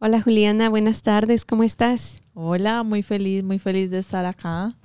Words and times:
Hola 0.00 0.22
Juliana, 0.22 0.68
buenas 0.68 1.02
tardes, 1.02 1.44
¿cómo 1.44 1.64
estás? 1.64 2.22
Hola, 2.32 2.84
muy 2.84 3.02
feliz, 3.02 3.42
muy 3.42 3.58
feliz 3.58 3.90
de 3.90 3.98
estar 3.98 4.26
acá. 4.26 4.76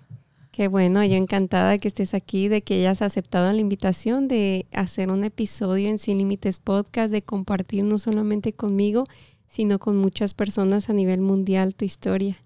Qué 0.51 0.67
bueno, 0.67 1.03
yo 1.03 1.13
encantada 1.13 1.69
de 1.69 1.77
que 1.77 1.87
estés 1.87 2.15
aquí, 2.15 2.47
de 2.47 2.63
que 2.63 2.73
hayas 2.79 3.03
aceptado 3.03 3.51
la 3.53 3.59
invitación 3.59 4.27
de 4.27 4.65
hacer 4.73 5.11
un 5.11 5.23
episodio 5.23 5.87
en 5.87 5.99
Sin 5.99 6.17
Límites 6.17 6.59
Podcast, 6.59 7.11
de 7.11 7.21
compartir 7.21 7.83
no 7.83 7.99
solamente 7.99 8.53
conmigo, 8.53 9.05
sino 9.45 9.77
con 9.77 9.97
muchas 9.97 10.33
personas 10.33 10.89
a 10.89 10.93
nivel 10.93 11.21
mundial 11.21 11.75
tu 11.75 11.85
historia. 11.85 12.43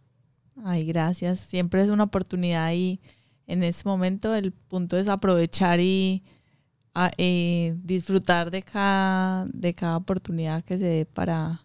Ay, 0.66 0.84
gracias. 0.84 1.40
Siempre 1.40 1.82
es 1.84 1.90
una 1.90 2.04
oportunidad 2.04 2.74
y 2.74 3.00
en 3.46 3.64
ese 3.64 3.84
momento 3.86 4.36
el 4.36 4.52
punto 4.52 4.98
es 4.98 5.08
aprovechar 5.08 5.80
y 5.80 6.22
eh, 7.18 7.78
disfrutar 7.82 8.52
de 8.52 8.62
cada, 8.62 9.46
de 9.54 9.74
cada 9.74 9.96
oportunidad 9.96 10.62
que 10.64 10.78
se 10.78 10.84
dé 10.84 11.06
para, 11.06 11.62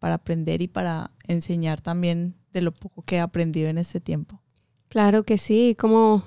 para 0.00 0.14
aprender 0.14 0.62
y 0.62 0.66
para 0.66 1.12
enseñar 1.28 1.80
también 1.80 2.34
de 2.52 2.62
lo 2.62 2.72
poco 2.72 3.02
que 3.02 3.16
he 3.16 3.20
aprendido 3.20 3.68
en 3.68 3.78
este 3.78 4.00
tiempo. 4.00 4.40
Claro 4.88 5.22
que 5.22 5.38
sí. 5.38 5.76
¿Cómo 5.78 6.24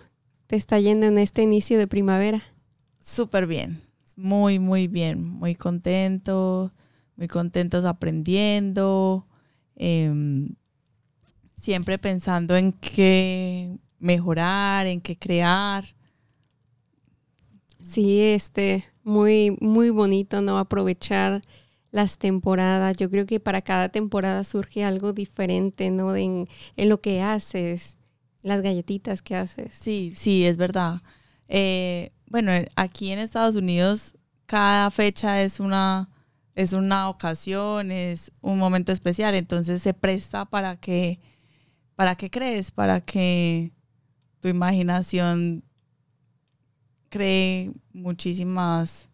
te 0.47 0.55
está 0.55 0.79
yendo 0.79 1.07
en 1.07 1.17
este 1.17 1.41
inicio 1.41 1.77
de 1.77 1.87
primavera? 1.87 2.41
Súper 3.01 3.47
bien, 3.47 3.81
muy, 4.15 4.59
muy 4.59 4.87
bien, 4.87 5.27
muy 5.27 5.55
contento, 5.55 6.71
muy 7.17 7.27
contentos 7.27 7.83
aprendiendo, 7.83 9.27
em, 9.75 10.55
siempre 11.55 11.97
pensando 11.97 12.55
en 12.55 12.71
qué 12.71 13.77
mejorar, 13.99 14.87
en 14.87 15.01
qué 15.01 15.17
crear. 15.17 15.95
Sí, 17.81 18.21
este, 18.21 18.85
muy, 19.03 19.57
muy 19.59 19.89
bonito, 19.89 20.41
¿no? 20.41 20.57
Aprovechar 20.57 21.41
las 21.93 22.17
temporadas. 22.17 22.97
Yo 22.97 23.09
creo 23.09 23.25
que 23.25 23.39
para 23.39 23.61
cada 23.61 23.87
temporada 23.87 24.43
surge 24.43 24.83
algo 24.83 25.13
diferente, 25.13 25.91
¿no? 25.91 26.15
En, 26.17 26.49
en 26.75 26.89
lo 26.89 26.99
que 26.99 27.21
haces, 27.21 27.97
las 28.41 28.61
galletitas 28.63 29.21
que 29.21 29.35
haces. 29.35 29.73
Sí, 29.73 30.11
sí, 30.15 30.43
es 30.45 30.57
verdad. 30.57 31.01
Eh, 31.47 32.11
bueno, 32.25 32.51
aquí 32.75 33.11
en 33.11 33.19
Estados 33.19 33.55
Unidos 33.55 34.15
cada 34.47 34.89
fecha 34.89 35.43
es 35.43 35.59
una, 35.59 36.09
es 36.55 36.73
una 36.73 37.09
ocasión, 37.09 37.91
es 37.91 38.31
un 38.41 38.57
momento 38.57 38.91
especial, 38.91 39.35
entonces 39.35 39.83
se 39.83 39.93
presta 39.93 40.45
para 40.45 40.75
que, 40.77 41.19
para 41.95 42.15
que 42.15 42.31
crees, 42.31 42.71
para 42.71 43.01
que 43.01 43.71
tu 44.39 44.47
imaginación 44.47 45.63
cree 47.09 47.71
muchísimas 47.93 49.09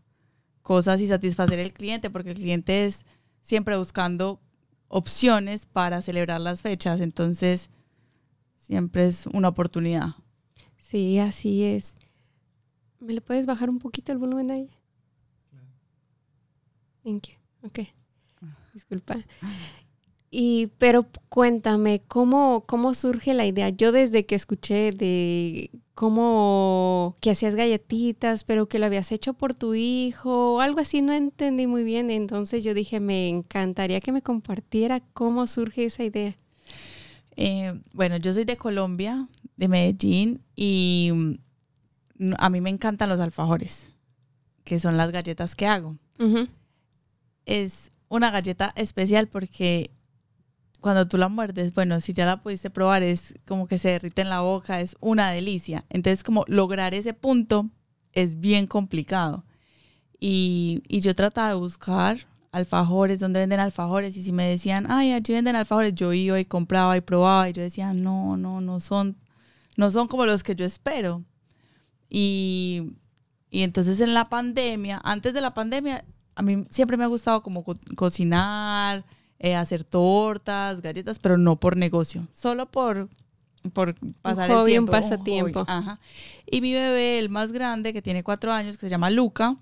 cosas 0.69 1.01
y 1.01 1.07
satisfacer 1.07 1.59
al 1.59 1.73
cliente, 1.73 2.11
porque 2.11 2.29
el 2.29 2.35
cliente 2.35 2.85
es 2.85 3.03
siempre 3.41 3.75
buscando 3.75 4.39
opciones 4.87 5.65
para 5.65 6.03
celebrar 6.03 6.39
las 6.41 6.61
fechas, 6.61 7.01
entonces 7.01 7.71
siempre 8.59 9.07
es 9.07 9.25
una 9.33 9.47
oportunidad. 9.47 10.09
Sí, 10.77 11.17
así 11.17 11.63
es. 11.63 11.97
¿Me 12.99 13.13
le 13.13 13.21
puedes 13.21 13.47
bajar 13.47 13.71
un 13.71 13.79
poquito 13.79 14.11
el 14.11 14.19
volumen 14.19 14.51
ahí? 14.51 14.69
¿En 17.03 17.19
qué? 17.19 17.39
Ok. 17.63 17.79
Disculpa. 18.75 19.15
Y, 20.29 20.67
pero 20.77 21.07
cuéntame, 21.29 22.03
¿cómo, 22.07 22.63
¿cómo 22.67 22.93
surge 22.93 23.33
la 23.33 23.47
idea? 23.47 23.69
Yo 23.69 23.91
desde 23.91 24.27
que 24.27 24.35
escuché 24.35 24.91
de 24.91 25.71
cómo 25.99 27.17
que 27.19 27.31
hacías 27.31 27.55
galletitas, 27.55 28.45
pero 28.45 28.69
que 28.69 28.79
lo 28.79 28.85
habías 28.85 29.11
hecho 29.11 29.33
por 29.33 29.53
tu 29.53 29.75
hijo, 29.75 30.53
o 30.53 30.61
algo 30.61 30.79
así, 30.79 31.01
no 31.01 31.11
entendí 31.11 31.67
muy 31.67 31.83
bien. 31.83 32.09
Entonces 32.09 32.63
yo 32.63 32.73
dije, 32.73 33.01
me 33.01 33.27
encantaría 33.27 33.99
que 33.99 34.13
me 34.13 34.21
compartiera 34.21 35.01
cómo 35.11 35.45
surge 35.45 35.83
esa 35.83 36.05
idea. 36.05 36.37
Eh, 37.35 37.77
bueno, 37.91 38.15
yo 38.15 38.33
soy 38.33 38.45
de 38.45 38.55
Colombia, 38.55 39.27
de 39.57 39.67
Medellín, 39.67 40.41
y 40.55 41.11
mm, 42.17 42.31
a 42.37 42.49
mí 42.49 42.61
me 42.61 42.69
encantan 42.69 43.09
los 43.09 43.19
alfajores, 43.19 43.87
que 44.63 44.79
son 44.79 44.95
las 44.95 45.11
galletas 45.11 45.53
que 45.53 45.67
hago. 45.67 45.97
Es 47.45 47.91
una 48.07 48.31
galleta 48.31 48.71
especial 48.77 49.27
porque 49.27 49.91
cuando 50.81 51.07
tú 51.07 51.17
la 51.17 51.29
muerdes, 51.29 51.73
bueno, 51.73 51.99
si 52.01 52.13
ya 52.13 52.25
la 52.25 52.41
pudiste 52.41 52.69
probar, 52.69 53.03
es 53.03 53.33
como 53.47 53.67
que 53.67 53.77
se 53.77 53.89
derrite 53.89 54.21
en 54.21 54.29
la 54.29 54.41
boca, 54.41 54.81
es 54.81 54.95
una 54.99 55.31
delicia. 55.31 55.85
Entonces, 55.89 56.23
como 56.23 56.45
lograr 56.47 56.93
ese 56.93 57.13
punto 57.13 57.69
es 58.13 58.39
bien 58.39 58.67
complicado. 58.67 59.45
Y, 60.19 60.83
y 60.87 61.01
yo 61.01 61.15
trataba 61.15 61.49
de 61.49 61.55
buscar 61.55 62.27
alfajores, 62.51 63.19
donde 63.19 63.39
venden 63.39 63.59
alfajores, 63.59 64.17
y 64.17 64.23
si 64.23 64.31
me 64.31 64.45
decían, 64.45 64.87
ay, 64.89 65.11
allí 65.11 65.33
venden 65.33 65.55
alfajores, 65.55 65.93
yo 65.93 66.13
iba 66.13 66.39
y 66.39 66.45
compraba 66.45 66.97
y 66.97 67.01
probaba, 67.01 67.49
y 67.49 67.53
yo 67.53 67.61
decía, 67.61 67.93
no, 67.93 68.37
no, 68.37 68.61
no 68.61 68.79
son, 68.79 69.17
no 69.77 69.91
son 69.91 70.07
como 70.07 70.25
los 70.25 70.43
que 70.43 70.55
yo 70.55 70.65
espero. 70.65 71.23
Y, 72.09 72.93
y 73.51 73.61
entonces 73.61 73.99
en 73.99 74.13
la 74.13 74.29
pandemia, 74.29 74.99
antes 75.03 75.33
de 75.33 75.41
la 75.41 75.53
pandemia, 75.53 76.03
a 76.35 76.41
mí 76.41 76.65
siempre 76.69 76.97
me 76.97 77.03
ha 77.03 77.07
gustado 77.07 77.43
como 77.43 77.63
cocinar, 77.95 79.05
eh, 79.39 79.55
hacer 79.55 79.83
tortas, 79.83 80.81
galletas, 80.81 81.19
pero 81.19 81.37
no 81.37 81.59
por 81.59 81.77
negocio, 81.77 82.27
solo 82.33 82.69
por, 82.69 83.09
por 83.73 83.95
pasar 84.21 84.51
el 84.51 84.65
tiempo. 84.65 84.91
Un 84.91 84.97
pasatiempo. 84.97 85.65
Ajá. 85.67 85.99
Y 86.45 86.61
mi 86.61 86.73
bebé, 86.73 87.19
el 87.19 87.29
más 87.29 87.51
grande, 87.51 87.93
que 87.93 88.01
tiene 88.01 88.23
cuatro 88.23 88.51
años, 88.51 88.77
que 88.77 88.85
se 88.85 88.89
llama 88.89 89.09
Luca, 89.09 89.55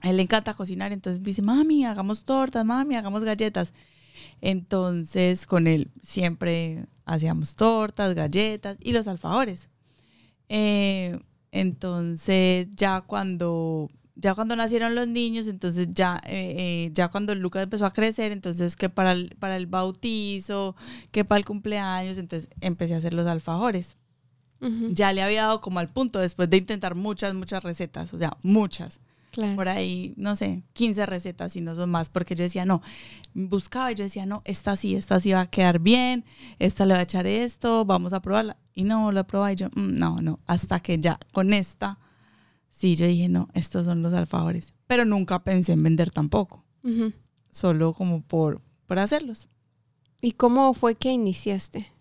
a 0.00 0.10
él 0.10 0.16
le 0.16 0.22
encanta 0.22 0.54
cocinar, 0.54 0.92
entonces 0.92 1.22
dice, 1.22 1.42
mami, 1.42 1.84
hagamos 1.84 2.24
tortas, 2.24 2.64
mami, 2.64 2.96
hagamos 2.96 3.24
galletas. 3.24 3.72
Entonces 4.40 5.46
con 5.46 5.66
él 5.66 5.90
siempre 6.02 6.86
hacíamos 7.04 7.56
tortas, 7.56 8.14
galletas 8.14 8.78
y 8.80 8.92
los 8.92 9.08
alfajores. 9.08 9.68
Eh, 10.48 11.18
entonces 11.50 12.68
ya 12.74 13.00
cuando 13.00 13.90
ya 14.20 14.34
cuando 14.34 14.56
nacieron 14.56 14.96
los 14.96 15.06
niños, 15.06 15.46
entonces 15.46 15.88
ya, 15.92 16.20
eh, 16.26 16.54
eh, 16.58 16.90
ya 16.92 17.08
cuando 17.08 17.34
Lucas 17.36 17.62
empezó 17.62 17.86
a 17.86 17.92
crecer, 17.92 18.32
entonces 18.32 18.74
que 18.74 18.88
para 18.88 19.12
el, 19.12 19.36
para 19.38 19.56
el 19.56 19.66
bautizo, 19.66 20.74
que 21.12 21.24
para 21.24 21.38
el 21.38 21.44
cumpleaños, 21.44 22.18
entonces 22.18 22.50
empecé 22.60 22.94
a 22.94 22.98
hacer 22.98 23.14
los 23.14 23.26
alfajores. 23.26 23.96
Ya 24.60 25.12
le 25.12 25.22
había 25.22 25.42
dado 25.42 25.60
como 25.60 25.78
al 25.78 25.88
punto 25.88 26.18
después 26.18 26.50
de 26.50 26.56
intentar 26.56 26.96
muchas, 26.96 27.32
muchas 27.32 27.62
recetas, 27.62 28.12
o 28.12 28.18
sea, 28.18 28.36
muchas. 28.42 28.98
Por 29.54 29.68
ahí, 29.68 30.14
no 30.16 30.34
sé, 30.34 30.64
15 30.72 31.06
recetas 31.06 31.54
y 31.54 31.60
no 31.60 31.76
son 31.76 31.90
más, 31.90 32.10
porque 32.10 32.34
yo 32.34 32.42
decía, 32.42 32.64
no, 32.64 32.82
buscaba 33.34 33.92
y 33.92 33.94
yo 33.94 34.02
decía, 34.02 34.26
no, 34.26 34.42
esta 34.44 34.74
sí, 34.74 34.96
esta 34.96 35.20
sí 35.20 35.30
va 35.30 35.42
a 35.42 35.46
quedar 35.46 35.78
bien, 35.78 36.24
esta 36.58 36.86
le 36.86 36.94
va 36.94 37.00
a 37.00 37.04
echar 37.04 37.28
esto, 37.28 37.84
vamos 37.84 38.12
a 38.12 38.20
probarla. 38.20 38.56
Y 38.74 38.82
no, 38.82 39.12
la 39.12 39.24
probaba 39.24 39.52
y 39.52 39.56
yo, 39.56 39.68
mm, 39.68 39.96
no, 39.96 40.20
no, 40.20 40.40
hasta 40.46 40.80
que 40.80 40.98
ya 40.98 41.20
con 41.30 41.52
esta 41.52 42.00
sí, 42.78 42.94
yo 42.94 43.06
dije, 43.06 43.28
no, 43.28 43.48
estos 43.54 43.86
son 43.86 44.02
los 44.02 44.14
alfajores. 44.14 44.72
Pero 44.86 45.04
nunca 45.04 45.42
pensé 45.42 45.72
en 45.72 45.82
vender 45.82 46.10
tampoco. 46.12 46.64
Solo 47.50 47.92
como 47.92 48.22
por, 48.22 48.62
por 48.86 49.00
hacerlos. 49.00 49.48
¿Y 50.22 50.32
cómo 50.32 50.72
fue 50.74 50.94
que 50.94 51.10
iniciaste? 51.10 51.92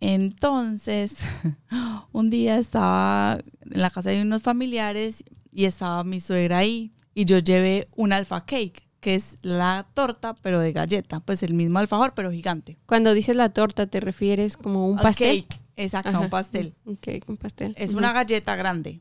Entonces, 0.00 1.14
un 2.12 2.28
día 2.28 2.58
estaba 2.58 3.38
en 3.62 3.80
la 3.80 3.88
casa 3.90 4.10
de 4.10 4.20
unos 4.20 4.42
familiares 4.42 5.24
y 5.50 5.64
estaba 5.64 6.04
mi 6.04 6.20
suegra 6.20 6.58
ahí 6.58 6.92
y 7.14 7.24
yo 7.24 7.38
llevé 7.38 7.88
un 7.96 8.12
alfa 8.12 8.44
cake, 8.44 8.86
que 9.00 9.14
es 9.14 9.38
la 9.40 9.86
torta 9.94 10.34
pero 10.34 10.60
de 10.60 10.72
galleta, 10.72 11.20
pues 11.20 11.42
el 11.42 11.54
mismo 11.54 11.78
alfajor 11.78 12.12
pero 12.14 12.30
gigante. 12.30 12.76
Cuando 12.84 13.14
dices 13.14 13.34
la 13.34 13.48
torta 13.48 13.86
te 13.86 14.00
refieres 14.00 14.58
como 14.58 14.88
un 14.88 14.98
pastel. 14.98 15.46
Cake, 15.46 15.62
exacto, 15.76 16.20
un 16.20 16.28
pastel. 16.28 16.74
Un 16.84 16.96
cake, 16.96 17.24
un 17.28 17.38
pastel. 17.38 17.74
Es 17.78 17.94
una 17.94 18.12
galleta 18.12 18.54
grande. 18.56 19.00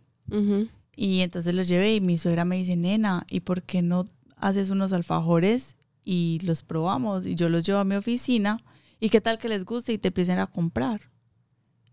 Y 0.96 1.22
entonces 1.22 1.54
los 1.54 1.68
llevé 1.68 1.96
y 1.96 2.02
mi 2.02 2.18
suegra 2.18 2.46
me 2.46 2.58
dice, 2.58 2.76
nena, 2.76 3.26
¿y 3.30 3.42
por 3.42 3.64
qué 3.64 3.82
no 3.82 4.06
haces 4.38 4.70
unos 4.70 4.94
alfajores 4.94 5.76
y 6.04 6.40
los 6.44 6.64
probamos? 6.64 7.26
Y 7.26 7.36
yo 7.36 7.50
los 7.50 7.66
llevo 7.66 7.80
a 7.80 7.86
mi 7.86 7.96
oficina 7.96 8.64
y 9.00 9.10
qué 9.10 9.22
tal 9.22 9.38
que 9.38 9.50
les 9.50 9.66
guste 9.66 9.94
y 9.94 9.98
te 9.98 10.08
empiecen 10.10 10.40
a 10.40 10.48
comprar. 10.48 11.02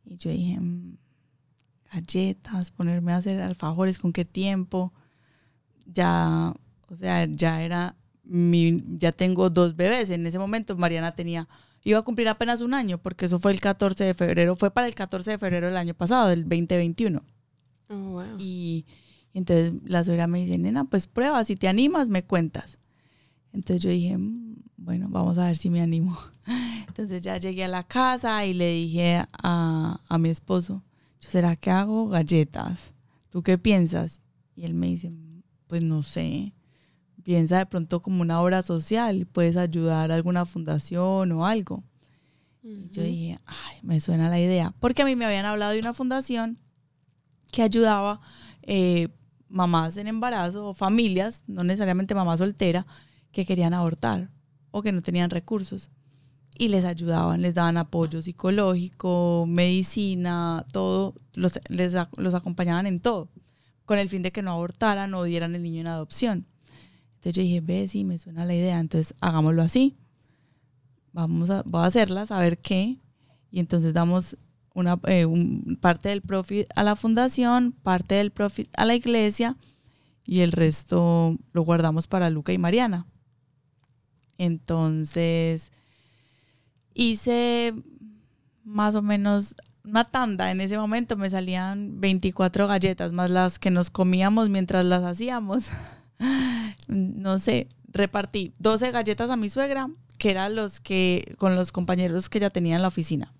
Y 0.05 0.17
yo 0.17 0.31
dije, 0.31 0.59
mm, 0.61 0.97
galletas, 1.93 2.71
ponerme 2.71 3.13
a 3.13 3.17
hacer 3.17 3.41
alfajores, 3.41 3.99
¿con 3.99 4.13
qué 4.13 4.25
tiempo? 4.25 4.93
Ya, 5.87 6.55
o 6.89 6.97
sea, 6.97 7.27
ya 7.27 7.63
era, 7.63 7.97
mi, 8.25 8.83
ya 8.99 9.13
tengo 9.13 9.51
dos 9.51 9.77
bebés. 9.77 10.11
En 10.11 10.27
ese 10.27 10.39
momento 10.39 10.77
Mariana 10.77 11.15
tenía, 11.15 11.49
iba 11.85 11.99
a 11.99 12.03
cumplir 12.03 12.29
apenas 12.29 12.61
un 12.61 12.75
año, 12.75 12.99
porque 12.99 13.27
eso 13.27 13.41
fue 13.41 13.53
el 13.53 13.61
14 13.61 14.05
de 14.05 14.15
febrero, 14.15 14.57
fue 14.57 14.71
para 14.71 14.87
el 14.87 14.95
14 14.95 15.33
de 15.33 15.39
febrero 15.39 15.67
del 15.67 15.77
año 15.77 15.95
pasado, 15.95 16.29
del 16.29 16.43
2021. 16.43 17.23
Oh, 17.89 18.23
y, 18.39 18.87
entonces 19.35 19.75
la 19.85 20.05
suegra 20.05 20.27
me 20.27 20.41
dice, 20.41 20.59
nena, 20.59 20.85
pues 20.85 21.07
prueba, 21.07 21.45
si 21.45 21.57
te 21.57 21.69
animas, 21.69 22.09
me 22.09 22.25
cuentas. 22.25 22.79
Entonces 23.53 23.83
yo 23.83 23.91
dije, 23.91 24.17
mm, 24.17 24.57
bueno, 24.77 25.09
vamos 25.11 25.39
a 25.39 25.47
ver 25.47 25.57
si 25.57 25.71
me 25.71 25.81
animo. 25.81 26.19
Entonces 26.89 27.23
ya 27.23 27.39
llegué 27.39 27.65
a 27.65 27.69
la 27.69 27.85
casa 27.85 28.45
y 28.45 28.55
le 28.55 28.73
dije 28.73 29.25
a, 29.43 30.01
a 30.09 30.19
mi 30.19 30.29
esposo, 30.29 30.83
¿será 31.19 31.57
que 31.57 31.71
hago 31.71 32.09
galletas? 32.09 32.93
¿Tú 33.31 33.43
qué 33.43 33.57
piensas? 33.57 34.21
Y 34.55 34.65
él 34.65 34.75
me 34.75 34.89
dice, 34.89 35.13
pues 35.67 35.83
no 35.83 36.03
sé, 36.03 36.55
piensa 37.23 37.59
de 37.59 37.67
pronto 37.67 38.03
como 38.03 38.21
una 38.21 38.41
obra 38.41 38.63
social, 38.63 39.27
puedes 39.27 39.57
ayudar 39.57 40.13
a 40.13 40.15
alguna 40.15 40.45
fundación 40.45 41.33
o 41.33 41.47
algo. 41.47 41.85
Y 42.63 42.91
yo 42.91 43.03
dije, 43.03 43.41
ay, 43.47 43.79
me 43.83 43.99
suena 44.01 44.29
la 44.29 44.39
idea, 44.39 44.75
porque 44.79 45.03
a 45.03 45.05
mí 45.05 45.17
me 45.17 45.25
habían 45.25 45.47
hablado 45.47 45.73
de 45.73 45.81
una 45.81 45.95
fundación 45.95 46.59
que 47.51 47.63
ayudaba 47.63 48.21
eh, 48.63 49.09
mamás 49.53 49.97
en 49.97 50.09
embarazo 50.09 50.69
o 50.69 50.75
familias, 50.75 51.43
no 51.47 51.63
necesariamente 51.63 52.15
mamá 52.15 52.37
soltera, 52.37 52.87
que 53.31 53.47
querían 53.47 53.75
abortar 53.75 54.31
o 54.71 54.83
que 54.83 54.93
no 54.93 55.03
tenían 55.03 55.31
recursos. 55.31 55.91
Y 56.59 56.69
les 56.69 56.85
ayudaban, 56.85 57.41
les 57.41 57.55
daban 57.55 57.77
apoyo 57.77 58.21
psicológico, 58.21 59.45
medicina, 59.49 60.67
todo, 60.73 61.15
los, 61.35 61.59
les, 61.69 61.95
los 62.17 62.35
acompañaban 62.35 62.87
en 62.87 63.01
todo, 63.01 63.29
con 63.85 63.99
el 63.99 64.09
fin 64.09 64.23
de 64.23 64.33
que 64.33 64.43
no 64.43 64.53
abortaran 64.53 65.15
o 65.15 65.25
dieran 65.25 65.55
el 65.55 65.63
niño 65.63 65.81
en 65.81 65.87
adopción. 65.87 66.47
Entonces 67.15 67.35
yo 67.35 67.43
dije, 67.43 67.61
ve, 67.61 67.89
sí, 67.89 68.05
me 68.05 68.19
suena 68.19 68.45
la 68.45 68.55
idea, 68.55 68.81
entonces 68.81 69.15
hagámoslo 69.21 69.63
así. 69.63 69.97
Vamos 71.13 71.51
a, 71.51 71.63
voy 71.65 71.83
a 71.83 71.87
hacerlas, 71.87 72.31
a 72.31 72.41
ver 72.41 72.59
qué. 72.59 72.99
Y 73.51 73.61
entonces 73.61 73.93
damos 73.93 74.37
una 74.75 74.99
eh, 75.07 75.27
parte 75.81 76.09
del 76.09 76.23
profit 76.23 76.67
a 76.75 76.83
la 76.83 76.97
fundación, 76.97 77.73
parte 77.73 78.15
del 78.15 78.31
profit 78.31 78.69
a 78.77 78.85
la 78.85 78.95
iglesia 78.95 79.57
y 80.25 80.41
el 80.41 80.53
resto 80.53 81.37
lo 81.53 81.63
guardamos 81.63 82.07
para 82.07 82.31
Luca 82.31 82.53
y 82.53 82.59
Mariana. 82.59 83.07
Entonces 84.39 85.71
hice 86.95 87.75
más 88.65 88.95
o 88.95 89.03
menos 89.03 89.55
una 89.85 90.05
tanda. 90.05 90.51
En 90.51 90.61
ese 90.61 90.79
momento 90.79 91.17
me 91.17 91.31
salían 91.31 92.01
24 92.01 92.67
galletas 92.67 93.13
más 93.13 93.31
las 93.31 93.59
que 93.59 93.71
nos 93.71 93.91
comíamos 93.91 94.49
mientras 94.49 94.85
las 94.85 95.03
hacíamos. 95.03 95.71
no 96.89 97.39
sé, 97.39 97.69
repartí 97.89 98.53
12 98.59 98.91
galletas 98.91 99.31
a 99.31 99.37
mi 99.37 99.49
suegra, 99.49 99.91
que 100.19 100.31
eran 100.31 100.55
los 100.55 100.81
que 100.81 101.35
con 101.39 101.57
los 101.57 101.73
compañeros 101.73 102.29
que 102.29 102.41
ya 102.41 102.51
tenía 102.51 102.77
en 102.77 102.83
la 102.83 102.89
oficina. 102.89 103.33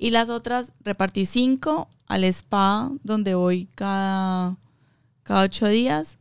Y 0.00 0.10
las 0.10 0.28
otras 0.28 0.72
repartí 0.80 1.26
cinco 1.26 1.88
al 2.06 2.22
spa, 2.22 2.90
donde 3.02 3.34
voy 3.34 3.66
cada, 3.74 4.56
cada 5.24 5.42
ocho 5.42 5.66
días. 5.66 6.18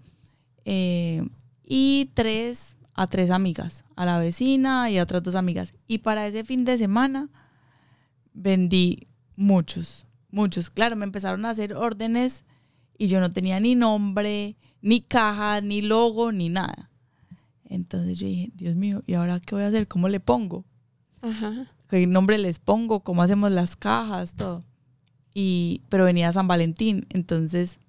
Eh, 0.65 1.23
y 1.63 2.09
tres 2.15 2.75
a 2.95 3.05
tres 3.05 3.29
amigas, 3.29 3.85
a 3.95 4.03
la 4.05 4.17
vecina 4.17 4.89
y 4.89 4.97
a 4.97 5.03
otras 5.03 5.21
dos 5.21 5.35
amigas. 5.35 5.73
Y 5.87 5.99
para 5.99 6.25
ese 6.25 6.43
fin 6.43 6.65
de 6.65 6.79
semana 6.79 7.29
vendí 8.33 9.07
muchos, 9.35 10.07
muchos. 10.31 10.71
Claro, 10.71 10.95
me 10.95 11.05
empezaron 11.05 11.45
a 11.45 11.51
hacer 11.51 11.73
órdenes 11.75 12.43
y 12.97 13.07
yo 13.07 13.19
no 13.19 13.29
tenía 13.29 13.59
ni 13.59 13.75
nombre, 13.75 14.57
ni 14.81 15.01
caja, 15.01 15.61
ni 15.61 15.83
logo, 15.83 16.31
ni 16.31 16.49
nada. 16.49 16.89
Entonces 17.65 18.17
yo 18.17 18.25
dije, 18.25 18.49
Dios 18.55 18.75
mío, 18.75 19.03
¿y 19.05 19.13
ahora 19.13 19.39
qué 19.39 19.53
voy 19.53 19.65
a 19.65 19.67
hacer? 19.67 19.87
¿Cómo 19.87 20.09
le 20.09 20.19
pongo? 20.19 20.65
Ajá 21.21 21.76
qué 21.87 22.05
nombre 22.07 22.37
les 22.37 22.59
pongo, 22.59 23.01
cómo 23.01 23.23
hacemos 23.23 23.51
las 23.51 23.75
cajas, 23.75 24.33
todo. 24.33 24.63
Y, 25.33 25.81
pero 25.89 26.05
venía 26.05 26.33
San 26.33 26.47
Valentín, 26.47 27.05
entonces 27.09 27.79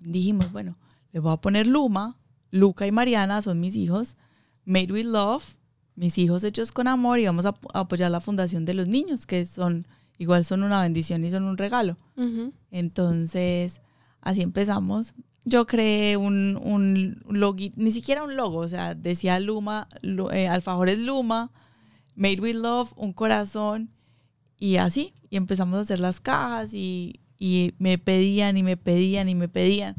dijimos, 0.00 0.50
bueno, 0.52 0.76
le 1.12 1.20
voy 1.20 1.32
a 1.32 1.40
poner 1.40 1.66
Luma, 1.66 2.18
Luca 2.50 2.86
y 2.86 2.92
Mariana 2.92 3.42
son 3.42 3.60
mis 3.60 3.76
hijos, 3.76 4.16
Made 4.64 4.92
with 4.92 5.06
Love, 5.06 5.56
mis 5.96 6.18
hijos 6.18 6.44
hechos 6.44 6.72
con 6.72 6.88
amor 6.88 7.18
y 7.18 7.26
vamos 7.26 7.46
a, 7.46 7.54
apoyar 7.72 8.10
la 8.10 8.20
fundación 8.20 8.64
de 8.64 8.74
los 8.74 8.88
niños, 8.88 9.26
que 9.26 9.44
son, 9.44 9.86
igual 10.18 10.44
son 10.44 10.62
una 10.62 10.82
bendición 10.82 11.24
y 11.24 11.30
son 11.30 11.44
un 11.44 11.56
regalo. 11.56 11.96
Entonces, 12.70 13.80
así 14.20 14.42
empezamos. 14.42 15.14
Yo 15.44 15.66
creé 15.66 16.16
un, 16.16 16.58
un 16.62 17.22
logo, 17.28 17.58
ni 17.76 17.92
siquiera 17.92 18.24
un 18.24 18.36
logo, 18.36 18.58
o 18.58 18.68
sea, 18.68 18.94
decía 18.94 19.38
Luma, 19.38 19.88
eh, 20.32 20.48
Alfajores 20.48 20.98
Luma, 20.98 21.52
Made 22.14 22.40
with 22.40 22.56
Love, 22.56 22.92
un 22.96 23.12
corazón 23.12 23.90
y 24.58 24.76
así. 24.76 25.14
Y 25.30 25.36
empezamos 25.36 25.78
a 25.78 25.80
hacer 25.80 26.00
las 26.00 26.20
cajas 26.20 26.72
y, 26.74 27.20
me 27.78 27.98
pedían 27.98 28.56
y 28.56 28.62
me 28.62 28.76
pedían 28.76 29.28
y 29.28 29.34
me 29.34 29.48
pedían. 29.48 29.96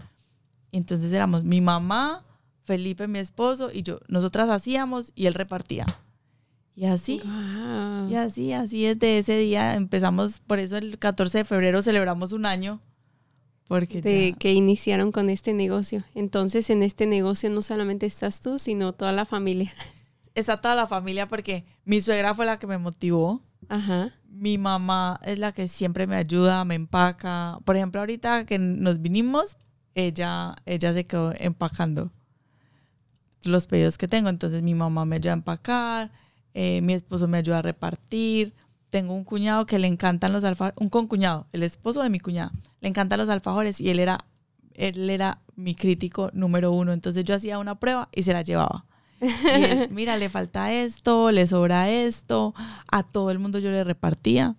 Entonces 0.72 1.12
éramos 1.14 1.44
mi 1.44 1.62
mamá, 1.62 2.26
Felipe, 2.64 3.08
mi 3.08 3.20
esposo 3.20 3.70
y 3.72 3.84
yo. 3.84 4.00
Nosotras 4.08 4.50
hacíamos 4.50 5.12
y 5.16 5.28
él 5.28 5.34
repartía. 5.34 6.00
Y 6.78 6.86
así, 6.86 7.22
y 8.10 8.16
así, 8.16 8.52
así 8.52 8.84
desde 8.84 9.20
ese 9.20 9.38
día 9.38 9.76
empezamos, 9.76 10.42
por 10.42 10.60
eso 10.60 10.76
el 10.76 11.00
14 11.00 11.40
de 11.40 11.46
febrero 11.46 11.82
celebramos 11.82 12.34
un 12.34 12.46
año. 12.46 12.82
Porque 13.68 14.02
de 14.02 14.36
que 14.38 14.54
iniciaron 14.54 15.12
con 15.12 15.30
este 15.30 15.54
negocio. 15.54 16.04
Entonces 16.14 16.70
en 16.70 16.84
este 16.84 17.06
negocio 17.06 17.50
no 17.50 17.62
solamente 17.62 18.06
estás 18.06 18.42
tú, 18.42 18.60
sino 18.60 18.94
toda 18.94 19.12
la 19.12 19.26
familia 19.26 19.74
está 20.36 20.58
toda 20.58 20.76
la 20.76 20.88
familia 20.88 21.28
porque 21.28 21.66
mi 21.86 22.02
suegra 22.02 22.36
fue 22.36 22.46
la 22.46 22.60
que 22.60 22.68
me 22.68 22.78
motivó. 22.78 23.42
Ajá. 23.70 24.14
Mi 24.30 24.58
mamá 24.58 25.20
es 25.24 25.40
la 25.40 25.54
que 25.54 25.68
siempre 25.68 26.06
me 26.08 26.16
ayuda, 26.18 26.64
me 26.66 26.76
empaca. 26.76 27.58
Por 27.64 27.78
ejemplo, 27.78 28.02
ahorita 28.02 28.46
que 28.46 28.60
nos 28.60 29.02
vinimos, 29.02 29.58
ella, 29.96 30.56
ella 30.66 30.94
se 30.94 31.08
quedó 31.08 31.34
empacando 31.38 32.12
los 33.44 33.66
pedidos 33.68 33.98
que 33.98 34.08
tengo. 34.08 34.30
Entonces 34.30 34.62
mi 34.62 34.76
mamá 34.76 35.06
me 35.06 35.16
ayuda 35.16 35.32
a 35.32 35.38
empacar, 35.38 36.12
eh, 36.54 36.82
mi 36.82 36.94
esposo 36.94 37.28
me 37.28 37.38
ayuda 37.38 37.60
a 37.60 37.62
repartir. 37.62 38.54
Tengo 38.90 39.14
un 39.14 39.24
cuñado 39.24 39.66
que 39.66 39.80
le 39.80 39.88
encantan 39.88 40.34
los 40.34 40.44
alfajores, 40.44 40.76
un 40.80 40.90
concuñado, 40.90 41.48
el 41.52 41.64
esposo 41.64 42.04
de 42.04 42.10
mi 42.10 42.20
cuñada, 42.20 42.52
le 42.80 42.88
encantan 42.88 43.20
los 43.20 43.30
alfajores 43.30 43.82
y 43.82 43.90
él 43.90 44.00
era, 44.00 44.20
él 44.74 45.10
era 45.10 45.42
mi 45.56 45.76
crítico 45.76 46.30
número 46.34 46.72
uno. 46.72 46.94
Entonces 46.94 47.24
yo 47.24 47.36
hacía 47.36 47.58
una 47.58 47.76
prueba 47.76 48.10
y 48.14 48.24
se 48.24 48.34
la 48.34 48.42
llevaba. 48.42 48.86
Mira, 49.90 50.18
le 50.18 50.30
falta 50.30 50.72
esto, 50.74 51.32
le 51.32 51.48
sobra 51.48 51.90
esto. 51.90 52.54
A 52.92 53.04
todo 53.04 53.32
el 53.32 53.40
mundo 53.40 53.60
yo 53.60 53.72
le 53.72 53.84
repartía. 53.84 54.56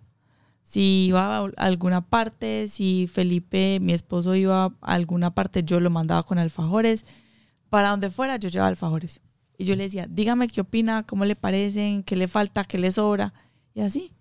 Si 0.62 1.06
iba 1.06 1.38
a 1.38 1.50
alguna 1.58 2.00
parte, 2.00 2.66
si 2.68 3.06
Felipe, 3.06 3.78
mi 3.80 3.92
esposo, 3.92 4.34
iba 4.34 4.64
a 4.64 4.72
alguna 4.80 5.32
parte, 5.32 5.62
yo 5.62 5.78
lo 5.78 5.90
mandaba 5.90 6.24
con 6.24 6.38
alfajores. 6.38 7.04
Para 7.70 7.90
donde 7.90 8.10
fuera, 8.10 8.36
yo 8.36 8.48
llevaba 8.48 8.68
alfajores. 8.68 9.20
Y 9.58 9.64
yo 9.64 9.76
le 9.76 9.84
decía, 9.84 10.06
dígame 10.08 10.48
qué 10.48 10.60
opina, 10.60 11.04
cómo 11.04 11.24
le 11.24 11.36
parecen, 11.36 12.02
qué 12.02 12.16
le 12.16 12.28
falta, 12.28 12.64
qué 12.64 12.78
le 12.78 12.90
sobra. 12.90 13.32
Y 13.74 13.80
así. 13.80 14.12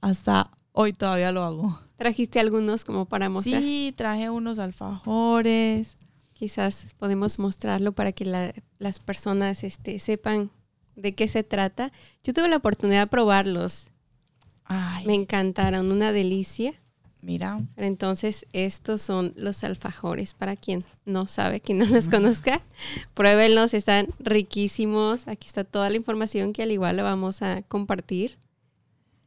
Hasta 0.00 0.50
hoy 0.72 0.92
todavía 0.92 1.32
lo 1.32 1.44
hago. 1.44 1.78
¿Trajiste 1.96 2.40
algunos 2.40 2.84
como 2.84 3.06
para 3.06 3.28
mostrar? 3.28 3.60
Sí, 3.60 3.92
traje 3.96 4.30
unos 4.30 4.58
alfajores. 4.58 5.96
Quizás 6.38 6.94
podemos 6.98 7.40
mostrarlo 7.40 7.90
para 7.90 8.12
que 8.12 8.54
las 8.78 9.00
personas 9.00 9.64
este, 9.64 9.98
sepan 9.98 10.52
de 10.94 11.12
qué 11.12 11.26
se 11.26 11.42
trata. 11.42 11.90
Yo 12.22 12.32
tuve 12.32 12.48
la 12.48 12.58
oportunidad 12.58 13.02
de 13.02 13.06
probarlos. 13.08 13.88
Me 15.04 15.14
encantaron, 15.14 15.90
una 15.90 16.12
delicia. 16.12 16.74
Mira. 17.20 17.60
entonces, 17.76 18.46
estos 18.52 19.02
son 19.02 19.32
los 19.36 19.64
alfajores. 19.64 20.32
Para 20.32 20.54
quien 20.54 20.84
no 21.04 21.26
sabe, 21.26 21.60
quien 21.60 21.78
no 21.78 21.86
los 21.86 22.06
conozca, 22.08 22.62
pruébenlos, 23.14 23.74
están 23.74 24.06
riquísimos. 24.20 25.26
Aquí 25.26 25.48
está 25.48 25.64
toda 25.64 25.90
la 25.90 25.96
información 25.96 26.52
que 26.52 26.62
al 26.62 26.70
igual 26.70 26.96
le 26.96 27.02
vamos 27.02 27.42
a 27.42 27.62
compartir. 27.62 28.38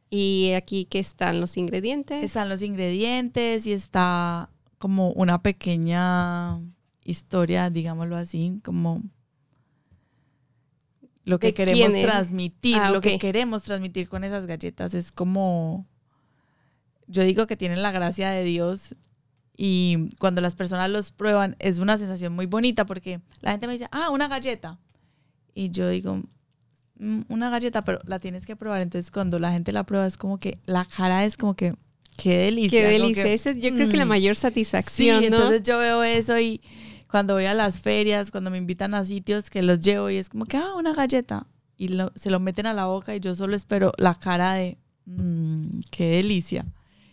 Y 0.08 0.52
aquí 0.56 0.86
que 0.86 0.98
están 0.98 1.42
los 1.42 1.58
ingredientes. 1.58 2.24
Están 2.24 2.48
los 2.48 2.62
ingredientes 2.62 3.66
y 3.66 3.72
está 3.72 4.48
como 4.78 5.10
una 5.10 5.42
pequeña 5.42 6.58
historia, 7.04 7.70
digámoslo 7.70 8.16
así, 8.16 8.60
como 8.64 9.02
lo 11.24 11.38
que 11.38 11.54
queremos 11.54 11.92
transmitir, 12.00 12.76
ah, 12.76 12.90
lo 12.90 13.00
que 13.00 13.18
queremos 13.18 13.62
transmitir 13.62 14.08
con 14.08 14.24
esas 14.24 14.46
galletas 14.46 14.94
es 14.94 15.12
como, 15.12 15.86
yo 17.06 17.22
digo 17.22 17.46
que 17.46 17.56
tienen 17.56 17.82
la 17.82 17.92
gracia 17.92 18.30
de 18.30 18.44
Dios 18.44 18.96
y 19.56 20.08
cuando 20.18 20.40
las 20.40 20.56
personas 20.56 20.90
los 20.90 21.12
prueban 21.12 21.56
es 21.58 21.78
una 21.78 21.98
sensación 21.98 22.32
muy 22.32 22.46
bonita 22.46 22.86
porque 22.86 23.20
la 23.40 23.52
gente 23.52 23.66
me 23.66 23.74
dice, 23.74 23.86
ah, 23.92 24.10
una 24.10 24.26
galleta. 24.26 24.80
Y 25.54 25.70
yo 25.70 25.88
digo, 25.88 26.22
mm, 26.98 27.20
una 27.28 27.50
galleta, 27.50 27.82
pero 27.82 28.00
la 28.04 28.18
tienes 28.18 28.46
que 28.46 28.56
probar. 28.56 28.80
Entonces 28.80 29.10
cuando 29.10 29.38
la 29.38 29.52
gente 29.52 29.70
la 29.70 29.84
prueba 29.84 30.06
es 30.06 30.16
como 30.16 30.38
que 30.38 30.58
la 30.64 30.84
cara 30.84 31.24
es 31.24 31.36
como 31.36 31.54
que, 31.54 31.74
qué 32.16 32.38
delicia. 32.38 32.80
Qué 32.80 32.88
delicia. 32.88 33.52
yo 33.52 33.70
creo 33.74 33.88
que 33.88 33.96
la 33.96 34.06
mm". 34.06 34.08
mayor 34.08 34.34
satisfacción. 34.34 35.20
Sí, 35.20 35.26
entonces 35.26 35.62
yo 35.62 35.78
veo 35.78 36.02
eso 36.02 36.38
y 36.40 36.60
cuando 37.12 37.34
voy 37.34 37.44
a 37.44 37.52
las 37.52 37.78
ferias, 37.78 38.30
cuando 38.30 38.50
me 38.50 38.56
invitan 38.56 38.94
a 38.94 39.04
sitios 39.04 39.50
que 39.50 39.62
los 39.62 39.80
llevo 39.80 40.08
y 40.08 40.16
es 40.16 40.30
como 40.30 40.46
que, 40.46 40.56
ah, 40.56 40.72
una 40.76 40.94
galleta. 40.94 41.46
Y 41.76 41.90
se 42.14 42.30
lo 42.30 42.40
meten 42.40 42.64
a 42.64 42.72
la 42.72 42.86
boca 42.86 43.14
y 43.14 43.20
yo 43.20 43.34
solo 43.34 43.54
espero 43.54 43.92
la 43.98 44.14
cara 44.14 44.54
de, 44.54 44.78
mmm, 45.04 45.80
qué 45.90 46.08
delicia. 46.08 46.64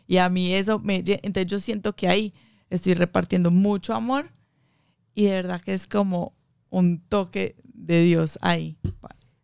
Y 0.08 0.16
a 0.20 0.30
mí 0.30 0.54
eso 0.54 0.80
me... 0.80 1.04
Entonces 1.06 1.48
yo 1.48 1.60
siento 1.60 1.98
que 1.98 2.08
ahí 2.08 2.34
estoy 2.70 2.94
repartiendo 2.94 3.52
mucho 3.52 3.94
amor 3.94 4.32
y 5.16 5.26
de 5.26 5.32
verdad 5.32 5.60
que 5.60 5.74
es 5.74 5.86
como 5.86 6.34
un 6.70 7.02
toque 7.02 7.58
de 7.66 8.02
Dios 8.02 8.40
ahí. 8.40 8.78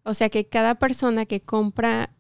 O 0.03 0.13
sea 0.13 0.29
que 0.29 0.47
cada 0.47 0.75
persona 0.75 1.25
que 1.25 1.41
compra 1.41 2.15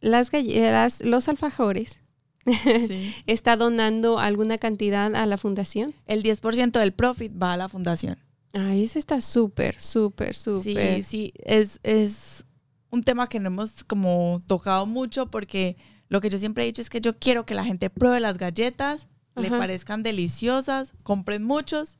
las 0.00 0.32
galletas, 0.32 1.02
los 1.02 1.28
alfajores, 1.28 2.00
¿Está 3.26 3.56
donando 3.56 4.18
alguna 4.18 4.58
cantidad 4.58 5.14
a 5.14 5.26
la 5.26 5.36
fundación? 5.36 5.94
El 6.06 6.22
10% 6.22 6.78
del 6.78 6.92
profit 6.92 7.32
va 7.40 7.52
a 7.52 7.56
la 7.56 7.68
fundación. 7.68 8.18
Ay, 8.52 8.84
eso 8.84 8.98
está 8.98 9.20
súper, 9.20 9.80
súper, 9.80 10.34
súper. 10.34 10.96
Sí, 10.96 11.02
sí, 11.02 11.32
es, 11.44 11.78
es 11.82 12.44
un 12.90 13.02
tema 13.02 13.28
que 13.28 13.40
no 13.40 13.48
hemos 13.48 13.84
como 13.84 14.42
tocado 14.46 14.86
mucho 14.86 15.26
porque 15.26 15.76
lo 16.08 16.20
que 16.20 16.30
yo 16.30 16.38
siempre 16.38 16.64
he 16.64 16.66
dicho 16.66 16.80
es 16.80 16.88
que 16.90 17.00
yo 17.00 17.18
quiero 17.18 17.44
que 17.44 17.54
la 17.54 17.64
gente 17.64 17.90
pruebe 17.90 18.20
las 18.20 18.38
galletas, 18.38 19.08
le 19.34 19.50
parezcan 19.50 20.02
deliciosas, 20.02 20.94
compren 21.02 21.44
muchos 21.44 21.98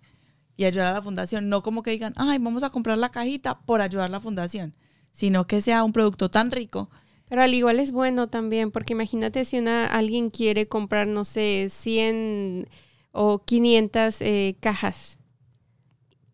y 0.57 0.65
ayudar 0.65 0.87
a 0.87 0.95
la 0.95 1.03
fundación. 1.03 1.51
No 1.51 1.63
como 1.63 1.83
que 1.83 1.91
digan, 1.91 2.15
ay, 2.17 2.39
vamos 2.39 2.63
a 2.63 2.71
comprar 2.71 2.97
la 2.97 3.11
cajita 3.11 3.61
por 3.61 3.83
ayudar 3.83 4.07
a 4.07 4.09
la 4.09 4.21
fundación, 4.21 4.75
sino 5.13 5.47
que 5.47 5.61
sea 5.61 5.85
un 5.85 5.93
producto 5.93 6.31
tan 6.31 6.51
rico. 6.51 6.89
Pero 7.29 7.43
al 7.43 7.55
igual 7.55 7.81
es 7.81 7.91
bueno 7.91 8.29
también, 8.29 8.71
porque 8.71 8.93
imagínate 8.93 9.45
si 9.45 9.59
una, 9.59 9.87
alguien 9.87 10.31
quiere 10.31 10.69
comprar, 10.69 11.07
no 11.09 11.25
sé, 11.25 11.67
100 11.69 12.69
o 13.13 13.43
500 13.45 14.21
eh, 14.21 14.57
cajas 14.61 15.19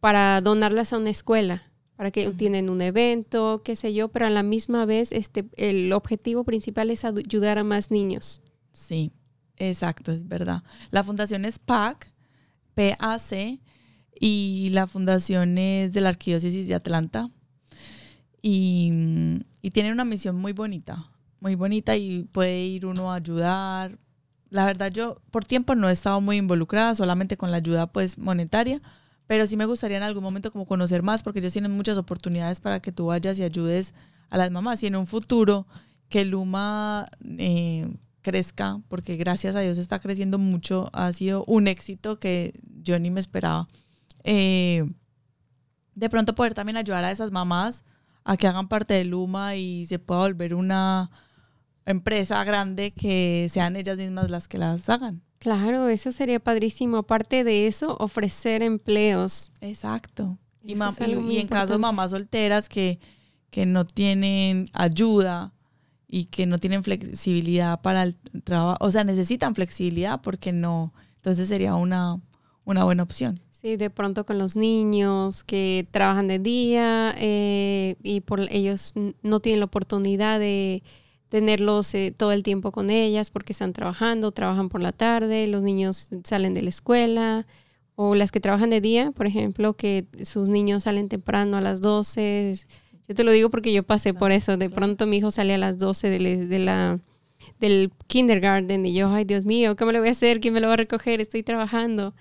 para 0.01 0.41
donarlas 0.41 0.93
a 0.93 0.99
una 0.99 1.11
escuela, 1.11 1.71
para 1.97 2.11
que 2.11 2.29
tienen 2.33 2.69
un 2.69 2.83
evento, 2.83 3.63
qué 3.65 3.77
sé 3.77 3.95
yo, 3.95 4.09
pero 4.09 4.27
a 4.27 4.31
la 4.31 4.43
misma 4.43 4.85
vez 4.85 5.13
este, 5.13 5.47
el 5.57 5.93
objetivo 5.93 6.45
principal 6.45 6.91
es 6.91 7.05
ayudar 7.05 7.59
a 7.59 7.65
más 7.65 7.91
niños. 7.91 8.43
Sí, 8.73 9.13
exacto, 9.57 10.13
es 10.13 10.27
verdad. 10.27 10.63
La 10.91 11.05
fundación 11.05 11.45
es 11.45 11.59
PAC, 11.59 12.13
PAC, 12.75 13.61
y 14.19 14.71
la 14.73 14.87
fundación 14.87 15.59
es 15.59 15.93
de 15.93 16.01
la 16.01 16.11
Arquidiócesis 16.11 16.67
de 16.69 16.75
Atlanta. 16.75 17.31
Y, 18.43 18.93
y 19.63 19.71
tiene 19.71 19.93
una 19.93 20.05
misión 20.05 20.37
muy 20.37 20.53
bonita, 20.53 21.09
muy 21.41 21.55
bonita 21.55 21.97
y 21.97 22.25
puede 22.25 22.65
ir 22.65 22.85
uno 22.85 23.13
a 23.13 23.17
ayudar. 23.17 23.99
La 24.51 24.67
verdad 24.67 24.91
yo 24.93 25.23
por 25.31 25.45
tiempo 25.45 25.75
no 25.75 25.89
he 25.89 25.93
estado 25.93 26.21
muy 26.21 26.37
involucrada, 26.37 26.95
solamente 26.95 27.37
con 27.37 27.51
la 27.53 27.59
ayuda 27.59 27.87
pues 27.87 28.19
monetaria, 28.19 28.83
pero 29.27 29.47
sí 29.47 29.57
me 29.57 29.65
gustaría 29.65 29.97
en 29.97 30.03
algún 30.03 30.25
momento 30.25 30.53
como 30.53 30.67
conocer 30.67 31.03
más 31.03 31.23
porque 31.23 31.39
ellos 31.39 31.53
tienen 31.53 31.71
muchas 31.71 31.97
oportunidades 31.97 32.61
para 32.61 32.81
que 32.81 32.93
tú 32.93 33.07
vayas 33.07 33.39
y 33.39 33.45
ayudes 33.45 33.95
a 34.29 34.37
las 34.37 34.51
mamás 34.51 34.83
y 34.83 34.89
en 34.89 34.97
un 34.97 35.07
futuro 35.07 35.67
que 36.09 36.25
Luma 36.25 37.07
eh, 37.39 37.89
crezca, 38.23 38.81
porque 38.89 39.17
gracias 39.17 39.57
a 39.57 39.61
Dios 39.61 39.79
está 39.79 39.99
creciendo 39.99 40.39
mucho, 40.39 40.91
ha 40.93 41.13
sido 41.13 41.45
un 41.47 41.69
éxito 41.69 42.19
que 42.19 42.61
yo 42.83 42.99
ni 42.99 43.11
me 43.11 43.21
esperaba. 43.21 43.69
Eh, 44.25 44.85
de 45.95 46.09
pronto 46.09 46.35
poder 46.35 46.55
también 46.55 46.77
ayudar 46.77 47.05
a 47.05 47.11
esas 47.11 47.31
mamás 47.31 47.85
a 48.25 48.37
que 48.37 48.47
hagan 48.47 48.69
parte 48.69 48.95
de 48.95 49.05
Luma 49.05 49.57
y 49.57 49.87
se 49.87 49.99
pueda 49.99 50.21
volver 50.21 50.55
una 50.55 51.11
empresa 51.87 52.43
grande 52.45 52.93
que 52.93 53.49
sean 53.53 53.77
ellas 53.77 53.97
mismas 53.97 54.31
las 54.31 54.49
que 54.49 54.59
las 54.59 54.89
hagan. 54.89 55.23
Claro, 55.39 55.89
eso 55.89 56.13
sería 56.13 56.39
padrísimo. 56.39 56.99
Aparte 56.99 57.43
de 57.43 57.67
eso, 57.67 57.97
ofrecer 57.99 58.63
empleos. 58.63 59.51
Exacto. 59.61 60.39
Y, 60.63 60.81
algo 60.81 61.21
y- 61.31 61.35
y 61.35 61.39
en 61.39 61.49
caso 61.49 61.73
de 61.73 61.79
mamás 61.81 62.13
solteras 62.13 62.69
que, 62.69 63.01
que 63.51 63.67
no 63.67 63.85
tienen 63.85 64.69
ayuda 64.73 65.53
y 66.07 66.27
que 66.27 66.47
no 66.47 66.59
tienen 66.59 66.85
flexibilidad 66.85 67.81
para 67.81 68.05
el 68.05 68.15
trabajo, 68.45 68.77
o 68.81 68.91
sea, 68.93 69.03
necesitan 69.03 69.57
flexibilidad 69.57 70.21
porque 70.21 70.53
no, 70.53 70.93
entonces 71.17 71.49
sería 71.49 71.75
una, 71.75 72.21
una 72.65 72.85
buena 72.85 73.03
opción. 73.03 73.41
Sí, 73.63 73.77
de 73.77 73.91
pronto 73.91 74.27
con 74.27 74.39
los 74.39 74.57
niños 74.57 75.45
que 75.45 75.87
trabajan 75.93 76.27
de 76.27 76.41
día 76.41 77.15
eh, 77.17 77.95
y 78.03 78.21
por 78.21 78.41
ellos 78.51 78.95
no 79.23 79.39
tienen 79.39 79.61
la 79.61 79.67
oportunidad 79.67 80.41
de 80.41 80.83
tenerlos 81.29 81.95
eh, 81.95 82.13
todo 82.17 82.33
el 82.33 82.43
tiempo 82.43 82.73
con 82.73 82.91
ellas 82.91 83.31
porque 83.31 83.53
están 83.53 83.73
trabajando, 83.73 84.33
trabajan 84.33 84.69
por 84.69 84.81
la 84.81 84.91
tarde, 84.91 85.47
los 85.47 85.63
niños 85.63 86.09
salen 86.25 86.55
de 86.55 86.63
la 86.63 86.71
escuela 86.71 87.47
o 87.95 88.17
las 88.17 88.33
que 88.33 88.41
trabajan 88.41 88.71
de 88.71 88.81
día, 88.81 89.13
por 89.13 89.27
ejemplo, 89.29 89.75
que 89.75 90.07
sus 90.25 90.49
niños 90.49 90.83
salen 90.83 91.09
temprano 91.09 91.57
a 91.57 91.61
las 91.61 91.81
12. 91.81 92.55
Yo 93.09 93.15
te 93.15 93.23
lo 93.23 93.31
digo 93.31 93.49
porque 93.51 93.73
yo 93.73 93.85
pasé 93.85 94.13
por 94.13 94.33
eso. 94.33 94.57
De 94.57 94.71
pronto 94.71 95.07
mi 95.07 95.19
hijo 95.19 95.31
sale 95.31 95.55
a 95.55 95.59
las 95.59 95.79
12 95.79 96.11
de, 96.11 96.19
la- 96.19 96.31
de 96.47 96.59
la 96.59 96.99
del 97.61 97.93
kindergarten 98.09 98.85
y 98.87 98.95
yo, 98.95 99.09
ay 99.11 99.25
Dios 99.25 99.45
mío, 99.45 99.77
¿cómo 99.77 99.93
le 99.93 100.01
voy 100.01 100.09
a 100.09 100.13
hacer? 100.13 100.41
¿Quién 100.41 100.55
me 100.55 100.61
lo 100.61 100.67
va 100.69 100.75
a 100.75 100.77
recoger? 100.77 101.21
Estoy 101.21 101.43
trabajando. 101.43 102.15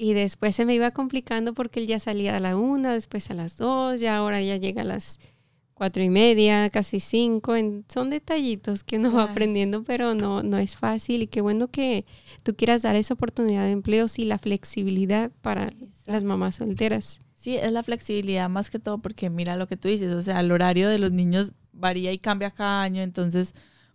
Y 0.00 0.14
después 0.14 0.54
se 0.54 0.64
me 0.64 0.74
iba 0.74 0.92
complicando 0.92 1.54
porque 1.54 1.80
él 1.80 1.88
ya 1.88 1.98
salía 1.98 2.36
a 2.36 2.40
la 2.40 2.56
una, 2.56 2.92
después 2.92 3.30
a 3.30 3.34
las 3.34 3.56
dos, 3.56 3.98
ya 3.98 4.16
ahora 4.16 4.40
ya 4.40 4.56
llega 4.56 4.82
a 4.82 4.84
las 4.84 5.18
cuatro 5.74 6.04
y 6.04 6.08
media, 6.08 6.70
casi 6.70 7.00
cinco. 7.00 7.56
En- 7.56 7.84
son 7.88 8.08
detallitos 8.08 8.84
que 8.84 8.96
uno 8.96 9.12
va 9.12 9.24
aprendiendo, 9.24 9.82
pero 9.82 10.14
no, 10.14 10.44
no 10.44 10.56
es 10.58 10.76
fácil. 10.76 11.22
Y 11.22 11.26
qué 11.26 11.40
bueno 11.40 11.66
que 11.66 12.04
tú 12.44 12.54
quieras 12.54 12.82
dar 12.82 12.94
esa 12.94 13.14
oportunidad 13.14 13.64
de 13.64 13.72
empleo 13.72 14.06
y 14.16 14.24
la 14.24 14.38
flexibilidad 14.38 15.32
para 15.42 15.72
las 16.06 16.22
mamás 16.22 16.54
solteras. 16.56 17.20
Sí, 17.34 17.56
es 17.56 17.72
la 17.72 17.82
flexibilidad 17.82 18.48
más 18.48 18.70
que 18.70 18.78
todo 18.78 18.98
porque 18.98 19.30
mira 19.30 19.56
lo 19.56 19.66
que 19.66 19.76
tú 19.76 19.88
dices, 19.88 20.14
o 20.14 20.22
sea, 20.22 20.38
el 20.40 20.52
horario 20.52 20.88
de 20.88 20.98
los 21.00 21.10
niños 21.10 21.52
varía 21.72 22.12
y 22.12 22.18
cambia 22.18 22.50
cada 22.52 22.82
año, 22.82 23.02
entonces 23.02 23.52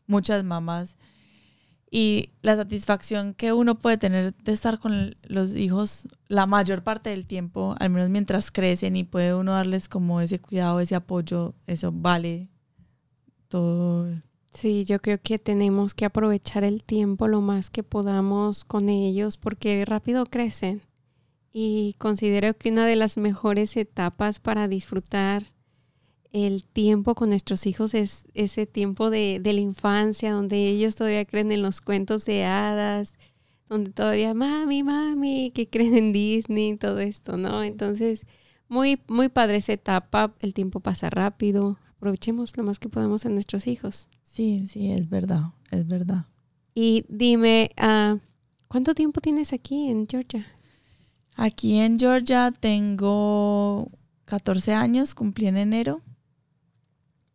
muchas 0.07 0.43
mamás 0.43 0.95
y 1.96 2.32
la 2.42 2.56
satisfacción 2.56 3.36
que 3.36 3.54
uno 3.54 3.76
puede 3.76 4.00
tener 4.00 4.34
de 4.34 4.52
estar 4.52 4.80
con 4.80 5.16
los 5.22 5.56
hijos 5.56 6.08
la 6.28 6.48
mayor 6.48 6.84
parte 6.84 7.12
del 7.12 7.28
tiempo, 7.28 7.76
al 7.80 7.92
menos 7.92 8.10
mientras 8.10 8.50
crecen 8.50 8.96
y 8.96 9.04
puede 9.04 9.36
uno 9.36 9.52
darles 9.52 9.88
como 9.88 10.20
ese 10.20 10.40
cuidado, 10.40 10.80
ese 10.80 10.96
apoyo, 10.96 11.54
eso 11.68 11.92
vale 11.94 12.50
todo. 13.48 14.08
Sí, 14.50 14.86
yo 14.86 15.04
creo 15.04 15.22
que 15.22 15.38
tenemos 15.38 15.94
que 15.94 16.06
aprovechar 16.06 16.64
el 16.64 16.84
tiempo 16.84 17.28
lo 17.28 17.42
más 17.42 17.70
que 17.70 17.84
podamos 17.84 18.64
con 18.64 18.90
ellos 18.90 19.38
porque 19.38 19.86
rápido 19.86 20.26
crecen. 20.26 20.82
Y 21.52 21.94
considero 22.00 22.58
que 22.58 22.72
una 22.72 22.88
de 22.88 22.96
las 22.96 23.18
mejores 23.18 23.78
etapas 23.78 24.40
para 24.40 24.68
disfrutar 24.68 25.44
el 26.34 26.66
tiempo 26.66 27.13
con 27.16 27.30
nuestros 27.30 27.66
hijos 27.68 27.94
es 27.94 28.24
ese 28.34 28.66
tiempo 28.66 29.10
de, 29.10 29.40
de 29.42 29.54
la 29.54 29.62
infancia, 29.62 30.34
donde 30.34 30.68
ellos 30.68 30.96
todavía 30.96 31.24
creen 31.25 31.52
en 31.52 31.62
los 31.62 31.80
cuentos 31.80 32.25
de 32.25 32.44
hadas, 32.44 33.13
donde 33.70 33.92
todavía 33.92 34.34
mami, 34.34 34.84
mami, 34.84 35.52
que 35.52 35.70
creen 35.70 35.96
en 35.96 36.12
Disney, 36.12 36.75
todo 36.75 37.00
esto, 37.00 37.38
¿no? 37.38 37.63
Entonces, 37.63 38.25
muy, 38.68 39.00
muy 39.08 39.30
padre 39.30 39.58
esa 39.58 39.74
etapa, 39.74 40.34
el 40.42 40.56
tiempo 40.56 40.80
pasa 40.80 41.12
rápido, 41.12 41.78
aprovechemos 41.98 42.58
lo 42.58 42.63
más 42.63 42.80
que 42.80 42.90
podamos 42.90 43.25
a 43.25 43.30
nuestros 43.30 43.68
hijos. 43.68 44.08
Sí, 44.24 44.66
sí, 44.68 44.92
es 44.92 45.10
verdad, 45.10 45.52
es 45.70 45.88
verdad. 45.88 46.25
Y 46.74 47.06
dime, 47.08 47.70
ah, 47.78 48.18
¿cuánto 48.68 48.96
tiempo 48.96 49.22
tienes 49.22 49.54
aquí 49.54 49.88
en 49.88 50.08
Georgia? 50.08 50.48
Aquí 51.36 51.78
en 51.78 52.00
Georgia 52.00 52.52
tengo 52.52 53.92
14 54.25 54.74
años, 54.74 55.13
cumplí 55.13 55.46
en 55.48 55.58
enero. 55.58 56.02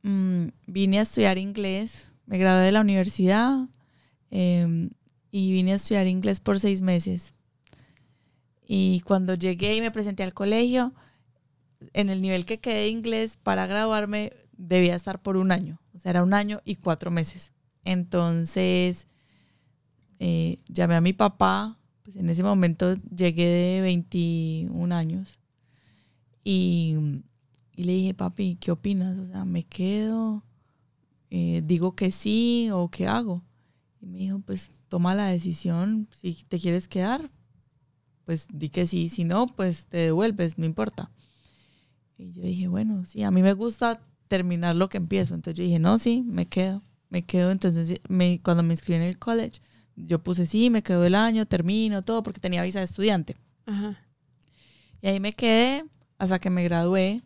Mm, 0.02 0.49
vine 0.67 0.99
a 0.99 1.02
estudiar 1.02 1.38
inglés, 1.38 2.09
me 2.26 2.38
gradué 2.38 2.64
de 2.67 2.73
la 2.73 2.81
universidad 2.81 3.69
em, 4.31 4.90
y 5.31 5.52
vine 5.52 5.73
a 5.73 5.76
estudiar 5.76 6.07
inglés 6.07 6.40
por 6.40 6.61
seis 6.61 6.83
meses. 6.83 7.35
Y 8.67 9.00
cuando 9.00 9.35
llegué 9.35 9.75
y 9.75 9.81
me 9.81 9.90
presenté 9.90 10.23
al 10.23 10.35
colegio, 10.35 10.95
en 11.93 12.11
el 12.11 12.21
nivel 12.21 12.45
que 12.45 12.59
quedé 12.59 12.83
de 12.83 12.88
inglés 12.88 13.38
para 13.43 13.67
graduarme 13.67 14.33
debía 14.57 14.95
estar 14.95 15.23
por 15.23 15.37
un 15.37 15.52
año, 15.52 15.81
o 15.95 15.99
sea, 15.99 16.11
era 16.11 16.23
un 16.23 16.35
año 16.35 16.61
y 16.64 16.76
cuatro 16.76 17.11
meses. 17.11 17.52
Entonces, 17.85 19.07
eh, 20.19 20.59
llamé 20.69 20.97
a 20.97 21.00
mi 21.00 21.12
papá, 21.12 21.78
pues 22.02 22.17
en 22.17 22.28
ese 22.28 22.43
momento 22.43 22.95
llegué 23.14 23.47
de 23.47 23.81
21 23.83 24.93
años 24.93 25.38
y, 26.45 26.97
y 27.78 27.85
le 27.85 27.92
dije, 27.92 28.12
papi, 28.12 28.56
¿qué 28.56 28.73
opinas? 28.73 29.16
O 29.16 29.28
sea, 29.28 29.44
¿me 29.44 29.62
quedo? 29.62 30.42
Eh, 31.30 31.62
¿Digo 31.64 31.94
que 31.94 32.11
sí 32.11 32.70
o 32.73 32.88
qué 32.88 33.06
hago? 33.06 33.44
Y 34.00 34.06
me 34.06 34.18
dijo, 34.18 34.40
pues 34.40 34.73
toma 34.88 35.14
la 35.14 35.28
decisión, 35.28 36.08
si 36.20 36.35
te 36.49 36.58
quieres 36.58 36.88
quedar, 36.88 37.30
pues 38.25 38.49
di 38.52 38.68
que 38.68 38.88
sí, 38.88 39.08
si 39.08 39.23
no, 39.23 39.47
pues 39.47 39.87
te 39.87 39.99
devuelves, 39.99 40.58
no 40.58 40.66
importa. 40.66 41.12
Y 42.16 42.32
yo 42.32 42.42
dije, 42.42 42.66
bueno, 42.66 43.04
sí, 43.06 43.23
a 43.23 43.30
mí 43.30 43.42
me 43.42 43.52
gusta 43.52 44.00
terminar 44.26 44.75
lo 44.75 44.88
que 44.88 44.97
empiezo. 44.97 45.37
Entonces 45.37 45.56
yo 45.58 45.62
dije, 45.62 45.78
no, 45.78 45.99
sí, 45.99 46.25
me 46.26 46.47
quedo, 46.47 46.82
me 47.11 47.25
quedo. 47.26 47.52
Entonces 47.52 48.00
me, 48.08 48.40
cuando 48.42 48.64
me 48.64 48.75
inscribí 48.75 48.97
en 48.97 49.06
el 49.06 49.20
college, 49.20 49.61
yo 49.94 50.20
puse, 50.20 50.47
sí, 50.47 50.68
me 50.68 50.82
quedo 50.82 51.04
el 51.04 51.14
año, 51.14 51.47
termino, 51.47 52.02
todo, 52.02 52.25
porque 52.25 52.40
tenía 52.40 52.64
visa 52.64 52.80
de 52.80 52.87
estudiante. 52.87 53.37
Ajá. 53.66 54.04
Y 55.00 55.06
ahí 55.06 55.20
me 55.20 55.32
quedé 55.32 55.85
hasta 56.18 56.40
que 56.40 56.50
me 56.50 56.64
gradué. 56.64 57.23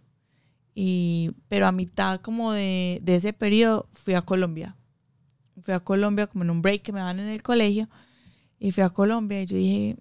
Y, 0.74 1.32
pero 1.48 1.66
a 1.66 1.72
mitad 1.72 2.20
como 2.20 2.52
de, 2.52 3.00
de 3.02 3.16
ese 3.16 3.32
periodo 3.32 3.88
fui 3.92 4.14
a 4.14 4.22
Colombia. 4.22 4.76
Fui 5.62 5.74
a 5.74 5.80
Colombia 5.80 6.26
como 6.26 6.44
en 6.44 6.50
un 6.50 6.62
break 6.62 6.82
que 6.82 6.92
me 6.92 7.00
dan 7.00 7.20
en 7.20 7.28
el 7.28 7.42
colegio. 7.42 7.88
Y 8.58 8.72
fui 8.72 8.82
a 8.82 8.90
Colombia 8.90 9.42
y 9.42 9.46
yo 9.46 9.56
dije, 9.56 9.96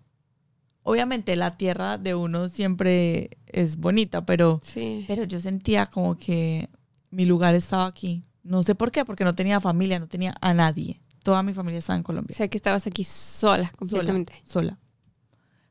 obviamente 0.84 1.36
la 1.36 1.58
tierra 1.58 1.98
de 1.98 2.16
uno 2.16 2.48
siempre 2.48 3.38
es 3.48 3.78
bonita, 3.78 4.25
pero, 4.25 4.62
Sí. 4.63 5.04
pero 5.08 5.24
yo 5.25 5.40
sentía 5.42 5.88
como 5.88 6.16
que 6.18 6.70
mi 7.10 7.25
lugar 7.25 7.54
estaba 7.56 7.86
aquí. 7.86 8.24
No 8.44 8.63
sé 8.63 8.74
por 8.75 8.92
qué, 8.92 9.04
porque 9.06 9.24
no 9.24 9.36
tenía 9.36 9.60
familia, 9.60 10.00
no 10.00 10.08
tenía 10.08 10.34
a 10.42 10.54
nadie. 10.54 11.01
Toda 11.24 11.44
mi 11.44 11.54
familia 11.54 11.80
estaba 11.80 11.98
en 11.98 12.01
O 12.01 12.06
Colombia 12.06 12.36
sea 12.36 12.48
que 12.48 12.58
estabas 12.58 12.88
aquí 12.88 13.04
sola, 13.04 13.72
completamente. 13.78 14.34
sola. 14.46 14.80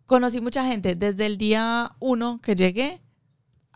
conocí 0.07 0.40
mucha 0.40 0.64
gente 0.66 0.95
desde 0.95 1.26
el 1.26 1.38
día 1.38 1.92
uno 2.00 2.40
que 2.42 2.54
llegué, 2.54 3.00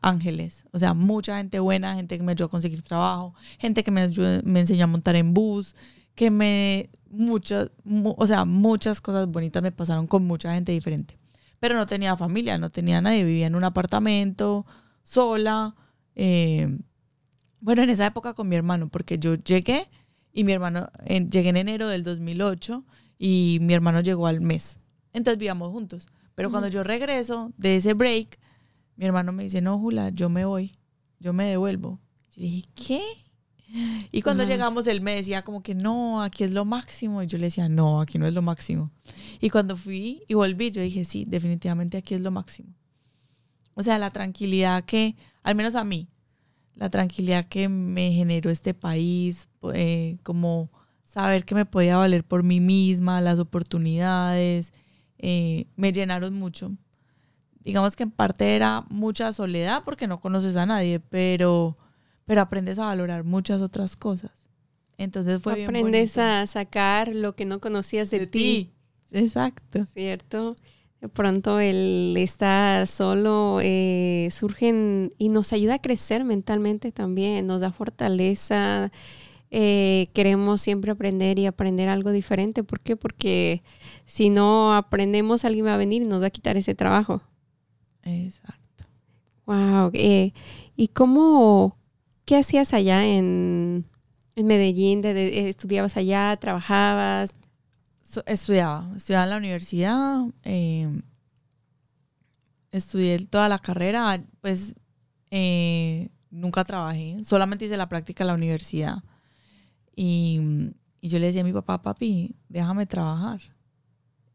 ángeles, 0.05 0.65
o 0.73 0.79
sea, 0.79 0.95
mucha 0.95 1.39
gente 1.39 1.59
buena, 1.59 1.95
gente 1.95 2.17
que 2.17 2.23
me 2.23 2.33
ayudó 2.33 2.47
a 2.47 2.51
conseguir 2.51 2.83
trabajo, 2.83 3.35
gente 3.59 3.83
que 3.83 3.91
me, 3.91 4.09
me 4.45 4.61
enseñó 4.61 4.85
a 4.85 4.87
montar 4.87 5.17
en 5.17 5.33
bus, 5.33 5.75
que 6.15 6.31
me, 6.31 6.91
muchas, 7.11 7.71
o 7.85 8.27
sea, 8.27 8.45
muchas 8.45 9.01
cosas 9.01 9.27
bonitas 9.29 9.63
me 9.63 9.73
pasaron 9.73 10.07
con 10.07 10.25
mucha 10.27 10.55
gente 10.55 10.73
diferente. 10.73 11.19
Pero 11.59 11.77
no 11.77 11.87
tenía 11.87 12.17
familia, 12.17 12.59
no 12.59 12.71
tenía 12.71 13.01
nadie, 13.01 13.25
vivía 13.25 13.47
en 13.47 13.55
un 13.55 13.65
apartamento, 13.65 14.67
sola. 15.03 15.75
Eh, 16.15 16.79
bueno, 17.61 17.83
en 17.83 17.91
esa 17.91 18.07
época 18.07 18.35
con 18.35 18.49
mi 18.49 18.57
hermano, 18.57 18.89
porque 18.89 19.19
yo 19.19 19.35
llegué 19.35 19.89
y 20.33 20.45
mi 20.45 20.53
hermano, 20.53 20.91
llegué 21.07 21.49
en 21.49 21.57
enero 21.57 21.89
del 21.89 22.03
2008 22.03 22.85
y 23.19 23.59
mi 23.63 23.73
hermano 23.73 24.01
llegó 24.01 24.27
al 24.27 24.41
mes. 24.41 24.79
Entonces 25.15 25.39
vivíamos 25.39 25.71
juntos. 25.71 26.09
Pero 26.35 26.51
cuando 26.51 26.69
yo 26.69 26.83
regreso 26.83 27.53
de 27.57 27.77
ese 27.77 27.95
break, 27.95 28.39
mi 28.97 29.07
hermano 29.07 29.33
me 29.33 29.43
dice, 29.43 29.61
no, 29.61 29.79
Jula, 29.79 30.11
yo 30.11 30.29
me 30.29 30.45
voy, 30.45 30.73
yo 31.21 31.33
me 31.33 31.47
devuelvo. 31.47 32.01
Yo 32.31 32.43
le 32.43 32.49
dije, 32.49 32.69
¿qué? 32.75 33.03
Y 34.13 34.23
cuando 34.23 34.45
llegamos, 34.45 34.87
él 34.87 35.01
me 35.01 35.15
decía 35.15 35.43
como 35.43 35.63
que 35.63 35.75
no, 35.75 36.23
aquí 36.23 36.45
es 36.45 36.53
lo 36.53 36.65
máximo. 36.65 37.23
Y 37.23 37.27
yo 37.27 37.39
le 37.39 37.47
decía, 37.47 37.69
no, 37.69 38.01
aquí 38.01 38.19
no 38.19 38.27
es 38.27 38.35
lo 38.35 38.43
máximo. 38.43 38.93
Y 39.41 39.51
cuando 39.51 39.77
fui 39.77 40.23
y 40.29 40.35
volví, 40.35 40.71
yo 40.71 40.81
dije, 40.81 41.05
sí, 41.05 41.25
definitivamente 41.27 41.97
aquí 41.97 42.15
es 42.15 42.21
lo 42.21 42.31
máximo. 42.31 42.75
O 43.75 43.83
sea, 43.83 43.99
la 43.99 44.11
tranquilidad 44.11 44.85
que, 44.85 45.17
al 45.43 45.57
menos 45.57 45.75
a 45.75 45.83
mí, 45.83 46.09
la 46.75 46.91
tranquilidad 46.91 47.47
que 47.47 47.69
me 47.69 48.13
generó 48.13 48.51
este 48.51 48.75
país, 48.75 49.49
eh, 49.73 50.19
como 50.23 50.71
saber 51.05 51.45
que 51.45 51.55
me 51.55 51.67
podía 51.67 51.97
valer 51.97 52.25
por 52.25 52.43
mí 52.43 52.61
misma, 52.61 53.21
las 53.21 53.39
oportunidades, 53.39 54.73
eh, 55.19 55.67
me 55.77 55.93
llenaron 55.93 56.35
mucho. 56.35 56.73
Digamos 57.65 57.97
que 57.97 58.03
en 58.03 58.11
parte 58.11 58.57
era 58.57 58.85
mucha 58.91 59.33
soledad 59.33 59.83
porque 59.85 60.07
no 60.07 60.21
conoces 60.21 60.55
a 60.57 60.67
nadie, 60.67 61.01
pero, 61.01 61.77
pero 62.27 62.43
aprendes 62.43 62.79
a 62.79 62.87
valorar 62.87 63.25
muchas 63.25 63.63
otras 63.63 63.97
cosas. 63.97 64.33
Entonces 64.99 65.41
fue 65.43 65.65
Aprendes 65.65 66.19
a 66.19 66.47
sacar 66.47 67.09
lo 67.09 67.33
que 67.35 67.45
no 67.45 67.61
conocías 67.61 68.11
de, 68.11 68.27
ti. 68.27 68.71
Exacto. 69.11 69.87
¿Cierto? 69.95 70.57
De 71.01 71.09
pronto 71.09 71.61
el 71.61 72.15
estar 72.17 72.87
solo 72.87 73.59
eh, 73.63 74.29
surgen 74.31 75.13
y 75.19 75.29
nos 75.29 75.53
ayuda 75.53 75.75
a 75.75 75.83
crecer 75.83 76.25
mentalmente 76.25 76.93
también, 76.93 77.47
nos 77.47 77.61
da 77.61 77.73
fortaleza, 77.73 78.91
eh, 79.51 80.09
queremos 80.15 80.63
siempre 80.63 80.91
aprender 80.91 81.39
y 81.39 81.47
aprender 81.47 81.89
algo 81.89 82.11
diferente. 82.11 82.65
¿Por 82.65 82.81
qué? 82.81 82.97
Porque 82.97 83.63
si 84.05 84.31
no 84.31 84.75
aprendemos, 84.75 85.45
alguien 85.45 85.67
va 85.67 85.75
a 85.75 85.79
venir 85.79 86.03
y 86.03 86.07
nos 86.07 86.23
va 86.23 86.29
a 86.29 86.31
quitar 86.31 86.57
ese 86.57 86.75
trabajo. 86.75 87.23
Exacto. 88.05 88.85
Wow. 89.47 89.91
Eh, 89.95 90.33
¿Y 90.77 90.89
cómo, 90.89 91.77
qué 92.25 92.37
hacías 92.37 92.73
allá 92.73 93.05
en, 93.05 93.87
Medellín? 94.37 95.01
De, 95.01 95.49
¿Estudiabas 95.49 95.97
allá? 95.97 96.37
¿Trabajabas? 96.37 97.37
estudiaba, 98.27 98.89
estudiaba 98.97 99.25
en 99.25 99.31
la 99.31 99.37
universidad. 99.39 100.21
Em, 100.43 101.03
estudié 102.71 103.27
toda 103.27 103.49
la 103.49 103.59
carrera, 103.59 104.23
pues 104.41 104.75
eh, 105.31 106.11
nunca 106.31 106.65
trabajé, 106.65 107.25
solamente 107.25 107.65
hice 107.65 107.77
la 107.77 107.89
práctica 107.89 108.25
en 108.25 108.29
la 108.29 108.35
universidad. 108.35 109.03
Y, 109.97 110.41
yo 111.03 111.19
le 111.19 111.27
decía 111.27 111.43
a 111.43 111.45
mi 111.45 111.53
papá, 111.53 111.83
papi, 111.83 112.35
déjame 112.49 112.87
trabajar. 112.87 113.41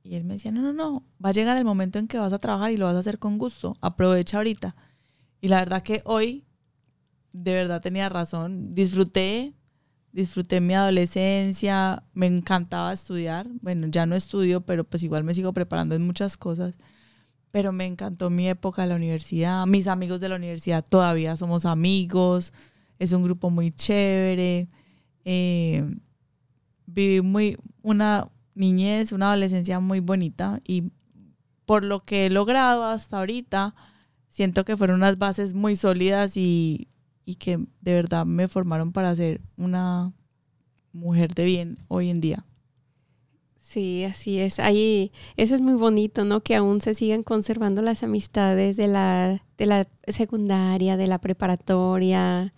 Y 0.10 0.16
él 0.16 0.24
me 0.24 0.34
decía, 0.34 0.52
no, 0.52 0.64
no, 0.64 0.74
no, 0.74 1.04
va 1.24 1.30
a 1.30 1.34
llegar 1.34 1.56
el 1.56 1.66
momento 1.66 2.00
en 2.00 2.08
que 2.08 2.18
vas 2.18 2.34
a 2.34 2.40
trabajar 2.40 2.72
y 2.72 2.78
lo 2.78 2.86
vas 2.86 2.96
a 2.96 3.00
hacer 3.00 3.20
con 3.20 3.38
gusto, 3.38 3.78
aprovecha 3.80 4.38
ahorita. 4.38 4.76
Y 5.40 5.50
la 5.50 5.60
verdad 5.60 5.84
que 5.84 6.02
hoy, 6.04 6.48
de 7.32 7.54
verdad 7.54 7.80
tenía 7.80 8.10
razón, 8.10 8.74
disfruté, 8.74 9.54
disfruté 10.12 10.62
mi 10.62 10.74
adolescencia, 10.74 12.02
me 12.16 12.26
encantaba 12.26 12.92
estudiar, 12.92 13.48
bueno, 13.62 13.86
ya 13.86 14.08
no 14.08 14.16
estudio, 14.16 14.62
pero 14.62 14.84
pues 14.84 15.04
igual 15.04 15.24
me 15.24 15.36
sigo 15.36 15.54
preparando 15.54 15.94
en 15.94 16.08
muchas 16.08 16.38
cosas, 16.38 16.74
pero 17.52 17.72
me 17.72 17.86
encantó 17.86 18.32
mi 18.32 18.50
época 18.50 18.82
de 18.82 18.88
la 18.88 18.96
universidad, 18.96 19.68
mis 19.68 19.86
amigos 19.86 20.20
de 20.20 20.30
la 20.30 20.38
universidad 20.38 20.84
todavía 20.84 21.38
somos 21.38 21.66
amigos, 21.66 22.52
es 22.98 23.12
un 23.12 23.22
grupo 23.22 23.52
muy 23.52 23.72
chévere, 23.72 24.70
eh, 25.24 25.84
viví 26.88 27.22
muy 27.22 27.58
una 27.84 28.28
niñez, 28.60 29.12
una 29.12 29.28
adolescencia 29.28 29.80
muy 29.80 30.02
bonita 30.02 30.62
y 30.68 30.92
por 31.66 31.84
lo 31.84 32.04
que 32.04 32.26
he 32.26 32.30
logrado 32.30 32.84
hasta 32.84 33.20
ahorita, 33.20 33.76
siento 34.30 34.66
que 34.66 34.76
fueron 34.76 34.98
unas 34.98 35.18
bases 35.18 35.54
muy 35.54 35.76
sólidas 35.76 36.36
y, 36.36 36.90
y 37.26 37.36
que 37.36 37.58
de 37.82 37.94
verdad 37.94 38.26
me 38.26 38.48
formaron 38.48 38.92
para 38.92 39.16
ser 39.16 39.42
una 39.56 40.14
mujer 40.92 41.34
de 41.36 41.46
bien 41.46 41.78
hoy 41.88 42.10
en 42.10 42.22
día. 42.22 42.46
Sí, 43.60 44.04
así 44.04 44.40
es. 44.40 44.60
Ahí, 44.60 45.12
eso 45.38 45.54
es 45.54 45.62
muy 45.62 45.76
bonito, 45.76 46.26
¿no? 46.26 46.42
Que 46.42 46.56
aún 46.56 46.82
se 46.82 46.96
sigan 46.96 47.22
conservando 47.22 47.84
las 47.84 48.02
amistades 48.02 48.78
de 48.78 48.88
la, 48.88 49.44
de 49.60 49.66
la 49.68 49.88
secundaria, 50.08 50.98
de 50.98 51.06
la 51.06 51.20
preparatoria, 51.20 52.52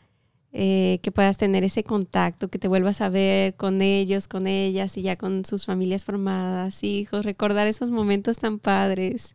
eh, 0.53 0.99
que 1.01 1.11
puedas 1.11 1.37
tener 1.37 1.63
ese 1.63 1.83
contacto, 1.83 2.49
que 2.49 2.59
te 2.59 2.67
vuelvas 2.67 2.99
a 3.01 3.09
ver 3.09 3.55
con 3.55 3.81
ellos, 3.81 4.27
con 4.27 4.47
ellas 4.47 4.97
y 4.97 5.01
ya 5.01 5.15
con 5.15 5.45
sus 5.45 5.65
familias 5.65 6.03
formadas, 6.03 6.83
hijos, 6.83 7.25
recordar 7.25 7.67
esos 7.67 7.89
momentos 7.89 8.37
tan 8.37 8.59
padres. 8.59 9.33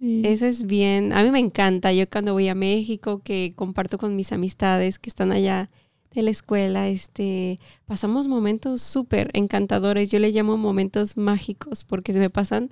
Eso 0.00 0.46
es 0.46 0.64
bien, 0.64 1.12
a 1.12 1.24
mí 1.24 1.32
me 1.32 1.40
encanta, 1.40 1.92
yo 1.92 2.08
cuando 2.08 2.32
voy 2.32 2.46
a 2.46 2.54
México, 2.54 3.20
que 3.24 3.52
comparto 3.56 3.98
con 3.98 4.14
mis 4.14 4.30
amistades 4.30 5.00
que 5.00 5.10
están 5.10 5.32
allá 5.32 5.68
de 6.12 6.22
la 6.22 6.30
escuela, 6.30 6.88
este, 6.88 7.58
pasamos 7.84 8.28
momentos 8.28 8.82
súper 8.82 9.30
encantadores, 9.32 10.12
yo 10.12 10.20
le 10.20 10.30
llamo 10.30 10.56
momentos 10.56 11.16
mágicos 11.16 11.82
porque 11.82 12.12
se 12.12 12.20
me 12.20 12.30
pasan 12.30 12.70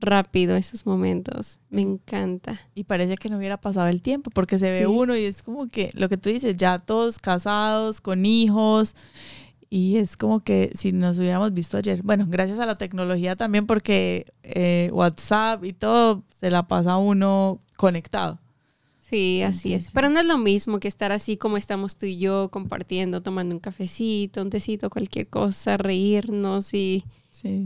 rápido 0.00 0.56
esos 0.56 0.86
momentos. 0.86 1.58
Me 1.70 1.82
encanta. 1.82 2.60
Y 2.74 2.84
parece 2.84 3.16
que 3.16 3.28
no 3.28 3.38
hubiera 3.38 3.60
pasado 3.60 3.88
el 3.88 4.02
tiempo, 4.02 4.30
porque 4.30 4.58
se 4.58 4.70
ve 4.70 4.86
uno 4.86 5.16
y 5.16 5.24
es 5.24 5.42
como 5.42 5.68
que 5.68 5.90
lo 5.94 6.08
que 6.08 6.16
tú 6.16 6.28
dices, 6.28 6.56
ya 6.56 6.78
todos 6.78 7.18
casados, 7.18 8.00
con 8.00 8.26
hijos, 8.26 8.94
y 9.70 9.96
es 9.96 10.16
como 10.16 10.40
que 10.40 10.72
si 10.74 10.92
nos 10.92 11.18
hubiéramos 11.18 11.52
visto 11.52 11.76
ayer. 11.76 12.02
Bueno, 12.02 12.26
gracias 12.28 12.58
a 12.58 12.66
la 12.66 12.78
tecnología 12.78 13.36
también, 13.36 13.66
porque 13.66 14.32
eh, 14.42 14.90
WhatsApp 14.92 15.64
y 15.64 15.72
todo 15.72 16.24
se 16.40 16.50
la 16.50 16.66
pasa 16.66 16.96
uno 16.96 17.60
conectado. 17.76 18.38
Sí, 18.98 19.42
así 19.42 19.72
es. 19.72 19.90
Pero 19.92 20.10
no 20.10 20.20
es 20.20 20.26
lo 20.26 20.36
mismo 20.36 20.80
que 20.80 20.88
estar 20.88 21.12
así 21.12 21.38
como 21.38 21.56
estamos 21.56 21.96
tú 21.96 22.04
y 22.04 22.18
yo 22.18 22.50
compartiendo, 22.50 23.22
tomando 23.22 23.54
un 23.54 23.60
cafecito, 23.60 24.42
un 24.42 24.50
tecito, 24.50 24.90
cualquier 24.90 25.28
cosa, 25.28 25.78
reírnos 25.78 26.74
y 26.74 27.04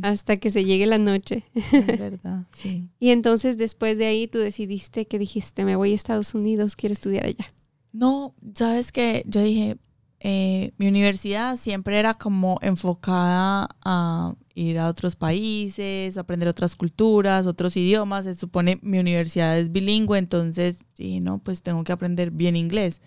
hasta 0.03 0.37
que 0.37 0.51
se 0.51 0.65
llegue 0.65 0.87
la 0.87 0.99
noche. 0.99 1.45
Es 1.55 1.87
verdad, 1.99 2.47
sí. 2.57 2.89
y 2.99 3.11
entonces 3.11 3.59
después 3.59 3.99
de 3.99 4.07
ahí 4.07 4.29
tú 4.29 4.39
decidiste 4.39 5.07
que 5.07 5.19
dijiste, 5.19 5.65
me 5.65 5.77
voy 5.77 5.93
a 5.93 5.95
Estados 5.95 6.35
Unidos, 6.35 6.77
quiero 6.77 6.93
estudiar 6.93 7.27
allá. 7.27 7.53
No, 7.93 8.35
sabes 8.55 8.91
que 8.91 9.23
yo 9.27 9.43
dije, 9.43 9.77
eh, 10.21 10.73
mi 10.79 10.87
universidad 10.87 11.57
siempre 11.57 11.99
era 11.99 12.15
como 12.15 12.59
enfocada 12.63 13.69
a 13.85 14.35
ir 14.55 14.79
a 14.79 14.89
otros 14.89 15.17
países, 15.17 16.17
aprender 16.17 16.49
otras 16.49 16.77
culturas, 16.77 17.47
otros 17.47 17.77
idiomas. 17.77 18.25
Se 18.25 18.35
supone 18.35 18.79
mi 18.83 18.99
universidad 18.99 19.59
es 19.59 19.73
bilingüe, 19.73 20.19
entonces 20.19 20.85
dije, 20.97 21.21
no, 21.21 21.39
pues 21.39 21.63
tengo 21.63 21.83
que 21.85 21.93
aprender 21.93 22.31
bien 22.31 22.57
inglés. 22.57 23.03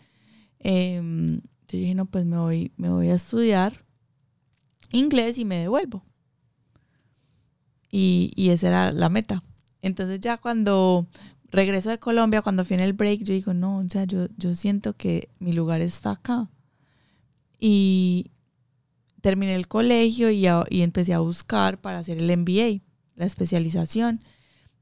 Eh, 0.60 1.40
dije, 1.70 1.96
no, 1.96 2.06
pues 2.06 2.26
me 2.26 2.38
voy, 2.38 2.72
me 2.78 2.90
voy 2.90 3.10
a 3.10 3.16
estudiar 3.16 3.86
inglés 4.92 5.38
y 5.38 5.46
me 5.46 5.58
devuelvo. 5.58 6.04
Y, 7.92 8.50
esa 8.50 8.68
era 8.68 8.92
la 8.92 9.10
meta. 9.10 9.44
Entonces 9.82 10.20
ya 10.20 10.38
cuando 10.38 11.08
regreso 11.52 11.90
de 11.90 12.00
Colombia, 12.00 12.42
cuando 12.42 12.66
fui 12.66 12.76
en 12.76 12.82
el 12.82 12.94
break, 12.94 13.24
yo 13.24 13.34
digo, 13.34 13.54
no, 13.54 13.78
o 13.78 13.90
sea, 13.90 14.04
yo, 14.06 14.28
yo 14.38 14.56
siento 14.56 14.94
que 14.94 15.30
mi 15.40 15.54
lugar 15.54 15.82
está 15.82 16.12
acá. 16.12 16.50
Y 17.60 18.32
terminé 19.22 19.56
el 19.56 19.68
colegio 19.68 20.30
y, 20.30 20.46
y 20.70 20.82
empecé 20.82 21.14
a 21.14 21.20
buscar 21.20 21.80
para 21.80 22.00
hacer 22.00 22.18
el 22.18 22.38
MBA, 22.38 22.82
la 23.16 23.26
especialización. 23.26 24.22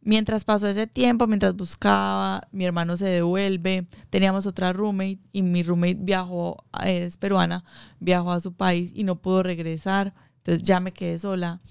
Mientras 0.05 0.43
pasó 0.43 0.67
ese 0.67 0.85
tiempo, 0.85 1.27
mientras 1.27 1.55
buscaba, 1.55 2.45
mi 2.51 2.65
hermano 2.65 2.97
se 2.97 3.05
devuelve, 3.05 3.87
teníamos 4.09 4.45
otra 4.45 4.73
roommate 4.73 5.19
y 5.31 5.43
mi 5.43 5.63
roommate 5.63 5.97
viajó, 5.97 6.65
es 6.85 7.15
peruana, 7.15 7.63
viajó 8.01 8.33
a 8.33 8.41
su 8.41 8.51
país 8.51 8.91
y 8.93 9.05
no 9.05 9.15
pudo 9.15 9.43
regresar, 9.43 10.13
entonces 10.39 10.61
ya 10.63 10.81
me 10.81 10.91
quedé 10.91 11.19
sola. 11.19 11.61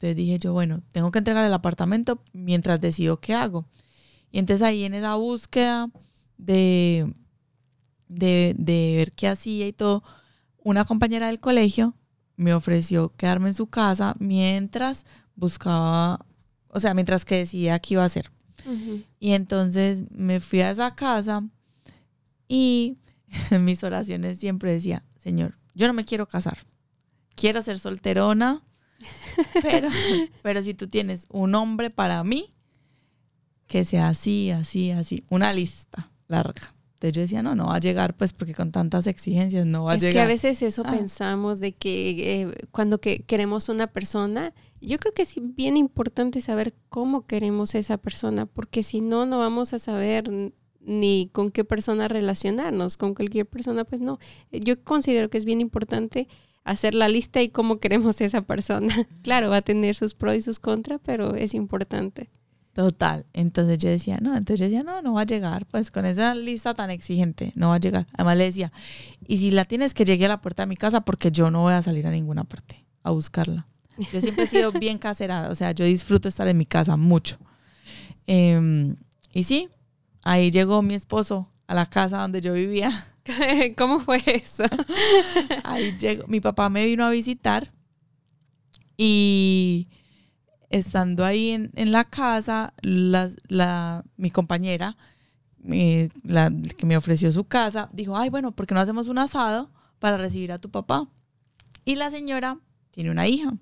Entonces 0.00 0.16
dije 0.16 0.38
yo, 0.38 0.54
bueno, 0.54 0.82
tengo 0.92 1.10
que 1.10 1.18
entregar 1.18 1.44
el 1.44 1.52
apartamento 1.52 2.22
mientras 2.32 2.80
decido 2.80 3.20
qué 3.20 3.34
hago. 3.34 3.66
Y 4.32 4.38
entonces 4.38 4.66
ahí 4.66 4.84
en 4.84 4.94
esa 4.94 5.14
búsqueda 5.16 5.90
de, 6.38 7.12
de, 8.08 8.54
de 8.56 8.94
ver 8.96 9.10
qué 9.12 9.28
hacía 9.28 9.66
y 9.66 9.72
todo, 9.72 10.02
una 10.62 10.84
compañera 10.84 11.26
del 11.26 11.40
colegio 11.40 11.94
me 12.36 12.54
ofreció 12.54 13.14
quedarme 13.16 13.48
en 13.48 13.54
su 13.54 13.66
casa 13.66 14.16
mientras 14.18 15.04
buscaba 15.34 16.24
o 16.72 16.80
sea, 16.80 16.94
mientras 16.94 17.24
que 17.24 17.36
decidía 17.36 17.78
qué 17.78 17.94
iba 17.94 18.02
a 18.02 18.06
hacer. 18.06 18.30
Y 19.18 19.32
entonces 19.32 20.02
me 20.10 20.38
fui 20.38 20.60
a 20.60 20.70
esa 20.70 20.94
casa 20.94 21.42
y 22.46 22.98
en 23.50 23.64
mis 23.64 23.82
oraciones 23.82 24.38
siempre 24.38 24.72
decía, 24.72 25.04
Señor, 25.16 25.58
yo 25.74 25.86
no 25.86 25.94
me 25.94 26.04
quiero 26.04 26.28
casar, 26.28 26.58
quiero 27.34 27.62
ser 27.62 27.78
solterona, 27.78 28.62
pero, 29.62 29.88
pero 30.42 30.62
si 30.62 30.74
tú 30.74 30.88
tienes 30.88 31.26
un 31.30 31.54
hombre 31.54 31.90
para 31.90 32.22
mí, 32.24 32.52
que 33.66 33.84
sea 33.84 34.08
así, 34.08 34.50
así, 34.50 34.90
así, 34.90 35.24
una 35.30 35.52
lista 35.52 36.10
larga. 36.28 36.74
Entonces 36.94 37.14
yo 37.14 37.22
decía, 37.22 37.42
no, 37.42 37.54
no 37.54 37.68
va 37.68 37.76
a 37.76 37.80
llegar, 37.80 38.14
pues 38.14 38.34
porque 38.34 38.52
con 38.52 38.72
tantas 38.72 39.06
exigencias 39.06 39.64
no 39.64 39.84
va 39.84 39.92
a 39.92 39.94
es 39.94 40.02
llegar. 40.02 40.12
que 40.14 40.20
a 40.20 40.26
veces 40.26 40.60
eso 40.60 40.82
Ah. 40.84 40.90
pensamos 40.90 41.58
de 41.58 41.72
que 41.72 42.42
eh, 42.42 42.52
cuando 42.72 43.00
que 43.00 43.22
queremos 43.22 43.70
una 43.70 43.86
persona, 43.86 44.52
yo 44.82 44.98
creo 44.98 45.14
que 45.14 45.22
es 45.22 45.34
bien 45.38 45.78
importante 45.78 46.42
saber 46.42 46.74
cómo 46.90 47.26
queremos 47.26 47.74
a 47.74 47.78
esa 47.78 47.96
persona, 47.96 48.44
porque 48.44 48.82
si 48.82 49.00
no, 49.00 49.24
no 49.24 49.38
vamos 49.38 49.72
a 49.72 49.78
saber 49.78 50.30
ni 50.80 51.30
con 51.32 51.50
qué 51.50 51.64
persona 51.64 52.06
relacionarnos, 52.08 52.96
con 52.98 53.14
cualquier 53.14 53.46
persona, 53.46 53.84
pues 53.84 54.00
no. 54.02 54.18
Yo 54.50 54.82
considero 54.84 55.30
que 55.30 55.38
es 55.38 55.44
bien 55.46 55.60
importante 55.62 56.28
hacer 56.64 56.94
la 56.94 57.08
lista 57.08 57.42
y 57.42 57.48
cómo 57.48 57.78
queremos 57.78 58.20
a 58.20 58.24
esa 58.24 58.42
persona. 58.42 58.94
claro, 59.22 59.50
va 59.50 59.58
a 59.58 59.62
tener 59.62 59.94
sus 59.94 60.14
pros 60.14 60.36
y 60.36 60.42
sus 60.42 60.58
contras, 60.58 61.00
pero 61.04 61.34
es 61.34 61.54
importante. 61.54 62.30
Total. 62.72 63.26
Entonces 63.32 63.78
yo 63.78 63.88
decía, 63.88 64.18
no, 64.22 64.36
entonces 64.36 64.60
yo 64.60 64.66
decía, 64.66 64.82
no, 64.82 65.02
no 65.02 65.14
va 65.14 65.22
a 65.22 65.26
llegar, 65.26 65.66
pues 65.66 65.90
con 65.90 66.06
esa 66.06 66.34
lista 66.34 66.74
tan 66.74 66.90
exigente, 66.90 67.52
no 67.56 67.70
va 67.70 67.74
a 67.76 67.80
llegar. 67.80 68.06
Además 68.14 68.36
le 68.36 68.44
decía, 68.44 68.72
y 69.26 69.38
si 69.38 69.50
la 69.50 69.64
tienes 69.64 69.92
que 69.92 70.04
llegue 70.04 70.26
a 70.26 70.28
la 70.28 70.40
puerta 70.40 70.62
de 70.62 70.68
mi 70.68 70.76
casa 70.76 71.00
porque 71.00 71.32
yo 71.32 71.50
no 71.50 71.62
voy 71.62 71.72
a 71.72 71.82
salir 71.82 72.06
a 72.06 72.10
ninguna 72.10 72.44
parte 72.44 72.86
a 73.02 73.10
buscarla. 73.10 73.66
Yo 74.12 74.20
siempre 74.20 74.44
he 74.44 74.46
sido 74.46 74.72
bien 74.80 74.98
casera, 74.98 75.48
o 75.50 75.54
sea, 75.54 75.72
yo 75.72 75.84
disfruto 75.84 76.28
estar 76.28 76.46
en 76.46 76.56
mi 76.56 76.66
casa 76.66 76.96
mucho. 76.96 77.38
Em, 78.26 78.96
y 79.32 79.42
sí, 79.42 79.68
ahí 80.22 80.50
llegó 80.50 80.82
mi 80.82 80.94
esposo 80.94 81.50
a 81.66 81.74
la 81.74 81.86
casa 81.86 82.18
donde 82.18 82.40
yo 82.40 82.52
vivía. 82.52 83.08
¿Cómo 83.76 83.98
fue 84.00 84.22
eso? 84.26 84.64
Ahí 85.64 85.96
llegó, 85.98 86.26
mi 86.26 86.40
papá 86.40 86.68
me 86.68 86.84
vino 86.86 87.04
a 87.04 87.10
visitar 87.10 87.72
y 88.96 89.88
estando 90.68 91.24
ahí 91.24 91.50
en, 91.50 91.70
en 91.74 91.90
la 91.92 92.04
casa, 92.04 92.74
las- 92.82 93.36
la, 93.48 94.04
mi 94.16 94.30
compañera, 94.30 94.96
la 96.22 96.50
que 96.76 96.86
me 96.86 96.96
ofreció 96.96 97.32
su 97.32 97.44
casa, 97.44 97.88
dijo, 97.92 98.16
ay, 98.16 98.30
bueno, 98.30 98.52
¿por 98.52 98.66
qué 98.66 98.74
no 98.74 98.80
hacemos 98.80 99.08
un 99.08 99.18
asado 99.18 99.70
para 99.98 100.16
recibir 100.16 100.52
a 100.52 100.58
tu 100.58 100.70
papá? 100.70 101.08
Y 101.84 101.96
la 101.96 102.10
señora 102.10 102.58
tiene 102.90 103.10
una 103.10 103.26
hija. 103.26 103.54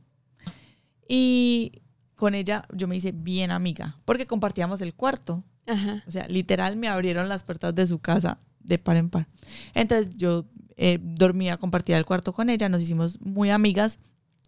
Y 1.09 1.73
con 2.15 2.35
ella 2.35 2.65
yo 2.75 2.89
me 2.89 2.97
hice 2.97 3.13
bien 3.13 3.51
amiga, 3.51 3.97
porque 4.05 4.27
compartíamos 4.27 4.81
el 4.81 4.95
cuarto. 4.95 5.45
Ajá. 5.67 6.03
O 6.07 6.11
sea, 6.11 6.27
literal 6.29 6.77
me 6.77 6.89
abrieron 6.89 7.29
las 7.29 7.45
puertas 7.45 7.75
de 7.75 7.87
su 7.87 7.99
casa 8.01 8.39
de 8.69 8.79
par 8.79 8.97
en 8.97 9.11
par. 9.11 9.27
Entonces 9.75 10.15
yo 10.17 10.45
eh, 10.77 10.99
dormía, 11.03 11.57
compartía 11.57 11.99
el 11.99 12.05
cuarto 12.05 12.33
con 12.33 12.51
ella, 12.51 12.69
nos 12.69 12.83
hicimos 12.83 13.21
muy 13.21 13.51
amigas 13.51 13.99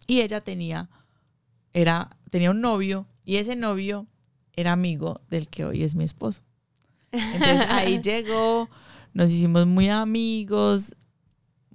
y 0.07 0.21
ella 0.21 0.41
tenía, 0.41 0.89
era, 1.73 2.17
tenía 2.31 2.51
un 2.53 2.61
novio 2.61 3.07
y 3.25 3.37
ese 3.37 3.57
novio 3.57 4.07
era 4.55 4.73
amigo 4.73 5.21
del 5.31 5.49
que 5.49 5.65
hoy 5.65 5.83
es 5.83 5.95
mi 5.95 6.05
esposo. 6.05 6.43
Entonces 7.13 7.67
ahí 7.69 8.01
llegó, 8.05 8.69
nos 9.15 9.31
hicimos 9.31 9.67
muy 9.67 9.89
amigos, 9.89 10.95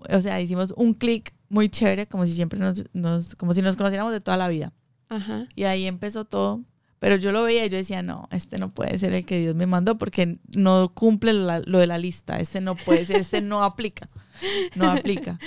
o 0.10 0.22
sea, 0.22 0.40
hicimos 0.40 0.74
un 0.78 0.94
clic 0.94 1.34
muy 1.50 1.68
chévere, 1.70 2.08
como 2.08 2.26
si 2.26 2.34
siempre 2.34 2.60
nos, 2.60 2.84
nos- 2.94 3.36
como 3.36 3.54
si 3.54 3.62
nos 3.62 3.76
conociéramos 3.76 4.14
de 4.14 4.22
toda 4.22 4.38
la 4.38 4.48
vida. 4.48 4.72
Ajá. 5.10 5.48
Y 5.56 5.64
ahí 5.64 5.86
empezó 5.86 6.26
todo. 6.26 6.62
Pero 7.06 7.18
yo 7.18 7.32
lo 7.32 7.44
veía 7.44 7.64
y 7.64 7.70
yo 7.70 7.78
decía, 7.78 8.02
no, 8.02 8.28
este 8.32 8.58
no 8.58 8.70
puede 8.70 8.98
ser 8.98 9.14
el 9.14 9.26
que 9.28 9.40
Dios 9.40 9.54
me 9.54 9.68
mandó 9.68 9.96
porque 10.00 10.40
no 10.56 10.92
cumple 10.96 11.34
la- 11.34 11.60
lo 11.60 11.78
de 11.78 11.86
la 11.86 12.00
lista. 12.00 12.40
Este 12.40 12.62
no 12.62 12.76
puede 12.76 13.06
ser, 13.06 13.18
este 13.18 13.42
no 13.42 13.64
aplica. 13.64 14.08
No 14.74 14.90
aplica. 14.90 15.38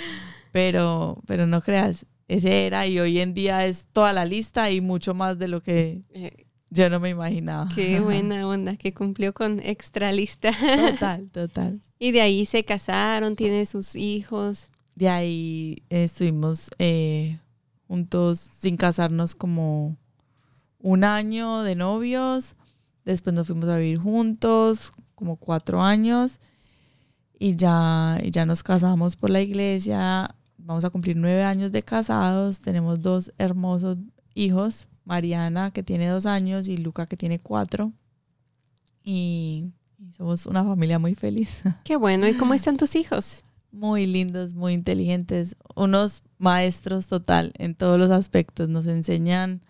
Pero, 0.53 1.21
pero 1.27 1.47
no 1.47 1.59
creas, 1.61 2.05
ese 2.29 2.65
era 2.65 2.87
y 2.87 2.97
hoy 2.99 3.19
en 3.19 3.33
día 3.33 3.65
es 3.65 3.87
toda 3.91 4.13
la 4.13 4.23
lista 4.23 4.71
y 4.71 4.79
mucho 4.81 5.13
más 5.13 5.37
de 5.37 5.47
lo 5.49 5.61
que 5.61 6.01
Eh, 6.13 6.45
yo 6.69 6.89
no 6.89 6.99
me 7.01 7.09
imaginaba. 7.09 7.69
Qué 7.75 7.99
buena 7.99 8.47
onda, 8.47 8.77
que 8.77 8.93
cumplió 8.93 9.33
con 9.33 9.59
extra 9.59 10.11
lista. 10.13 10.51
Total, 10.91 11.29
total. 11.31 11.81
y 11.99 12.11
de 12.13 12.21
ahí 12.21 12.45
se 12.45 12.63
casaron, 12.63 13.35
tiene 13.35 13.65
sus 13.65 13.95
hijos. 13.97 14.71
De 14.95 15.09
ahí 15.09 15.83
eh, 15.89 16.05
estuvimos 16.05 16.69
eh, 16.79 17.37
juntos 17.87 18.39
sin 18.57 18.77
casarnos 18.77 19.35
como 19.35 19.97
un 20.79 21.03
año 21.03 21.63
de 21.63 21.75
novios. 21.75 22.55
Después 23.05 23.33
nos 23.33 23.47
fuimos 23.47 23.69
a 23.69 23.77
vivir 23.77 23.99
juntos 23.99 24.91
como 25.15 25.35
cuatro 25.35 25.81
años. 25.81 26.39
Y 27.37 27.55
ya, 27.55 28.19
y 28.23 28.31
ya 28.31 28.45
nos 28.45 28.63
casamos 28.63 29.15
por 29.15 29.29
la 29.29 29.41
iglesia. 29.41 30.35
Vamos 30.57 30.83
a 30.83 30.89
cumplir 30.89 31.15
nueve 31.15 31.43
años 31.43 31.71
de 31.71 31.83
casados. 31.83 32.59
Tenemos 32.61 33.01
dos 33.01 33.33
hermosos 33.37 33.97
hijos. 34.33 34.87
Mariana, 35.05 35.71
que 35.71 35.81
tiene 35.81 36.07
dos 36.07 36.27
años, 36.27 36.67
y 36.67 36.77
Luca, 36.77 37.07
que 37.07 37.17
tiene 37.17 37.39
cuatro. 37.39 37.91
Y, 39.03 39.71
y 39.97 40.13
somos 40.13 40.45
una 40.45 40.63
familia 40.63 40.99
muy 40.99 41.15
feliz. 41.15 41.63
Qué 41.83 41.95
bueno. 41.95 42.27
¿Y 42.27 42.37
cómo 42.37 42.53
están 42.53 42.77
tus 42.77 42.95
hijos? 42.95 43.43
muy 43.71 44.07
lindos, 44.07 44.53
muy 44.53 44.73
inteligentes, 44.73 45.55
unos 45.75 46.23
maestros 46.37 47.07
total 47.07 47.53
en 47.57 47.75
todos 47.75 47.99
los 47.99 48.11
aspectos. 48.11 48.69
Nos 48.69 48.87
enseñan, 48.87 49.61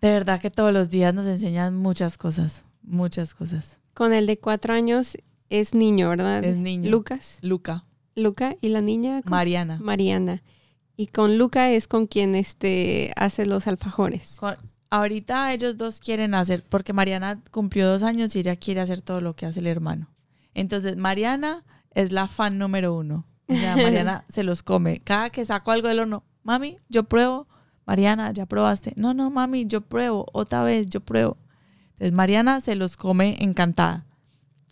de 0.00 0.10
verdad 0.12 0.40
que 0.40 0.50
todos 0.50 0.72
los 0.72 0.88
días 0.88 1.14
nos 1.14 1.26
enseñan 1.26 1.76
muchas 1.76 2.16
cosas, 2.18 2.64
muchas 2.82 3.34
cosas. 3.34 3.78
Con 3.94 4.12
el 4.12 4.26
de 4.26 4.38
cuatro 4.38 4.72
años 4.72 5.18
es 5.48 5.74
niño, 5.74 6.08
¿verdad? 6.10 6.44
Es 6.44 6.56
niño. 6.56 6.90
Lucas. 6.90 7.38
Luca, 7.42 7.84
Luca 8.14 8.56
y 8.60 8.68
la 8.68 8.80
niña 8.80 9.22
¿cómo? 9.22 9.30
Mariana. 9.36 9.78
Mariana. 9.80 10.42
Y 10.96 11.06
con 11.08 11.38
Luca 11.38 11.70
es 11.70 11.88
con 11.88 12.06
quien 12.06 12.34
este 12.34 13.12
hace 13.16 13.46
los 13.46 13.66
alfajores. 13.66 14.36
Con- 14.38 14.56
ahorita 14.90 15.52
ellos 15.52 15.76
dos 15.76 16.00
quieren 16.00 16.34
hacer, 16.34 16.64
porque 16.68 16.92
Mariana 16.92 17.40
cumplió 17.50 17.88
dos 17.88 18.02
años 18.02 18.34
y 18.36 18.40
ella 18.40 18.56
quiere 18.56 18.80
hacer 18.80 19.00
todo 19.00 19.20
lo 19.20 19.34
que 19.34 19.46
hace 19.46 19.60
el 19.60 19.66
hermano. 19.66 20.08
Entonces, 20.54 20.96
Mariana 20.96 21.64
es 21.94 22.12
la 22.12 22.26
fan 22.28 22.58
número 22.58 22.94
uno. 22.94 23.26
O 23.48 23.54
sea, 23.54 23.76
Mariana 23.76 24.24
se 24.28 24.42
los 24.44 24.62
come. 24.62 25.00
Cada 25.00 25.30
que 25.30 25.44
saco 25.44 25.70
algo 25.70 25.88
del 25.88 26.00
horno, 26.00 26.24
mami, 26.42 26.78
yo 26.88 27.04
pruebo. 27.04 27.46
Mariana, 27.90 28.30
ya 28.32 28.46
probaste. 28.46 28.92
No, 28.94 29.14
no, 29.14 29.30
mami, 29.30 29.66
yo 29.66 29.80
pruebo. 29.80 30.24
Otra 30.32 30.62
vez, 30.62 30.86
yo 30.86 31.00
pruebo. 31.00 31.38
Entonces, 31.94 32.12
Mariana 32.12 32.60
se 32.60 32.76
los 32.76 32.96
come 32.96 33.36
encantada. 33.40 34.06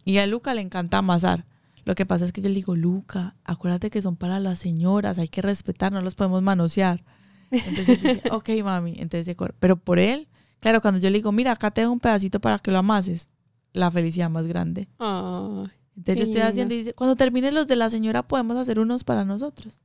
Y 0.04 0.18
a 0.18 0.26
Luca 0.28 0.54
le 0.54 0.60
encanta 0.60 0.98
amasar. 0.98 1.44
Lo 1.84 1.96
que 1.96 2.06
pasa 2.06 2.24
es 2.24 2.30
que 2.30 2.42
yo 2.42 2.48
le 2.48 2.54
digo, 2.54 2.76
Luca, 2.76 3.34
acuérdate 3.42 3.90
que 3.90 4.02
son 4.02 4.14
para 4.14 4.38
las 4.38 4.60
señoras, 4.60 5.18
hay 5.18 5.26
que 5.26 5.42
respetar, 5.42 5.90
no 5.90 6.00
los 6.00 6.14
podemos 6.14 6.42
manosear. 6.42 7.02
Entonces 7.50 7.86
dice, 7.88 8.22
ok, 8.30 8.50
mami. 8.62 8.94
Entonces 8.98 9.24
se 9.24 9.34
corre. 9.34 9.54
Pero 9.58 9.76
por 9.76 9.98
él, 9.98 10.28
claro, 10.60 10.80
cuando 10.80 11.00
yo 11.00 11.10
le 11.10 11.18
digo, 11.18 11.32
mira, 11.32 11.50
acá 11.50 11.72
te 11.72 11.80
dejo 11.80 11.92
un 11.92 11.98
pedacito 11.98 12.38
para 12.38 12.60
que 12.60 12.70
lo 12.70 12.78
amases, 12.78 13.26
la 13.72 13.90
felicidad 13.90 14.30
más 14.30 14.46
grande. 14.46 14.86
Entonces 15.00 16.18
yo 16.18 16.22
estoy 16.22 16.34
lindo. 16.34 16.46
haciendo 16.46 16.74
y 16.74 16.78
dice, 16.78 16.94
cuando 16.94 17.16
terminen 17.16 17.52
los 17.52 17.66
de 17.66 17.74
la 17.74 17.90
señora, 17.90 18.22
podemos 18.22 18.56
hacer 18.56 18.78
unos 18.78 19.02
para 19.02 19.24
nosotros. 19.24 19.80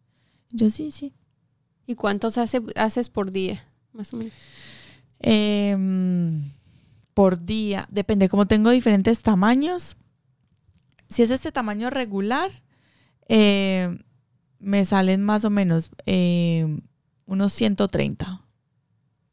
Yo 0.52 0.70
sí, 0.70 0.92
sí. 0.92 1.16
¿Y 1.86 1.96
cuántos 1.96 2.38
hace, 2.38 2.62
haces 2.76 3.10
por 3.10 3.32
día? 3.32 3.66
Más 3.92 4.14
o 4.14 4.18
menos. 4.18 4.34
Em, 5.20 6.52
por 7.14 7.44
día, 7.44 7.88
depende, 7.92 8.30
como 8.30 8.46
tengo 8.46 8.70
diferentes 8.72 9.20
tamaños. 9.22 9.96
Si 11.10 11.22
es 11.22 11.30
este 11.30 11.52
tamaño 11.52 11.90
regular, 11.90 12.52
eh, 13.28 13.98
me 14.60 14.86
salen 14.86 15.24
más 15.24 15.46
o 15.46 15.50
menos 15.50 15.92
eh, 16.06 16.80
unos 17.26 17.54
130. 17.54 18.42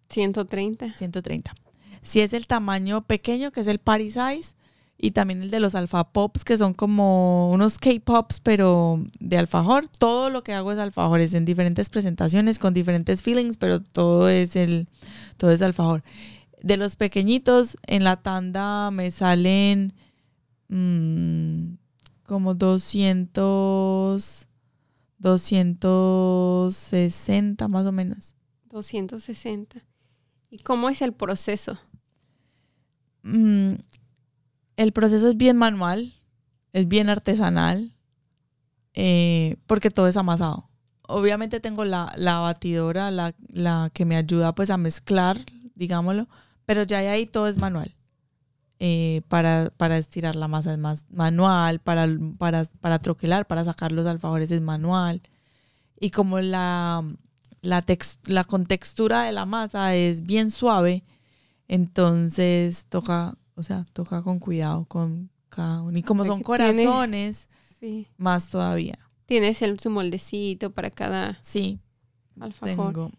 130. 0.09 0.93
130. 0.95 1.55
Si 2.03 2.21
es 2.21 2.33
el 2.33 2.47
tamaño 2.47 3.07
pequeño, 3.07 3.53
que 3.53 3.61
es 3.61 3.67
el 3.67 3.79
party 3.79 4.11
size, 4.11 4.55
y 5.03 5.13
también 5.13 5.43
el 5.43 5.51
de 5.51 5.61
los 5.61 5.75
alfa 5.75 6.05
pops, 6.05 6.45
que 6.45 6.59
son 6.59 6.75
como 6.75 7.51
unos 7.51 7.79
K-pops, 7.79 8.41
pero 8.41 9.03
de 9.19 9.39
alfajor. 9.39 9.89
Todo 9.99 10.29
lo 10.29 10.43
que 10.43 10.53
hago 10.53 10.73
es 10.73 10.79
alfajores 10.79 11.33
en 11.33 11.47
diferentes 11.47 11.89
presentaciones, 11.89 12.59
con 12.59 12.75
diferentes 12.75 13.23
feelings, 13.23 13.57
pero 13.57 13.81
todo 13.81 14.29
es 14.29 14.57
el, 14.57 14.89
todo 15.39 15.53
es 15.53 15.63
alfajor. 15.63 16.03
De 16.63 16.77
los 16.77 16.97
pequeñitos, 16.97 17.79
en 17.87 18.05
la 18.05 18.17
tanda 18.17 18.91
me 18.91 19.11
salen 19.11 19.95
mm, 20.69 21.77
como 22.25 22.53
200, 22.55 24.47
260 25.19 27.69
más 27.69 27.87
o 27.87 27.93
menos. 27.93 28.35
260. 28.69 29.83
¿Y 30.51 30.59
cómo 30.59 30.91
es 30.91 31.01
el 31.01 31.15
proceso? 31.15 31.79
Mm, 33.23 33.71
el 34.81 34.93
proceso 34.93 35.29
es 35.29 35.37
bien 35.37 35.59
manual, 35.59 36.15
es 36.73 36.89
bien 36.89 37.11
artesanal, 37.11 37.95
eh, 38.95 39.57
porque 39.67 39.91
todo 39.91 40.09
es 40.09 40.17
amasado. 40.17 40.71
Obviamente 41.03 41.61
tengo 41.61 41.85
la, 41.85 42.15
la 42.17 42.39
batidora, 42.39 43.11
la, 43.11 43.35
la 43.49 43.91
que 43.93 44.07
me 44.07 44.17
ayuda 44.17 44.55
pues 44.55 44.71
a 44.71 44.79
mezclar, 44.79 45.39
digámoslo, 45.75 46.29
pero 46.65 46.85
ya 46.85 47.01
ahí 47.01 47.27
todo 47.27 47.47
es 47.47 47.59
manual. 47.59 47.95
Eh, 48.79 49.21
para, 49.29 49.71
para 49.77 49.99
estirar 49.99 50.35
la 50.35 50.49
masa 50.49 50.73
es 50.73 50.79
más 50.79 51.05
manual, 51.11 51.81
para, 51.81 52.09
para, 52.39 52.65
para 52.81 52.99
troquelar, 53.01 53.47
para 53.47 53.67
sacar 53.67 53.93
los 53.93 54.07
alfajores 54.07 54.51
es 54.51 54.63
manual. 54.63 55.21
Y 56.01 56.11
como 56.11 56.41
la, 56.41 57.05
la, 57.61 57.85
la 58.25 58.45
contextura 58.45 59.25
de 59.25 59.33
la 59.33 59.45
masa 59.45 59.95
es 59.95 60.23
bien 60.23 60.51
suave, 60.51 61.05
entonces 61.69 62.87
toca, 62.89 63.37
o 63.61 63.63
sea, 63.63 63.85
toca 63.93 64.23
con 64.23 64.39
cuidado 64.39 64.87
con 64.87 65.31
cada 65.51 65.83
uno. 65.83 65.99
Y 65.99 66.03
como 66.03 66.25
son 66.25 66.43
corazones, 66.43 67.49
más 68.17 68.49
todavía. 68.49 68.99
Tienes 69.27 69.61
el, 69.63 69.79
su 69.79 69.91
moldecito 69.91 70.73
para 70.73 70.91
cada 70.91 71.39
sí, 71.43 71.79
alfajor. 72.41 73.13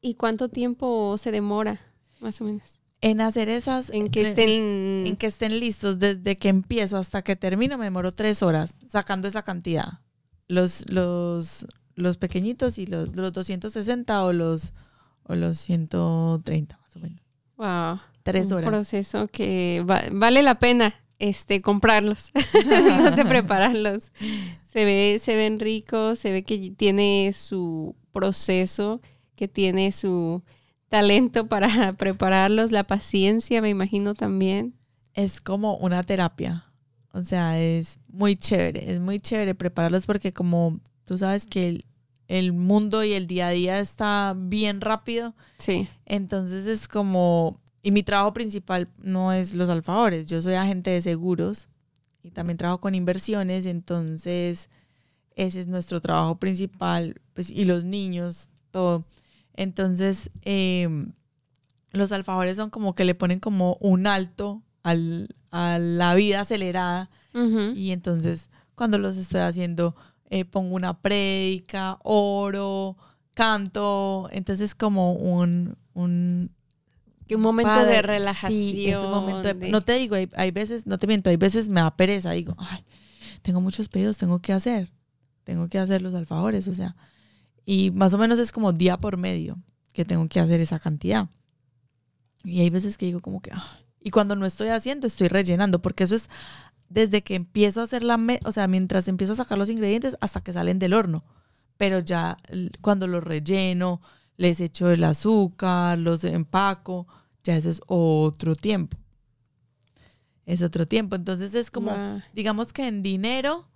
¿Y 0.00 0.14
cuánto 0.14 0.48
tiempo 0.48 1.18
se 1.18 1.32
demora, 1.32 1.80
más 2.20 2.40
o 2.40 2.44
menos? 2.44 2.78
En 3.00 3.20
hacer 3.20 3.48
esas. 3.48 3.90
En 3.90 4.08
que 4.08 4.22
estén. 4.22 5.06
En 5.06 5.16
que 5.16 5.26
estén 5.26 5.58
listos. 5.58 5.98
Desde 5.98 6.36
que 6.36 6.48
empiezo 6.48 6.96
hasta 6.96 7.22
que 7.22 7.36
termino, 7.36 7.78
me 7.78 7.84
demoro 7.84 8.12
tres 8.12 8.42
horas 8.42 8.74
sacando 8.88 9.26
esa 9.26 9.42
cantidad. 9.42 10.00
Los, 10.46 10.88
los, 10.88 11.66
los 11.94 12.16
pequeñitos 12.16 12.78
y 12.78 12.86
los, 12.86 13.14
los 13.14 13.32
260 13.32 14.24
o 14.24 14.32
los, 14.32 14.72
o 15.24 15.34
los 15.34 15.58
130, 15.58 16.78
más 16.78 16.96
o 16.96 16.98
menos. 17.00 17.20
Wow. 17.56 18.00
Tres 18.32 18.52
horas. 18.52 18.64
Un 18.64 18.70
proceso 18.70 19.28
que 19.28 19.84
vale 20.12 20.42
la 20.42 20.56
pena 20.56 20.94
este, 21.18 21.60
comprarlos, 21.62 22.30
no 23.00 23.10
de 23.10 23.24
prepararlos. 23.24 24.12
Se 24.66 24.84
ve, 24.84 25.20
se 25.22 25.36
ven 25.36 25.58
ricos, 25.58 26.18
se 26.18 26.30
ve 26.30 26.42
que 26.42 26.72
tiene 26.76 27.32
su 27.34 27.96
proceso, 28.12 29.00
que 29.34 29.48
tiene 29.48 29.92
su 29.92 30.42
talento 30.88 31.48
para 31.48 31.92
prepararlos, 31.98 32.72
la 32.72 32.84
paciencia, 32.84 33.60
me 33.60 33.68
imagino 33.68 34.14
también. 34.14 34.74
Es 35.14 35.40
como 35.40 35.76
una 35.76 36.02
terapia. 36.02 36.64
O 37.12 37.22
sea, 37.22 37.58
es 37.60 37.98
muy 38.08 38.36
chévere, 38.36 38.92
es 38.92 39.00
muy 39.00 39.18
chévere 39.18 39.54
prepararlos 39.54 40.06
porque 40.06 40.32
como 40.32 40.78
tú 41.04 41.18
sabes 41.18 41.46
que 41.46 41.68
el, 41.68 41.84
el 42.28 42.52
mundo 42.52 43.02
y 43.02 43.14
el 43.14 43.26
día 43.26 43.48
a 43.48 43.50
día 43.50 43.80
está 43.80 44.34
bien 44.36 44.80
rápido. 44.80 45.34
Sí. 45.58 45.88
Entonces 46.04 46.66
es 46.66 46.86
como 46.86 47.58
y 47.82 47.92
mi 47.92 48.02
trabajo 48.02 48.32
principal 48.32 48.88
no 48.98 49.32
es 49.32 49.54
los 49.54 49.68
alfajores, 49.68 50.26
yo 50.26 50.42
soy 50.42 50.54
agente 50.54 50.90
de 50.90 51.02
seguros 51.02 51.68
y 52.22 52.30
también 52.30 52.56
trabajo 52.58 52.80
con 52.80 52.94
inversiones, 52.94 53.66
entonces 53.66 54.68
ese 55.36 55.60
es 55.60 55.66
nuestro 55.68 56.00
trabajo 56.00 56.36
principal, 56.38 57.20
pues, 57.34 57.50
y 57.50 57.64
los 57.64 57.84
niños, 57.84 58.48
todo. 58.72 59.04
Entonces, 59.54 60.30
em, 60.42 61.12
los 61.92 62.10
alfajores 62.12 62.56
son 62.56 62.70
como 62.70 62.94
que 62.94 63.04
le 63.04 63.14
ponen 63.14 63.38
como 63.40 63.76
un 63.80 64.06
alto 64.06 64.62
al, 64.82 65.34
a 65.50 65.78
la 65.78 66.14
vida 66.14 66.40
acelerada 66.40 67.10
y 67.76 67.92
entonces 67.92 68.50
cuando 68.74 68.98
los 68.98 69.16
estoy 69.16 69.40
haciendo 69.40 69.94
eh, 70.28 70.44
pongo 70.44 70.74
una 70.74 71.00
prédica, 71.00 71.98
oro, 72.02 72.96
canto, 73.34 74.28
entonces 74.32 74.74
como 74.74 75.12
un, 75.12 75.76
un 75.94 76.50
que 77.28 77.36
un 77.36 77.42
momento 77.42 77.84
de 77.84 78.02
relajación. 78.02 78.52
Sí, 78.52 78.94
un 78.94 79.10
momento 79.10 79.54
No 79.54 79.82
te 79.82 79.94
digo, 79.94 80.16
hay, 80.16 80.50
veces, 80.50 80.86
no 80.86 80.98
te 80.98 81.06
miento, 81.06 81.30
hay 81.30 81.36
veces 81.36 81.68
me 81.68 81.80
da 81.80 81.96
pereza, 81.96 82.32
digo, 82.32 82.56
ay, 82.58 82.84
tengo 83.42 83.60
muchos 83.60 83.88
pedidos, 83.88 84.18
tengo 84.18 84.40
que 84.40 84.52
hacer, 84.52 84.90
tengo 85.44 85.68
que 85.68 85.78
hacer 85.78 86.02
los 86.02 86.14
alfajores, 86.14 86.66
o 86.66 86.74
sea, 86.74 86.96
y 87.64 87.90
más 87.90 88.14
o 88.14 88.18
menos 88.18 88.38
es 88.38 88.50
como 88.50 88.72
día 88.72 88.96
por 88.96 89.16
medio 89.18 89.58
que 89.92 90.04
tengo 90.04 90.26
que 90.28 90.40
hacer 90.40 90.60
esa 90.60 90.78
cantidad. 90.78 91.28
Y 92.44 92.60
hay 92.60 92.70
veces 92.70 92.96
que 92.96 93.06
digo 93.06 93.20
como 93.20 93.40
que, 93.42 93.50
ay, 93.52 93.84
y 94.00 94.10
cuando 94.10 94.36
no 94.36 94.46
estoy 94.46 94.68
haciendo, 94.68 95.06
estoy 95.06 95.28
rellenando, 95.28 95.82
porque 95.82 96.04
eso 96.04 96.14
es 96.14 96.30
desde 96.88 97.22
que 97.22 97.34
empiezo 97.34 97.80
a 97.80 97.84
hacer 97.84 98.04
la, 98.04 98.18
o 98.44 98.52
sea, 98.52 98.66
mientras 98.68 99.08
empiezo 99.08 99.34
a 99.34 99.36
sacar 99.36 99.58
los 99.58 99.68
ingredientes 99.68 100.16
hasta 100.20 100.40
que 100.40 100.52
salen 100.52 100.78
del 100.78 100.94
horno. 100.94 101.24
Pero 101.76 102.00
ya 102.00 102.38
cuando 102.80 103.06
los 103.06 103.22
relleno, 103.22 104.00
les 104.38 104.60
echo 104.60 104.90
el 104.90 105.04
azúcar, 105.04 105.98
los 105.98 106.24
empaco, 106.24 107.06
ya 107.44 107.56
eso 107.56 107.68
es 107.68 107.82
otro 107.86 108.56
tiempo. 108.56 108.96
Es 110.46 110.62
otro 110.62 110.86
tiempo. 110.86 111.16
Entonces 111.16 111.52
es 111.54 111.70
como, 111.70 111.92
digamos 112.32 112.72
que 112.72 112.86
en 112.86 113.02
dinero, 113.02 113.68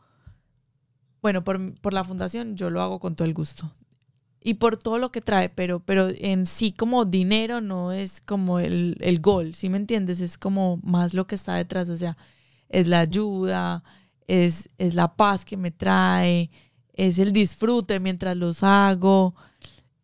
bueno, 1.20 1.44
por, 1.44 1.92
la 1.92 2.04
fundación 2.04 2.56
yo 2.56 2.70
lo 2.70 2.80
hago 2.80 3.00
con 3.00 3.16
todo 3.16 3.26
el 3.26 3.34
gusto. 3.34 3.70
Y 4.40 4.54
por 4.54 4.76
todo 4.76 4.98
lo 4.98 5.12
que 5.12 5.20
trae, 5.20 5.48
pero, 5.48 5.80
pero 5.80 6.08
en 6.16 6.46
sí 6.46 6.72
como 6.72 7.04
dinero 7.04 7.60
no 7.60 7.92
es 7.92 8.20
como 8.20 8.58
el, 8.58 8.96
el 9.00 9.20
gol, 9.20 9.54
¿sí 9.54 9.68
me 9.68 9.76
entiendes? 9.76 10.20
Es 10.20 10.38
como 10.38 10.80
más 10.82 11.14
lo 11.14 11.26
que 11.26 11.36
está 11.36 11.54
detrás, 11.54 11.88
o 11.88 11.96
sea, 11.96 12.16
es 12.68 12.88
la 12.88 13.00
ayuda, 13.00 13.84
es, 14.26 14.68
es 14.78 14.94
la 14.94 15.14
paz 15.14 15.44
que 15.44 15.56
me 15.56 15.70
trae, 15.70 16.50
es 16.92 17.18
el 17.18 17.32
disfrute 17.32 18.00
mientras 18.00 18.36
los 18.36 18.64
hago, 18.64 19.34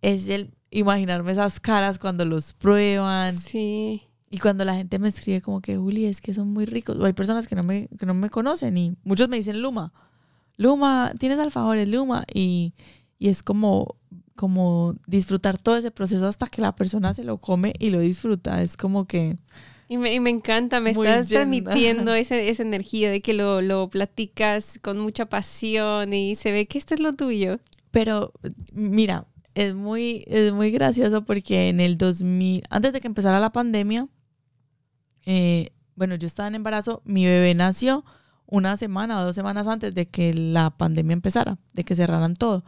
es 0.02 0.28
el 0.28 0.54
imaginarme 0.70 1.32
esas 1.32 1.60
caras 1.60 1.98
cuando 1.98 2.24
los 2.24 2.52
prueban. 2.54 3.36
Sí. 3.36 4.02
Y 4.30 4.38
cuando 4.38 4.64
la 4.64 4.74
gente 4.74 4.98
me 4.98 5.08
escribe 5.08 5.40
como 5.40 5.60
que, 5.60 5.76
Juli, 5.76 6.04
es 6.04 6.20
que 6.20 6.34
son 6.34 6.52
muy 6.52 6.66
ricos. 6.66 6.96
O 6.98 7.04
hay 7.06 7.14
personas 7.14 7.46
que 7.46 7.54
no 7.54 7.62
me, 7.62 7.88
que 7.98 8.06
no 8.06 8.14
me 8.14 8.30
conocen 8.30 8.76
y 8.76 8.94
muchos 9.04 9.28
me 9.28 9.36
dicen 9.36 9.62
Luma. 9.62 9.92
Luma, 10.56 11.12
tienes 11.18 11.38
alfajores, 11.38 11.88
Luma. 11.88 12.24
Y, 12.32 12.74
y 13.18 13.28
es 13.28 13.42
como, 13.42 13.96
como 14.36 14.96
disfrutar 15.06 15.56
todo 15.56 15.76
ese 15.76 15.90
proceso 15.90 16.26
hasta 16.26 16.46
que 16.46 16.60
la 16.60 16.76
persona 16.76 17.14
se 17.14 17.24
lo 17.24 17.38
come 17.38 17.72
y 17.78 17.90
lo 17.90 18.00
disfruta. 18.00 18.62
Es 18.62 18.76
como 18.76 19.06
que... 19.06 19.36
Y 19.90 19.96
me, 19.96 20.12
y 20.12 20.20
me 20.20 20.28
encanta, 20.28 20.80
me 20.80 20.90
estás 20.90 21.28
transmitiendo 21.28 22.12
esa, 22.14 22.36
esa 22.36 22.62
energía 22.62 23.10
de 23.10 23.22
que 23.22 23.32
lo, 23.32 23.62
lo 23.62 23.88
platicas 23.88 24.78
con 24.82 25.00
mucha 25.00 25.26
pasión 25.26 26.12
y 26.12 26.34
se 26.34 26.52
ve 26.52 26.66
que 26.66 26.76
esto 26.76 26.92
es 26.92 27.00
lo 27.00 27.14
tuyo. 27.14 27.58
Pero 27.90 28.34
mira, 28.74 29.26
es 29.58 29.74
muy, 29.74 30.22
es 30.28 30.52
muy 30.52 30.70
gracioso 30.70 31.24
porque 31.24 31.68
en 31.68 31.80
el 31.80 31.98
2000, 31.98 32.62
antes 32.70 32.92
de 32.92 33.00
que 33.00 33.08
empezara 33.08 33.40
la 33.40 33.50
pandemia, 33.50 34.06
eh, 35.26 35.70
bueno, 35.96 36.14
yo 36.14 36.28
estaba 36.28 36.46
en 36.46 36.54
embarazo, 36.54 37.02
mi 37.04 37.24
bebé 37.24 37.56
nació 37.56 38.04
una 38.46 38.76
semana 38.76 39.20
o 39.20 39.24
dos 39.24 39.34
semanas 39.34 39.66
antes 39.66 39.92
de 39.94 40.06
que 40.06 40.32
la 40.32 40.70
pandemia 40.70 41.12
empezara, 41.12 41.58
de 41.72 41.82
que 41.82 41.96
cerraran 41.96 42.36
todo. 42.36 42.64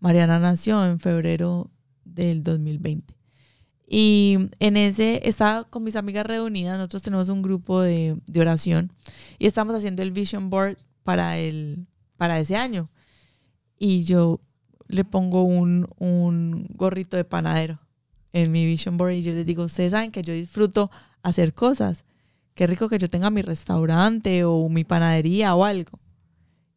Mariana 0.00 0.38
nació 0.38 0.82
en 0.86 1.00
febrero 1.00 1.70
del 2.02 2.42
2020. 2.42 3.14
Y 3.86 4.38
en 4.58 4.78
ese, 4.78 5.28
estaba 5.28 5.64
con 5.64 5.84
mis 5.84 5.96
amigas 5.96 6.24
reunidas, 6.24 6.78
nosotros 6.78 7.02
tenemos 7.02 7.28
un 7.28 7.42
grupo 7.42 7.82
de, 7.82 8.16
de 8.26 8.40
oración 8.40 8.90
y 9.38 9.46
estamos 9.46 9.76
haciendo 9.76 10.00
el 10.00 10.12
vision 10.12 10.48
board 10.48 10.78
para, 11.02 11.36
el, 11.36 11.86
para 12.16 12.38
ese 12.38 12.56
año. 12.56 12.88
Y 13.78 14.04
yo 14.04 14.40
le 14.92 15.04
pongo 15.04 15.42
un, 15.42 15.88
un 15.98 16.66
gorrito 16.74 17.16
de 17.16 17.24
panadero 17.24 17.80
en 18.32 18.52
mi 18.52 18.66
vision 18.66 18.96
board 18.96 19.12
y 19.12 19.22
yo 19.22 19.32
les 19.32 19.46
digo, 19.46 19.64
ustedes 19.64 19.92
saben 19.92 20.10
que 20.10 20.22
yo 20.22 20.32
disfruto 20.32 20.90
hacer 21.22 21.54
cosas. 21.54 22.04
Qué 22.54 22.66
rico 22.66 22.88
que 22.88 22.98
yo 22.98 23.08
tenga 23.08 23.30
mi 23.30 23.40
restaurante 23.40 24.44
o 24.44 24.68
mi 24.68 24.84
panadería 24.84 25.54
o 25.54 25.64
algo. 25.64 25.98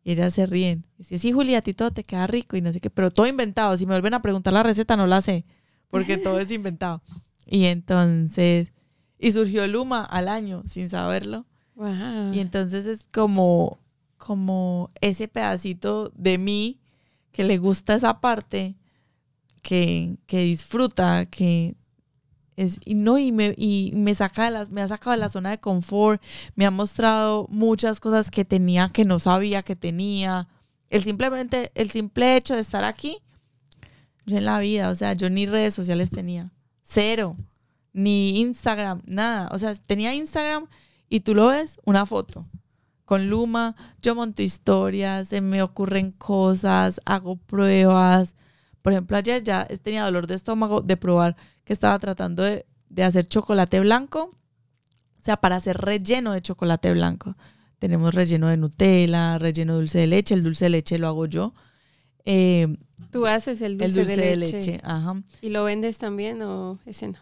Y 0.04 0.12
ellas 0.14 0.34
se 0.34 0.46
ríen. 0.46 0.86
Dice, 0.98 1.20
sí, 1.20 1.34
Julia, 1.34 1.58
a 1.58 1.62
ti 1.62 1.74
todo 1.74 1.92
te 1.92 2.04
queda 2.04 2.26
rico 2.28 2.56
y 2.56 2.62
no 2.62 2.72
sé 2.72 2.80
qué, 2.80 2.90
pero 2.90 3.12
todo 3.12 3.28
inventado. 3.28 3.78
Si 3.78 3.86
me 3.86 3.94
vuelven 3.94 4.14
a 4.14 4.22
preguntar 4.22 4.54
la 4.54 4.64
receta, 4.64 4.96
no 4.96 5.08
la 5.08 5.22
sé, 5.22 5.46
porque 5.90 6.18
todo 6.18 6.40
es 6.40 6.52
inventado. 6.52 7.02
Y 7.46 7.66
entonces, 7.66 8.72
y 9.20 9.32
surgió 9.34 9.68
Luma 9.68 10.06
al 10.06 10.30
año 10.30 10.64
sin 10.68 10.90
saberlo. 10.90 11.46
Y 12.34 12.40
entonces 12.40 12.86
es 12.86 13.06
como, 13.12 13.80
como 14.18 14.90
ese 15.02 15.28
pedacito 15.28 16.14
de 16.16 16.38
mí 16.38 16.80
que 17.36 17.44
le 17.44 17.58
gusta 17.58 17.96
esa 17.96 18.22
parte, 18.22 18.76
que, 19.62 20.18
disfruta, 20.26 21.26
que 21.26 21.76
es, 22.56 22.80
y 22.86 22.96
no, 22.96 23.18
y 23.18 23.34
me, 23.34 23.54
y 23.58 23.92
me, 23.94 24.16
saca 24.16 24.46
de 24.46 24.52
las, 24.52 24.70
me 24.70 24.82
ha 24.82 24.88
sacado 24.88 25.12
de 25.12 25.18
la 25.18 25.28
zona 25.28 25.50
de 25.50 25.60
confort, 25.60 26.22
me 26.56 26.66
ha 26.66 26.72
mostrado 26.72 27.46
muchas 27.50 28.00
cosas 28.00 28.32
que 28.32 28.46
tenía 28.46 28.88
que 28.88 29.04
no 29.04 29.20
sabía 29.20 29.64
que 29.64 29.76
tenía. 29.76 30.48
El 30.90 31.04
simplemente, 31.04 31.74
el 31.76 31.92
simple 31.92 32.38
hecho 32.38 32.56
de 32.56 32.62
estar 32.62 32.86
aquí, 32.86 33.18
yo 34.26 34.38
en 34.38 34.46
la 34.46 34.60
vida, 34.60 34.90
o 34.90 34.96
sea, 34.96 35.12
yo 35.12 35.30
ni 35.30 35.46
redes 35.46 35.74
sociales 35.74 36.12
tenía, 36.12 36.54
cero, 36.84 37.36
ni 37.92 38.40
Instagram, 38.40 39.02
nada. 39.06 39.50
O 39.52 39.60
sea, 39.60 39.76
tenía 39.76 40.14
Instagram 40.14 40.68
y 41.10 41.20
tú 41.20 41.36
lo 41.36 41.48
ves, 41.48 41.82
una 41.84 42.06
foto 42.06 42.46
con 43.06 43.30
Luma, 43.30 43.76
yo 44.02 44.16
monto 44.16 44.42
historias, 44.42 45.30
se 45.30 45.40
me 45.42 45.62
ocurren 45.62 46.12
cosas, 46.12 47.00
hago 47.06 47.38
pruebas. 47.38 48.36
Por 48.82 48.94
ejemplo, 48.94 49.16
ayer 49.16 49.44
ya 49.44 49.66
tenía 49.66 50.04
dolor 50.04 50.28
de 50.28 50.36
estómago 50.36 50.82
de 50.82 50.98
probar 50.98 51.38
que 51.64 51.74
estaba 51.74 51.98
tratando 52.00 52.44
de, 52.44 52.66
hacer 53.02 53.28
chocolate 53.28 53.80
blanco, 53.80 54.36
o 55.20 55.24
sea, 55.24 55.38
para 55.38 55.56
hacer 55.58 55.78
relleno 55.78 56.34
de 56.34 56.42
chocolate 56.42 56.92
blanco. 56.92 57.36
Tenemos 57.80 58.14
relleno 58.14 58.48
de 58.48 58.58
Nutella, 58.58 59.38
relleno 59.38 59.74
de 59.74 59.80
dulce 59.80 60.00
de 60.00 60.08
leche, 60.08 60.34
el 60.34 60.44
dulce 60.44 60.66
de 60.66 60.70
leche 60.70 60.98
lo 60.98 61.08
hago 61.08 61.26
yo. 61.26 61.54
Eh, 62.26 62.76
¿Tú 63.12 63.28
haces 63.28 63.62
el 63.62 63.78
dulce, 63.78 64.06
de, 64.06 64.36
leche. 64.36 64.80
Ajá. 64.84 65.22
¿Y 65.42 65.50
lo 65.50 65.64
vendes 65.64 65.98
también 65.98 66.42
o 66.42 66.80
ese 66.86 67.10
no? 67.10 67.20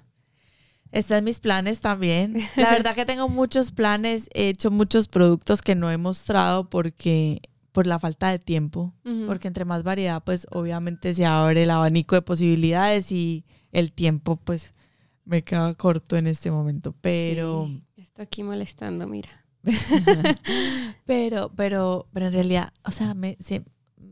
Están 0.94 1.24
mis 1.26 1.40
planes 1.40 1.80
también. 1.82 2.36
La 2.56 2.70
verdad 2.72 2.96
que 2.96 3.06
tengo 3.06 3.28
muchos 3.28 3.72
planes, 3.72 4.30
he 4.34 4.48
hecho 4.50 4.72
muchos 4.72 5.08
productos 5.10 5.62
que 5.62 5.76
no 5.76 5.90
he 5.92 5.98
mostrado 5.98 6.70
porque 6.70 7.42
por 7.72 7.88
la 7.88 7.98
falta 8.00 8.30
de 8.30 8.38
tiempo, 8.38 8.94
porque 9.26 9.48
entre 9.48 9.66
más 9.66 9.82
variedad, 9.84 10.24
pues 10.24 10.46
obviamente 10.52 11.14
se 11.16 11.26
abre 11.26 11.64
el 11.64 11.72
abanico 11.72 12.16
de 12.16 12.22
posibilidades 12.22 13.12
y 13.12 13.44
el 13.72 13.92
tiempo, 13.92 14.36
pues 14.38 14.76
me 15.26 15.44
queda 15.44 15.74
corto 15.74 16.16
en 16.16 16.28
este 16.28 16.52
momento. 16.52 16.94
Pero, 17.02 17.66
Sí, 17.68 17.82
Estoy 18.04 18.24
aquí 18.24 18.44
molestando, 18.44 19.08
mira. 19.08 19.30
pero, 21.06 21.52
pero, 21.56 22.08
pero 22.14 22.28
en 22.28 22.34
realidad, 22.34 22.72
o 22.86 22.92
sea, 22.92 23.14
me, 23.14 23.38
se- 23.40 23.64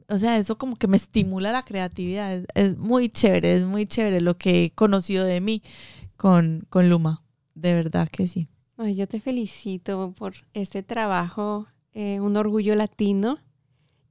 o 0.10 0.18
sea, 0.18 0.38
eso 0.38 0.58
como 0.58 0.76
que 0.76 0.88
me 0.88 0.98
estimula 0.98 1.52
la 1.52 1.64
creatividad. 1.64 2.34
Es, 2.34 2.46
es 2.56 2.78
muy 2.78 3.10
chévere, 3.10 3.56
es 3.56 3.66
muy 3.66 3.86
chévere 3.86 4.22
lo 4.22 4.38
que 4.38 4.66
he 4.66 4.72
conocido 4.72 5.24
de 5.26 5.40
mí 5.40 5.62
con, 6.22 6.68
con 6.70 6.88
Luma. 6.88 7.24
De 7.56 7.74
verdad 7.74 8.08
que 8.08 8.28
sí. 8.28 8.48
Ay, 8.78 8.94
yo 8.94 9.08
te 9.08 9.20
felicito 9.20 10.14
por 10.16 10.36
este 10.54 10.84
trabajo, 10.84 11.66
eh, 11.94 12.20
un 12.20 12.38
orgullo 12.38 12.76
latino. 12.76 13.40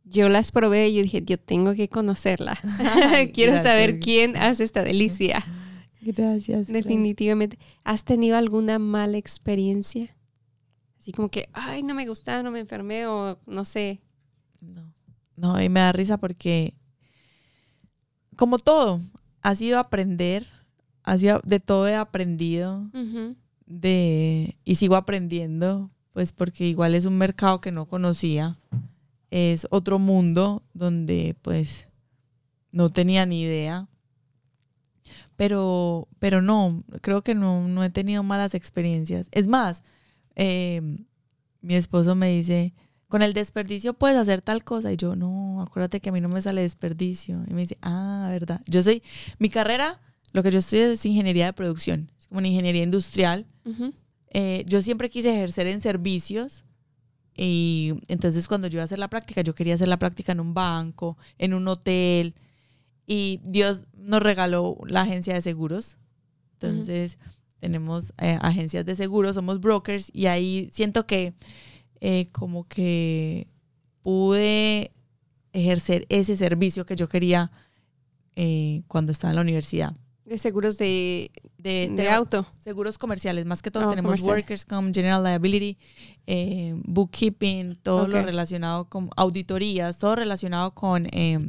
Yo 0.03 0.29
las 0.29 0.51
probé 0.51 0.89
y 0.89 0.97
yo 0.97 1.03
dije, 1.03 1.23
yo 1.23 1.39
tengo 1.39 1.73
que 1.75 1.89
conocerla. 1.89 2.59
Quiero 3.33 3.53
gracias. 3.53 3.63
saber 3.63 4.01
quién 4.01 4.37
hace 4.37 4.65
esta 4.65 4.83
delicia. 4.83 5.45
Gracias. 6.01 6.67
Definitivamente. 6.67 7.61
¿Has 7.85 8.05
tenido 8.05 8.37
alguna 8.37 8.81
mala 8.81 9.17
experiencia? 9.17 10.17
Así 10.99 11.13
como 11.13 11.29
que, 11.29 11.49
ay, 11.53 11.85
no 11.85 11.95
me 11.95 12.09
gusta, 12.09 12.43
no 12.43 12.51
me 12.51 12.59
enfermé 12.59 13.07
o 13.07 13.39
no 13.47 13.65
sé. 13.65 14.01
No, 14.61 14.93
no, 15.37 15.63
y 15.63 15.69
me 15.69 15.79
da 15.79 15.93
risa 15.93 16.19
porque, 16.19 16.75
como 18.35 18.59
todo, 18.59 19.01
ha 19.43 19.55
sido 19.55 19.79
aprender, 19.79 20.45
de 21.05 21.61
todo 21.61 21.89
he 21.89 21.97
aprendido, 21.97 22.91
de, 23.67 24.57
y 24.65 24.75
sigo 24.75 24.97
aprendiendo, 24.97 25.91
pues 26.13 26.33
porque 26.33 26.67
igual 26.67 26.95
es 26.95 27.05
un 27.05 27.19
mercado 27.19 27.61
que 27.61 27.73
no 27.73 27.87
conocía, 27.87 28.59
es 29.31 29.67
otro 29.71 29.99
mundo 29.99 30.63
donde 30.75 31.37
pues 31.43 31.89
no 32.73 32.91
tenía 32.91 33.27
ni 33.27 33.43
idea. 33.43 33.89
Pero, 35.37 36.07
pero 36.19 36.43
no, 36.43 36.85
creo 37.01 37.23
que 37.23 37.35
no, 37.35 37.67
no 37.67 37.83
he 37.83 37.89
tenido 37.89 38.23
malas 38.23 38.55
experiencias. 38.55 39.29
Es 39.31 39.49
más, 39.49 39.83
eh, 40.37 40.99
mi 41.63 41.77
esposo 41.77 42.15
me 42.15 42.29
dice, 42.29 42.75
con 43.09 43.23
el 43.23 43.33
desperdicio 43.33 43.95
puedes 43.95 44.19
hacer 44.19 44.43
tal 44.43 44.65
cosa. 44.65 44.93
Y 44.93 44.97
yo, 44.97 45.17
no, 45.17 45.63
acuérdate 45.63 46.01
que 46.01 46.11
a 46.11 46.13
mí 46.13 46.21
no 46.21 46.29
me 46.29 46.43
sale 46.43 46.61
desperdicio. 46.61 47.43
Y 47.49 47.55
me 47.55 47.63
dice, 47.63 47.79
ah, 47.81 48.29
verdad. 48.31 48.61
Yo 48.67 48.83
soy, 48.83 49.03
mi 49.39 49.49
carrera, 49.49 50.01
lo 50.33 50.43
que 50.43 50.51
yo 50.51 50.59
estudio 50.59 50.87
es 50.87 51.05
ingeniería 51.05 51.47
de 51.47 51.53
producción, 51.53 52.11
es 52.19 52.27
como 52.27 52.39
una 52.39 52.49
ingeniería 52.49 52.83
industrial. 52.83 53.47
ujú. 53.65 53.93
Eh, 54.33 54.65
yo 54.67 54.81
siempre 54.81 55.11
quise 55.11 55.35
ejercer 55.35 55.67
en 55.67 55.81
servicios. 55.81 56.65
Y 57.35 57.95
entonces 58.09 58.47
cuando 58.47 58.69
yo 58.69 58.77
iba 58.77 58.83
a 58.83 58.85
hacer 58.85 58.99
la 58.99 59.09
práctica, 59.09 59.41
yo 59.41 59.55
quería 59.55 59.75
hacer 59.75 59.89
la 59.89 59.99
práctica 59.99 60.33
en 60.33 60.41
un 60.41 60.55
banco, 60.55 61.17
en 61.39 61.55
un 61.55 61.67
hotel. 61.67 62.35
Y 63.07 63.41
Dios 63.45 63.87
nos 63.97 64.23
regaló 64.23 64.77
la 64.87 65.03
agencia 65.03 65.35
de 65.35 65.41
seguros. 65.41 65.97
Entonces 66.53 67.19
tenemos 67.61 68.13
eh, 68.19 68.39
agencias 68.41 68.85
de 68.85 68.95
seguros, 68.95 69.35
somos 69.35 69.61
brokers 69.61 70.11
y 70.13 70.27
ahí 70.27 70.71
siento 70.73 71.07
que 71.07 71.35
eh, 72.01 72.27
como 72.33 72.67
que 72.67 73.47
pude 74.03 74.93
ejercer 75.53 76.07
ese 76.09 76.37
servicio 76.37 76.87
que 76.87 76.97
yo 76.97 77.09
quería 77.09 77.51
eh, 78.37 78.83
cuando 78.89 79.13
estaba 79.13 79.31
en 79.31 79.37
la 79.37 79.43
universidad. 79.43 79.95
De 80.31 80.39
seguros 80.39 80.79
de, 80.79 81.33
De, 81.59 81.89
de 81.91 81.97
tenemos 81.97 82.13
auto. 82.17 82.47
seguros 82.61 82.99
comerciales, 82.99 83.47
más 83.47 83.63
que 83.63 83.73
todo 83.73 83.87
Oh, 83.89 83.91
tenemos 83.91 84.11
comercial. 84.11 84.37
workers 84.37 84.65
comp, 84.65 84.95
general 84.95 85.25
liability, 85.25 85.77
eh, 86.29 86.73
bookkeeping, 86.85 87.75
todo 87.83 88.07
lo 88.07 88.17
Ok. 88.19 88.25
relacionado 88.27 88.89
con 88.89 89.11
auditorías, 89.17 89.99
todo 89.99 90.15
relacionado 90.15 90.73
con, 90.73 91.07
eh, 91.11 91.41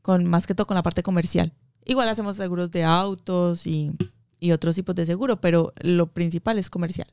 con 0.00 0.24
más 0.24 0.46
que 0.46 0.54
todo 0.54 0.66
con 0.66 0.74
la 0.74 0.82
parte 0.82 1.02
comercial. 1.02 1.52
Igual 1.84 2.08
hacemos 2.08 2.36
seguros 2.36 2.70
de 2.70 2.84
autos 2.84 3.66
y, 3.66 3.92
y 4.40 4.52
otros 4.52 4.74
tipos 4.74 4.94
de 4.94 5.04
seguro, 5.04 5.38
pero 5.42 5.74
lo 5.82 6.06
principal 6.10 6.58
es 6.58 6.70
comercial. 6.70 7.08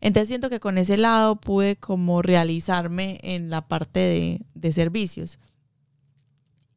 Entonces 0.00 0.26
siento 0.26 0.50
que 0.50 0.58
con 0.58 0.76
ese 0.76 0.96
lado 0.96 1.36
pude 1.40 1.76
como 1.76 2.20
realizarme 2.20 3.20
en 3.22 3.48
la 3.48 3.68
parte 3.68 4.00
de, 4.00 4.40
de 4.54 4.72
servicios. 4.72 5.38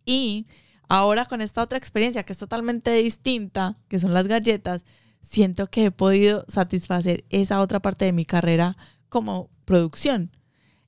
Y 0.06 0.45
ahora 0.88 1.26
con 1.26 1.41
esta 1.41 1.62
otra 1.62 1.78
experiencia 1.78 2.24
que 2.24 2.34
es 2.34 2.39
totalmente 2.39 2.91
distinta, 2.91 3.78
que 3.88 4.00
son 4.00 4.13
las 4.13 4.28
galletas, 4.28 4.86
siento 5.21 5.67
que 5.67 5.86
he 5.86 5.91
podido 5.91 6.45
satisfacer 6.48 7.26
esa 7.30 7.62
otra 7.62 7.82
parte 7.82 8.06
de 8.06 8.13
mi 8.13 8.26
carrera 8.26 8.78
como 9.10 9.50
producción. 9.65 10.32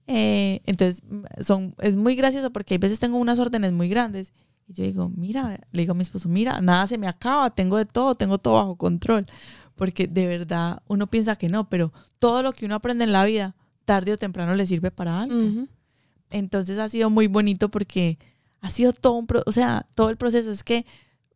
Eh, 0.08 0.62
entonces, 0.66 1.04
son, 1.46 1.76
es 1.80 1.98
muy 1.98 2.16
gracioso 2.16 2.52
porque 2.52 2.76
hay 2.76 2.78
veces 2.78 3.00
tengo 3.00 3.18
unas 3.18 3.40
órdenes 3.40 3.74
muy 3.74 3.90
grandes 3.90 4.32
y 4.68 4.74
yo 4.74 4.84
digo, 4.84 5.10
mira, 5.16 5.60
le 5.72 5.82
digo 5.82 5.94
a 5.94 5.96
mi 5.96 6.02
esposo, 6.02 6.28
mira, 6.28 6.60
nada 6.62 6.88
se 6.88 6.98
me 6.98 7.08
acaba, 7.08 7.50
tengo 7.50 7.78
de 7.78 7.86
todo, 7.86 8.16
tengo 8.16 8.38
todo 8.38 8.56
bajo 8.56 8.76
control. 8.76 9.26
Porque 9.76 10.08
de 10.08 10.28
verdad 10.28 10.82
uno 10.88 11.08
piensa 11.08 11.36
que 11.36 11.50
no, 11.50 11.70
pero 11.70 11.94
todo 12.20 12.44
lo 12.44 12.52
que 12.52 12.66
uno 12.66 12.76
aprende 12.76 13.06
en 13.06 13.12
la 13.14 13.26
vida, 13.26 13.56
tarde 13.86 14.12
o 14.12 14.18
temprano 14.18 14.56
le 14.56 14.68
sirve 14.68 14.92
para 14.92 15.22
algo. 15.22 15.68
Entonces 16.30 16.80
ha 16.80 16.90
sido 16.90 17.10
muy 17.10 17.28
bonito 17.28 17.70
porque 17.70 18.18
ha 18.62 18.70
sido 18.70 18.94
todo 18.94 19.14
un, 19.14 19.28
pro- 19.28 19.44
o 19.46 19.52
sea, 19.52 19.86
todo 19.96 20.10
el 20.10 20.18
proceso 20.18 20.52
es 20.52 20.64
que 20.64 20.86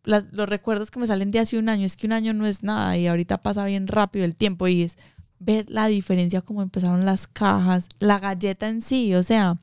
los 0.03 0.49
recuerdos 0.49 0.89
que 0.89 0.99
me 0.99 1.05
salen 1.07 1.29
de 1.31 1.39
hace 1.39 1.57
un 1.59 1.69
año, 1.69 1.85
es 1.85 1.95
que 1.95 2.07
un 2.07 2.13
año 2.13 2.33
no 2.33 2.47
es 2.47 2.63
nada 2.63 2.97
y 2.97 3.07
ahorita 3.07 3.43
pasa 3.43 3.65
bien 3.65 3.87
rápido 3.87 4.25
el 4.25 4.35
tiempo 4.35 4.67
y 4.67 4.81
es 4.83 4.97
ver 5.39 5.65
la 5.69 5.87
diferencia 5.87 6.41
como 6.41 6.61
empezaron 6.61 7.05
las 7.05 7.27
cajas, 7.27 7.87
la 7.99 8.19
galleta 8.19 8.67
en 8.69 8.81
sí, 8.81 9.13
o 9.15 9.23
sea, 9.23 9.57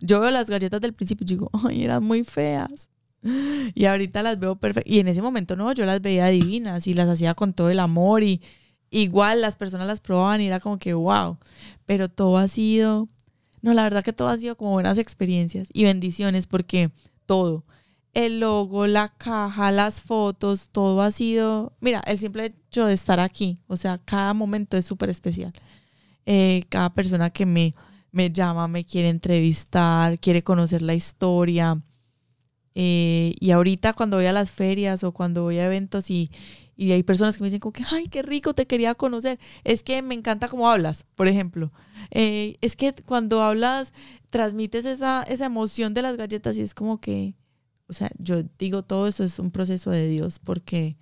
yo 0.00 0.20
veo 0.20 0.30
las 0.30 0.48
galletas 0.50 0.80
del 0.80 0.92
principio 0.94 1.24
y 1.24 1.28
digo, 1.28 1.50
ay, 1.66 1.84
eran 1.84 2.04
muy 2.04 2.22
feas. 2.24 2.88
Y 3.74 3.84
ahorita 3.86 4.22
las 4.22 4.38
veo 4.38 4.56
perfectas. 4.56 4.90
Y 4.92 5.00
en 5.00 5.08
ese 5.08 5.22
momento 5.22 5.56
no, 5.56 5.72
yo 5.72 5.84
las 5.84 6.00
veía 6.00 6.26
divinas 6.26 6.86
y 6.86 6.94
las 6.94 7.08
hacía 7.08 7.34
con 7.34 7.52
todo 7.52 7.68
el 7.68 7.80
amor 7.80 8.22
y 8.22 8.40
igual 8.90 9.40
las 9.40 9.56
personas 9.56 9.86
las 9.88 10.00
probaban 10.00 10.40
y 10.40 10.46
era 10.46 10.60
como 10.60 10.78
que 10.78 10.94
wow. 10.94 11.36
Pero 11.84 12.08
todo 12.08 12.38
ha 12.38 12.46
sido, 12.46 13.08
no, 13.62 13.74
la 13.74 13.82
verdad 13.82 14.04
que 14.04 14.12
todo 14.12 14.28
ha 14.28 14.38
sido 14.38 14.56
como 14.56 14.72
buenas 14.72 14.98
experiencias 14.98 15.68
y 15.72 15.84
bendiciones 15.84 16.46
porque 16.46 16.90
todo, 17.26 17.64
el 18.14 18.40
logo, 18.40 18.86
la 18.86 19.08
caja, 19.08 19.70
las 19.70 20.00
fotos, 20.02 20.70
todo 20.72 21.02
ha 21.02 21.10
sido, 21.10 21.76
mira, 21.80 22.00
el 22.06 22.18
simple 22.18 22.46
hecho 22.46 22.86
de 22.86 22.94
estar 22.94 23.20
aquí, 23.20 23.60
o 23.66 23.76
sea, 23.76 23.98
cada 23.98 24.34
momento 24.34 24.76
es 24.76 24.84
súper 24.84 25.10
especial. 25.10 25.52
Eh, 26.26 26.64
cada 26.68 26.92
persona 26.92 27.30
que 27.30 27.46
me, 27.46 27.74
me 28.10 28.30
llama, 28.30 28.68
me 28.68 28.84
quiere 28.84 29.08
entrevistar, 29.08 30.18
quiere 30.18 30.42
conocer 30.42 30.82
la 30.82 30.94
historia. 30.94 31.80
Eh, 32.80 33.34
y 33.40 33.50
ahorita 33.50 33.92
cuando 33.92 34.18
voy 34.18 34.26
a 34.26 34.32
las 34.32 34.52
ferias 34.52 35.02
o 35.02 35.10
cuando 35.10 35.42
voy 35.42 35.58
a 35.58 35.66
eventos 35.66 36.10
y, 36.12 36.30
y 36.76 36.92
hay 36.92 37.02
personas 37.02 37.36
que 37.36 37.42
me 37.42 37.48
dicen 37.48 37.58
como 37.58 37.72
que, 37.72 37.82
ay, 37.90 38.06
qué 38.06 38.22
rico, 38.22 38.54
te 38.54 38.68
quería 38.68 38.94
conocer. 38.94 39.40
Es 39.64 39.82
que 39.82 40.00
me 40.00 40.14
encanta 40.14 40.46
cómo 40.46 40.70
hablas, 40.70 41.04
por 41.16 41.26
ejemplo. 41.26 41.72
Eh, 42.12 42.56
es 42.60 42.76
que 42.76 42.94
cuando 43.04 43.42
hablas, 43.42 43.92
transmites 44.30 44.84
esa, 44.84 45.24
esa 45.24 45.46
emoción 45.46 45.92
de 45.92 46.02
las 46.02 46.16
galletas 46.16 46.56
y 46.56 46.60
es 46.60 46.72
como 46.72 47.00
que, 47.00 47.34
o 47.88 47.94
sea, 47.94 48.10
yo 48.18 48.44
digo, 48.60 48.84
todo 48.84 49.08
eso 49.08 49.24
es 49.24 49.40
un 49.40 49.50
proceso 49.50 49.90
de 49.90 50.06
Dios 50.06 50.38
porque, 50.38 50.96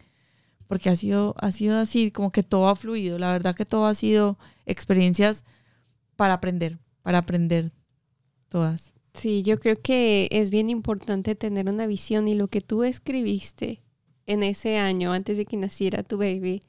porque 0.68 0.88
ha, 0.88 0.96
sido, 0.96 1.34
ha 1.36 1.52
sido 1.52 1.78
así, 1.78 2.10
como 2.10 2.30
que 2.30 2.42
todo 2.42 2.70
ha 2.70 2.76
fluido. 2.76 3.18
La 3.18 3.32
verdad 3.32 3.54
que 3.54 3.66
todo 3.66 3.84
ha 3.84 3.94
sido 3.94 4.38
experiencias 4.64 5.44
para 6.16 6.32
aprender, 6.32 6.78
para 7.02 7.18
aprender 7.18 7.70
todas. 8.48 8.95
Sí, 9.16 9.42
yo 9.42 9.58
creo 9.58 9.80
que 9.80 10.28
es 10.30 10.50
bien 10.50 10.68
importante 10.70 11.34
tener 11.34 11.68
una 11.68 11.86
visión 11.86 12.28
y 12.28 12.34
lo 12.34 12.48
que 12.48 12.60
tú 12.60 12.84
escribiste 12.84 13.80
en 14.26 14.42
ese 14.42 14.76
año 14.76 15.12
antes 15.12 15.38
de 15.38 15.46
que 15.46 15.56
naciera 15.56 16.02
tu 16.02 16.18
baby, 16.18 16.60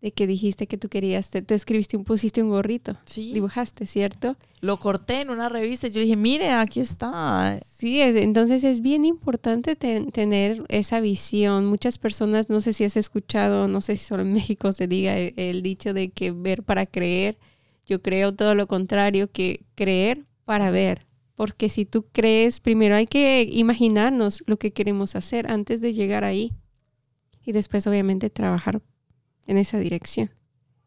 de 0.00 0.12
que 0.12 0.26
dijiste 0.26 0.66
que 0.66 0.78
tú 0.78 0.88
querías, 0.88 1.28
te- 1.30 1.42
tú 1.42 1.52
escribiste 1.54 1.96
un, 1.96 2.04
pusiste 2.04 2.42
un 2.42 2.48
gorrito, 2.48 2.96
Sí. 3.04 3.32
dibujaste, 3.34 3.84
¿cierto? 3.86 4.36
Lo 4.62 4.78
corté 4.78 5.20
en 5.20 5.30
una 5.30 5.48
revista 5.50 5.86
y 5.86 5.90
yo 5.90 6.00
dije, 6.00 6.16
mire, 6.16 6.50
aquí 6.52 6.80
está. 6.80 7.60
Sí, 7.76 8.00
es- 8.00 8.16
entonces 8.16 8.64
es 8.64 8.80
bien 8.80 9.04
importante 9.04 9.76
ten- 9.76 10.10
tener 10.10 10.64
esa 10.68 11.00
visión. 11.00 11.66
Muchas 11.66 11.98
personas, 11.98 12.48
no 12.48 12.60
sé 12.60 12.72
si 12.72 12.84
has 12.84 12.96
escuchado, 12.96 13.68
no 13.68 13.80
sé 13.82 13.96
si 13.96 14.06
solo 14.06 14.22
en 14.22 14.32
México 14.50 14.72
se 14.72 14.86
diga 14.86 15.18
e- 15.18 15.34
el, 15.36 15.62
dicho 15.62 15.92
de 15.92 16.08
que 16.08 16.32
ver 16.32 16.62
para 16.62 16.86
creer. 16.86 17.36
Yo 17.86 18.00
creo 18.02 18.34
todo 18.34 18.54
lo 18.54 18.66
contrario, 18.66 19.30
que 19.30 19.64
creer 19.74 20.24
para 20.46 20.70
ver. 20.70 21.06
Porque 21.40 21.70
si 21.70 21.86
tú 21.86 22.04
crees, 22.12 22.60
primero 22.60 22.94
hay 22.94 23.06
que 23.06 23.48
imaginarnos 23.50 24.42
lo 24.44 24.58
que 24.58 24.74
queremos 24.74 25.16
hacer 25.16 25.50
antes 25.50 25.80
de 25.80 25.94
llegar 25.94 26.22
ahí. 26.22 26.52
Y 27.46 27.52
después, 27.52 27.86
obviamente, 27.86 28.28
trabajar 28.28 28.82
en 29.46 29.56
esa 29.56 29.78
dirección. 29.78 30.30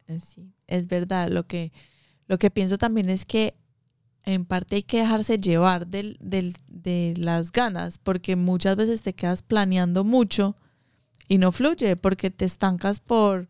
Eh, 0.06 0.20
es 0.68 0.86
verdad. 0.86 1.28
Lo 1.28 1.44
que, 1.48 1.72
lo 2.28 2.38
que 2.38 2.52
pienso 2.52 2.78
también 2.78 3.08
es 3.10 3.24
que 3.24 3.56
en 4.22 4.44
parte 4.44 4.76
hay 4.76 4.84
que 4.84 4.98
dejarse 5.00 5.38
llevar 5.38 5.88
del, 5.88 6.18
del- 6.20 6.54
de 6.70 7.14
las 7.16 7.50
ganas, 7.50 7.98
porque 7.98 8.36
muchas 8.36 8.76
veces 8.76 9.02
te 9.02 9.12
quedas 9.12 9.42
planeando 9.42 10.04
mucho 10.04 10.54
y 11.26 11.38
no 11.38 11.50
fluye, 11.50 11.96
porque 11.96 12.30
te 12.30 12.44
estancas 12.44 13.00
por, 13.00 13.48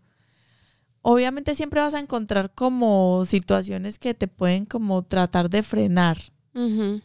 obviamente 1.02 1.54
siempre 1.54 1.82
vas 1.82 1.92
a 1.92 2.00
encontrar 2.00 2.50
como 2.54 3.24
situaciones 3.26 3.98
que 3.98 4.14
te 4.14 4.26
pueden 4.26 4.64
como 4.64 5.02
tratar 5.02 5.50
de 5.50 5.62
frenar, 5.62 6.32
Ujú. 6.54 7.00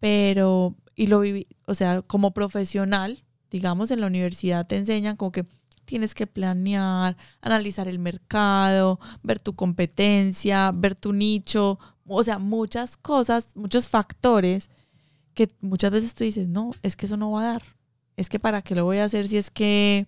pero, 0.00 0.74
y 0.94 1.06
lo 1.06 1.20
viví, 1.20 1.46
o 1.66 1.74
sea, 1.74 2.02
como 2.02 2.32
profesional, 2.32 3.24
digamos, 3.50 3.90
en 3.90 4.00
la 4.00 4.06
universidad 4.06 4.66
te 4.66 4.76
enseñan 4.76 5.16
como 5.16 5.32
que 5.32 5.46
tienes 5.84 6.14
que 6.14 6.26
planear, 6.26 7.16
analizar 7.40 7.88
el 7.88 7.98
mercado, 7.98 9.00
ver 9.22 9.40
tu 9.40 9.54
competencia, 9.54 10.70
ver 10.74 10.94
tu 10.94 11.12
nicho, 11.14 11.78
o 12.06 12.22
sea, 12.22 12.38
muchas 12.38 12.96
cosas, 12.96 13.52
muchos 13.54 13.88
factores 13.88 14.70
que 15.34 15.48
muchas 15.60 15.90
veces 15.90 16.14
tú 16.14 16.24
dices, 16.24 16.46
no, 16.48 16.72
es 16.82 16.94
que 16.96 17.06
eso 17.06 17.16
no 17.16 17.30
va 17.30 17.42
a 17.42 17.52
dar. 17.52 17.62
Es 18.16 18.28
que 18.28 18.38
para 18.38 18.60
qué 18.60 18.74
lo 18.74 18.84
voy 18.84 18.98
a 18.98 19.04
hacer 19.04 19.28
si 19.28 19.36
es 19.38 19.50
que 19.50 20.06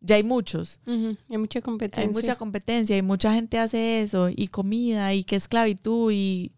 ya 0.00 0.16
hay 0.16 0.22
muchos. 0.22 0.80
Ujú. 0.86 1.16
Hay 1.30 1.38
mucha 1.38 1.62
competencia. 1.62 2.02
Hay 2.02 2.08
mucha 2.12 2.36
competencia 2.36 2.96
y 2.96 3.02
mucha 3.02 3.32
gente 3.32 3.58
hace 3.58 4.02
eso 4.02 4.28
y 4.28 4.48
comida 4.48 5.14
y 5.14 5.24
que 5.24 5.36
esclavitud 5.36 6.10
y, 6.12 6.52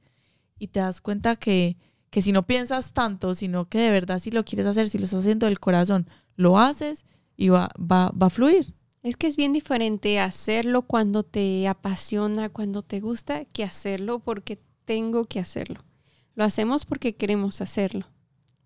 y 0.63 0.69
te 0.69 0.79
das 0.79 1.01
cuenta 1.01 1.35
que, 1.35 1.77
que 2.11 2.23
si 2.23 2.31
no 2.31 2.47
piensas 2.47 2.93
tanto, 2.93 3.35
sino 3.35 3.69
que 3.69 3.79
de 3.79 3.91
verdad 3.91 4.21
si 4.21 4.31
lo 4.31 4.45
quieres 4.45 4.67
hacer, 4.67 4.89
si 4.89 4.99
lo 4.99 5.05
estás 5.05 5.21
haciendo 5.21 5.47
del 5.47 5.59
corazón, 5.59 6.07
lo 6.37 6.57
haces 6.59 7.05
y 7.37 7.49
va, 7.49 7.69
va, 7.77 8.11
va 8.11 8.27
a 8.29 8.31
fluir. 8.31 8.75
Es 9.03 9.17
que 9.17 9.27
es 9.27 9.35
bien 9.35 9.53
diferente 9.53 10.21
hacerlo 10.21 10.83
cuando 10.83 11.25
te 11.25 11.67
apasiona, 11.67 12.49
cuando 12.49 12.83
te 12.83 13.01
gusta, 13.01 13.45
que 13.47 13.65
hacerlo 13.65 14.21
porque 14.21 14.61
tengo 14.85 15.25
que 15.25 15.41
hacerlo. 15.41 15.85
Lo 16.37 16.45
hacemos 16.45 16.85
porque 16.85 17.17
queremos 17.17 17.61
hacerlo. 17.61 18.07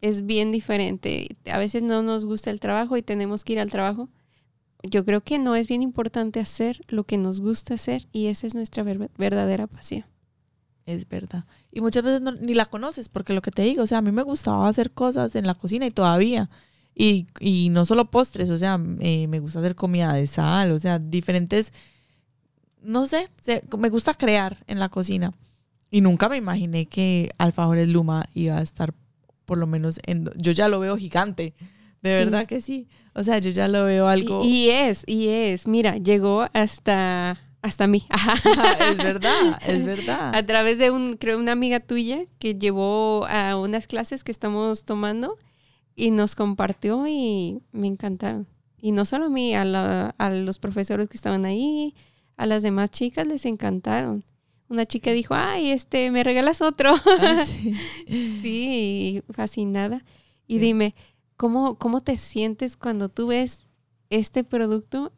Es 0.03 0.27
bien 0.27 0.53
diferente. 0.53 1.39
A 1.51 1.57
veces 1.57 1.83
no 1.83 2.03
nos 2.03 2.27
gusta 2.27 2.51
el 2.51 2.61
trabajo 2.61 2.99
y 2.99 3.03
tenemos 3.03 3.43
que 3.43 3.55
ir 3.55 3.61
al 3.61 3.71
trabajo. 3.71 4.11
Yo 4.83 5.07
creo 5.07 5.23
que 5.23 5.39
no 5.39 5.57
es 5.57 5.67
bien 5.67 5.81
importante 5.81 6.41
hacer 6.41 6.85
lo 6.89 7.05
que 7.05 7.17
nos 7.17 7.41
gusta 7.41 7.73
hacer 7.75 8.07
y 8.13 8.27
esa 8.27 8.47
es 8.47 8.55
nuestra 8.55 8.83
ver- 8.83 9.11
verdadera 9.17 9.67
pasión. 9.67 10.05
Es 10.87 11.09
verdad. 11.09 11.45
Y 11.73 11.81
muchas 11.81 12.03
veces 12.05 12.21
no- 12.21 12.33
ni 12.33 12.55
la 12.55 12.67
conoces 12.67 13.09
porque 13.09 13.33
lo 13.35 13.43
que 13.43 13.51
te 13.51 13.63
digo, 13.63 13.83
o 13.83 13.87
sea, 13.87 13.99
a 13.99 14.03
mí 14.03 14.13
me 14.13 14.23
gustaba 14.23 14.69
hacer 14.69 14.93
cosas 14.93 15.35
en 15.35 15.47
la 15.47 15.55
cocina 15.55 15.85
y 15.87 15.91
todavía. 15.91 16.49
Y, 16.95 17.27
y 17.41 17.69
no 17.71 17.85
solo 17.85 18.11
postres, 18.11 18.49
o 18.51 18.57
sea, 18.57 18.81
eh, 19.01 19.27
me 19.27 19.41
gusta 19.41 19.59
hacer 19.59 19.75
comida 19.75 20.13
de 20.15 20.27
sal, 20.27 20.73
o 20.73 20.79
sea, 20.79 20.99
diferentes, 20.99 21.73
no 22.83 23.07
sé, 23.07 23.29
se- 23.43 23.63
me 23.79 23.91
gusta 23.91 24.15
crear 24.15 24.59
en 24.67 24.79
la 24.79 24.89
cocina. 24.89 25.33
Y 25.91 26.01
nunca 26.01 26.29
me 26.29 26.37
imaginé 26.37 26.87
que 26.87 27.31
Alfajores 27.39 27.89
Luma 27.89 28.25
iba 28.35 28.57
a 28.59 28.63
estar 28.63 28.95
por 29.45 29.59
lo 29.59 29.67
menos 29.67 30.01
en... 30.07 30.25
Yo 30.37 30.53
ya 30.53 30.69
lo 30.69 30.81
veo 30.81 30.97
gigante, 30.97 31.55
de 32.03 32.19
Sí. 32.19 32.25
verdad 32.25 32.47
que 32.47 32.61
sí. 32.61 32.89
O 33.15 33.23
sea, 33.25 33.39
yo 33.39 33.51
ya 33.51 33.69
lo 33.69 33.85
veo 33.85 34.09
algo... 34.09 34.45
Y, 34.45 34.49
y 34.67 34.71
es, 34.71 35.05
y 35.07 35.29
es. 35.29 35.67
Mira, 35.67 35.97
llegó 35.99 36.47
hasta, 36.53 37.41
hasta 37.63 37.87
mí. 37.87 38.05
es 38.81 38.97
verdad, 38.97 39.61
es 39.67 39.85
verdad. 39.85 40.35
A 40.35 40.45
través 40.47 40.79
de 40.79 40.91
un, 40.91 41.17
creo, 41.17 41.39
una 41.39 41.53
amiga 41.53 41.81
tuya 41.81 42.25
que 42.39 42.55
llevó 42.55 43.27
a 43.27 43.57
unas 43.57 43.87
clases 43.87 44.23
que 44.25 44.33
estamos 44.33 44.85
tomando 44.85 45.37
y 45.95 46.11
nos 46.11 46.35
compartió 46.37 47.07
y 47.07 47.61
me 47.73 47.87
encantaron. 47.87 48.47
Y 48.79 48.93
no 48.93 49.05
solo 49.05 49.27
a 49.27 49.29
mí, 49.31 49.55
a, 49.55 49.65
la- 49.65 50.15
a 50.19 50.31
los 50.31 50.59
profesores 50.59 51.09
que 51.09 51.17
estaban 51.17 51.45
ahí, 51.47 51.95
a 52.37 52.47
las 52.47 52.63
demás 52.63 52.91
chicas 52.91 53.27
les 53.27 53.47
encantaron. 53.47 54.25
Una 54.69 54.85
chica 54.85 55.13
dijo, 55.13 55.35
ay, 55.35 55.71
este, 55.71 56.11
¿me 56.11 56.23
regalas 56.25 56.61
otro? 56.61 56.95
Ah, 57.21 57.45
sí. 57.47 57.75
sí, 58.43 59.23
fascinada. 59.31 60.05
Y 60.47 60.55
Sí. 60.55 60.59
dime, 60.61 60.95
¿cómo, 61.37 61.77
¿cómo 61.77 62.01
te 62.01 62.17
sientes 62.17 62.77
cuando 62.77 63.09
tú 63.09 63.29
ves 63.29 63.67
este 64.11 64.45
producto 64.45 65.13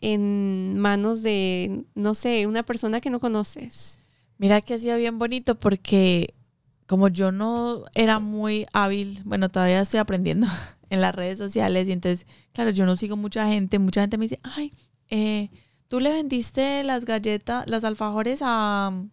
en 0.00 0.78
manos 0.78 1.22
de, 1.22 1.84
no 1.94 2.14
sé, 2.14 2.46
una 2.46 2.62
persona 2.62 3.00
que 3.00 3.10
no 3.10 3.20
conoces? 3.20 3.98
Mira 4.38 4.60
que 4.60 4.74
ha 4.74 4.78
sido 4.78 4.96
bien 4.96 5.18
bonito 5.18 5.58
porque 5.58 6.34
como 6.86 7.08
yo 7.08 7.32
no 7.32 7.84
era 7.94 8.18
muy 8.18 8.66
hábil, 8.72 9.20
bueno, 9.24 9.50
todavía 9.50 9.80
estoy 9.80 10.00
aprendiendo 10.00 10.46
en 10.90 11.00
las 11.00 11.14
redes 11.14 11.38
sociales 11.38 11.88
y 11.88 11.92
entonces, 11.92 12.26
claro, 12.52 12.70
yo 12.70 12.86
no 12.86 12.96
sigo 12.96 13.16
mucha 13.16 13.46
gente, 13.48 13.78
mucha 13.78 14.00
gente 14.00 14.16
me 14.16 14.24
dice, 14.24 14.40
ay, 14.42 14.72
eh, 15.10 15.50
tú 15.88 16.00
le 16.00 16.10
vendiste 16.10 16.82
las 16.84 17.04
galletas, 17.04 17.68
las 17.68 17.84
alfajores 17.84 18.40
a 18.42 18.90
um, 18.92 19.10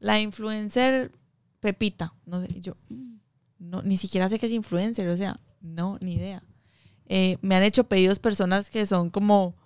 la 0.00 0.20
influencer 0.20 1.12
Pepita, 1.60 2.14
no 2.24 2.40
sé, 2.42 2.60
yo, 2.60 2.76
"Mm, 2.88 3.16
no, 3.58 3.82
ni 3.82 3.96
siquiera 3.96 4.28
sé 4.28 4.38
qué 4.38 4.46
es 4.46 4.52
influencer, 4.52 5.08
o 5.08 5.16
sea, 5.16 5.36
no, 5.60 5.98
ni 6.00 6.14
idea. 6.14 6.42
Eh, 7.06 7.38
me 7.40 7.56
han 7.56 7.62
hecho 7.62 7.84
pedidos 7.84 8.18
personas 8.18 8.70
que 8.70 8.86
son 8.86 9.10
como, 9.10 9.56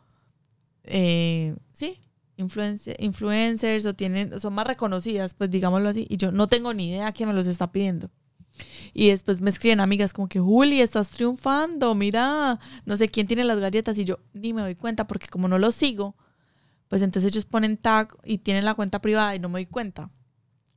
eh, 0.85 1.55
sí, 1.73 2.01
influencer, 2.37 2.97
influencers 2.99 3.87
o 3.87 3.95
tienen, 3.95 4.39
son 4.41 4.55
más 4.55 4.67
reconocidas, 4.67 5.35
pues 5.35 5.51
digámoslo 5.51 5.89
así, 5.89 6.07
y 6.09 6.17
yo 6.17 6.33
no 6.33 6.47
tengo 6.47 6.75
ni 6.75 6.91
idea 6.91 7.13
quién 7.13 7.29
me 7.29 7.35
los 7.35 7.47
está 7.47 7.73
pidiendo. 7.73 8.11
Y 8.93 9.09
después 9.09 9.41
me 9.41 9.51
escriben 9.51 9.81
amigas 9.81 10.13
como 10.13 10.29
que, 10.29 10.39
Juli, 10.39 10.81
estás 10.81 11.09
triunfando, 11.09 11.95
mira, 11.95 12.61
no 12.85 12.97
sé 12.97 13.09
quién 13.09 13.27
tiene 13.27 13.45
las 13.45 13.59
galletas, 13.59 13.97
y 13.99 14.05
yo 14.05 14.19
ni 14.33 14.53
me 14.53 14.63
doy 14.63 14.75
cuenta 14.75 15.07
porque 15.07 15.29
como 15.29 15.49
no 15.49 15.59
los 15.59 15.75
sigo, 15.75 16.17
pues 16.89 17.01
entonces 17.01 17.33
ellos 17.33 17.47
ponen 17.47 17.79
tag 17.79 18.15
y 18.25 18.39
tienen 18.39 18.65
la 18.65 18.75
cuenta 18.75 19.01
privada 19.01 19.35
y 19.35 19.39
no 19.39 19.49
me 19.49 19.61
doy 19.61 19.67
cuenta. 19.67 20.11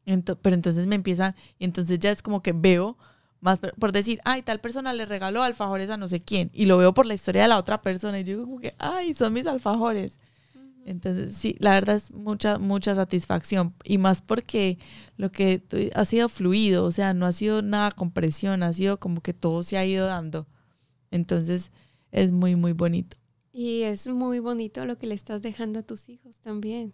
Pero 0.06 0.56
entonces 0.56 0.88
me 0.88 0.96
empiezan, 0.96 1.36
y 1.60 1.66
entonces 1.66 2.00
ya 2.00 2.12
es 2.12 2.22
como 2.22 2.42
que 2.42 2.54
veo 2.54 2.98
más 3.46 3.60
por- 3.60 3.92
decir, 3.94 4.20
ay, 4.26 4.42
tal 4.42 4.60
persona 4.60 4.92
le 4.94 5.06
regaló 5.06 5.44
alfajores 5.44 5.90
a 5.92 5.98
no 5.98 6.10
sé 6.10 6.20
quién, 6.20 6.50
y 6.54 6.66
lo 6.66 6.78
veo 6.78 6.94
por 6.94 7.06
la 7.06 7.14
historia 7.14 7.44
de 7.44 7.48
la 7.48 7.60
otra 7.60 7.82
persona, 7.82 8.20
y 8.20 8.24
yo 8.24 8.34
digo 8.34 8.46
como 8.46 8.60
que, 8.60 8.74
ay, 8.80 9.14
son 9.14 9.32
mis 9.34 9.48
alfajores. 9.48 10.20
Entonces, 10.86 11.36
sí, 11.36 11.56
la 11.60 11.72
verdad 11.72 11.96
es 11.96 12.12
mucha, 12.12 12.60
mucha 12.60 12.94
satisfacción. 12.94 13.74
Y 13.84 13.98
más 13.98 14.22
porque 14.22 14.78
lo 15.18 15.32
que 15.32 15.64
ha 15.96 16.06
sido 16.06 16.30
fluido, 16.30 16.86
o 16.86 16.92
sea, 16.92 17.14
no 17.14 17.26
ha 17.26 17.32
sido 17.34 17.62
nada 17.62 17.92
con 17.92 18.12
presión, 18.12 18.62
ha 18.62 18.72
sido 18.74 19.00
como 19.00 19.22
que 19.22 19.34
todo 19.34 19.64
se 19.64 19.78
ha 19.78 19.86
ido 19.86 20.06
dando. 20.06 20.48
Entonces, 21.12 21.72
es 22.12 22.32
muy, 22.32 22.56
muy 22.56 22.74
bonito. 22.74 23.18
Y 23.52 23.82
es 23.82 24.08
muy 24.08 24.40
bonito 24.40 24.86
lo 24.86 24.98
que 24.98 25.08
le 25.08 25.16
estás 25.16 25.42
dejando 25.42 25.80
a 25.80 25.84
tus 25.84 26.10
hijos 26.10 26.38
también. 26.40 26.94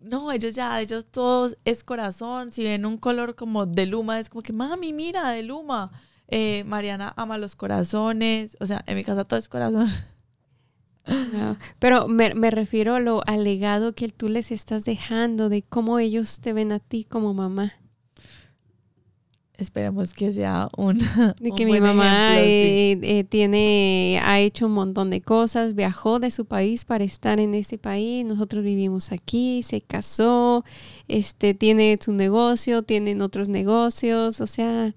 No, 0.00 0.30
ellos 0.30 0.54
ya, 0.54 0.80
ellos 0.80 1.06
todos 1.06 1.56
es 1.64 1.82
corazón. 1.82 2.52
Si 2.52 2.62
ven 2.62 2.86
un 2.86 2.98
color 2.98 3.34
como 3.34 3.66
de 3.66 3.86
Luma, 3.86 4.20
es 4.20 4.28
como 4.28 4.42
que, 4.42 4.52
mami, 4.52 4.92
mira, 4.92 5.30
de 5.30 5.42
Luma. 5.42 5.90
Eh, 6.28 6.64
Mariana 6.64 7.12
ama 7.16 7.38
los 7.38 7.56
corazones. 7.56 8.56
O 8.60 8.66
sea, 8.66 8.82
en 8.86 8.96
mi 8.96 9.04
casa 9.04 9.24
todo 9.24 9.38
es 9.38 9.48
corazón. 9.48 9.88
Wow. 11.06 11.56
Pero 11.78 12.08
me, 12.08 12.34
me 12.34 12.50
refiero 12.50 12.96
a 12.96 13.00
lo 13.00 13.22
al 13.26 13.44
legado 13.44 13.94
que 13.94 14.08
tú 14.08 14.28
les 14.28 14.50
estás 14.50 14.84
dejando, 14.84 15.48
de 15.48 15.62
cómo 15.62 15.98
ellos 15.98 16.40
te 16.40 16.52
ven 16.52 16.72
a 16.72 16.80
ti 16.80 17.04
como 17.04 17.32
mamá. 17.32 17.74
Esperemos 19.58 20.12
que 20.12 20.32
sea 20.32 20.68
un. 20.76 20.98
De 21.40 21.50
un 21.50 21.56
que 21.56 21.64
mi 21.64 21.80
mamá 21.80 22.38
ejemplo, 22.38 22.44
sí. 22.44 22.50
eh, 22.50 23.18
eh, 23.18 23.24
tiene, 23.24 24.20
ha 24.22 24.38
hecho 24.38 24.66
un 24.66 24.72
montón 24.72 25.08
de 25.10 25.22
cosas, 25.22 25.74
viajó 25.74 26.18
de 26.18 26.30
su 26.30 26.44
país 26.44 26.84
para 26.84 27.04
estar 27.04 27.40
en 27.40 27.54
este 27.54 27.78
país, 27.78 28.24
nosotros 28.26 28.62
vivimos 28.62 29.12
aquí, 29.12 29.62
se 29.62 29.80
casó, 29.80 30.64
este, 31.08 31.54
tiene 31.54 31.98
su 32.02 32.12
negocio, 32.12 32.82
tienen 32.82 33.22
otros 33.22 33.48
negocios, 33.48 34.42
o 34.42 34.46
sea, 34.46 34.94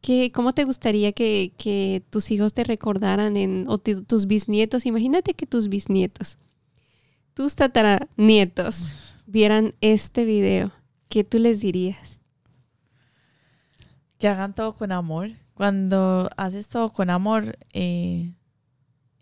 ¿qué, 0.00 0.32
¿cómo 0.34 0.52
te 0.54 0.64
gustaría 0.64 1.12
que, 1.12 1.52
que 1.56 2.02
tus 2.10 2.32
hijos 2.32 2.52
te 2.52 2.64
recordaran 2.64 3.36
en, 3.36 3.66
o 3.68 3.78
tus 3.78 4.26
bisnietos? 4.26 4.86
Imagínate 4.86 5.34
que 5.34 5.46
tus 5.46 5.68
bisnietos, 5.68 6.36
tus 7.34 7.54
tataranietos 7.54 8.92
vieran 9.26 9.74
este 9.80 10.24
video, 10.24 10.72
¿qué 11.08 11.22
tú 11.22 11.38
les 11.38 11.60
dirías? 11.60 12.19
Que 14.20 14.28
hagan 14.28 14.54
todo 14.54 14.74
con 14.74 14.92
amor. 14.92 15.30
Cuando 15.54 16.30
haces 16.36 16.68
todo 16.68 16.92
con 16.92 17.10
amor, 17.10 17.58
eh, 17.72 18.34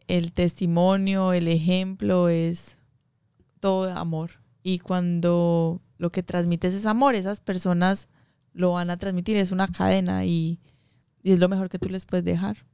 el 0.08 0.32
testimonio, 0.32 1.32
el 1.32 1.48
ejemplo 1.48 2.28
es 2.28 2.76
todo 3.60 3.90
amor. 3.96 4.32
Y 4.62 4.80
cuando 4.80 5.80
lo 5.98 6.10
que 6.10 6.22
transmites 6.22 6.74
es 6.74 6.84
amor, 6.84 7.14
esas 7.14 7.40
personas 7.40 8.08
lo 8.52 8.72
van 8.72 8.90
a 8.90 8.96
transmitir, 8.96 9.36
es 9.36 9.52
una 9.52 9.68
cadena 9.68 10.24
y, 10.24 10.58
y 11.22 11.32
es 11.32 11.38
lo 11.38 11.48
mejor 11.48 11.68
que 11.68 11.78
tú 11.78 11.88
les 11.88 12.04
puedes 12.04 12.24
dejar. 12.24 12.66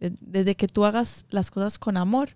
De- 0.00 0.16
Desde 0.20 0.56
que 0.56 0.66
tú 0.68 0.84
hagas 0.84 1.26
las 1.30 1.50
cosas 1.50 1.78
con 1.78 1.96
amor, 1.96 2.30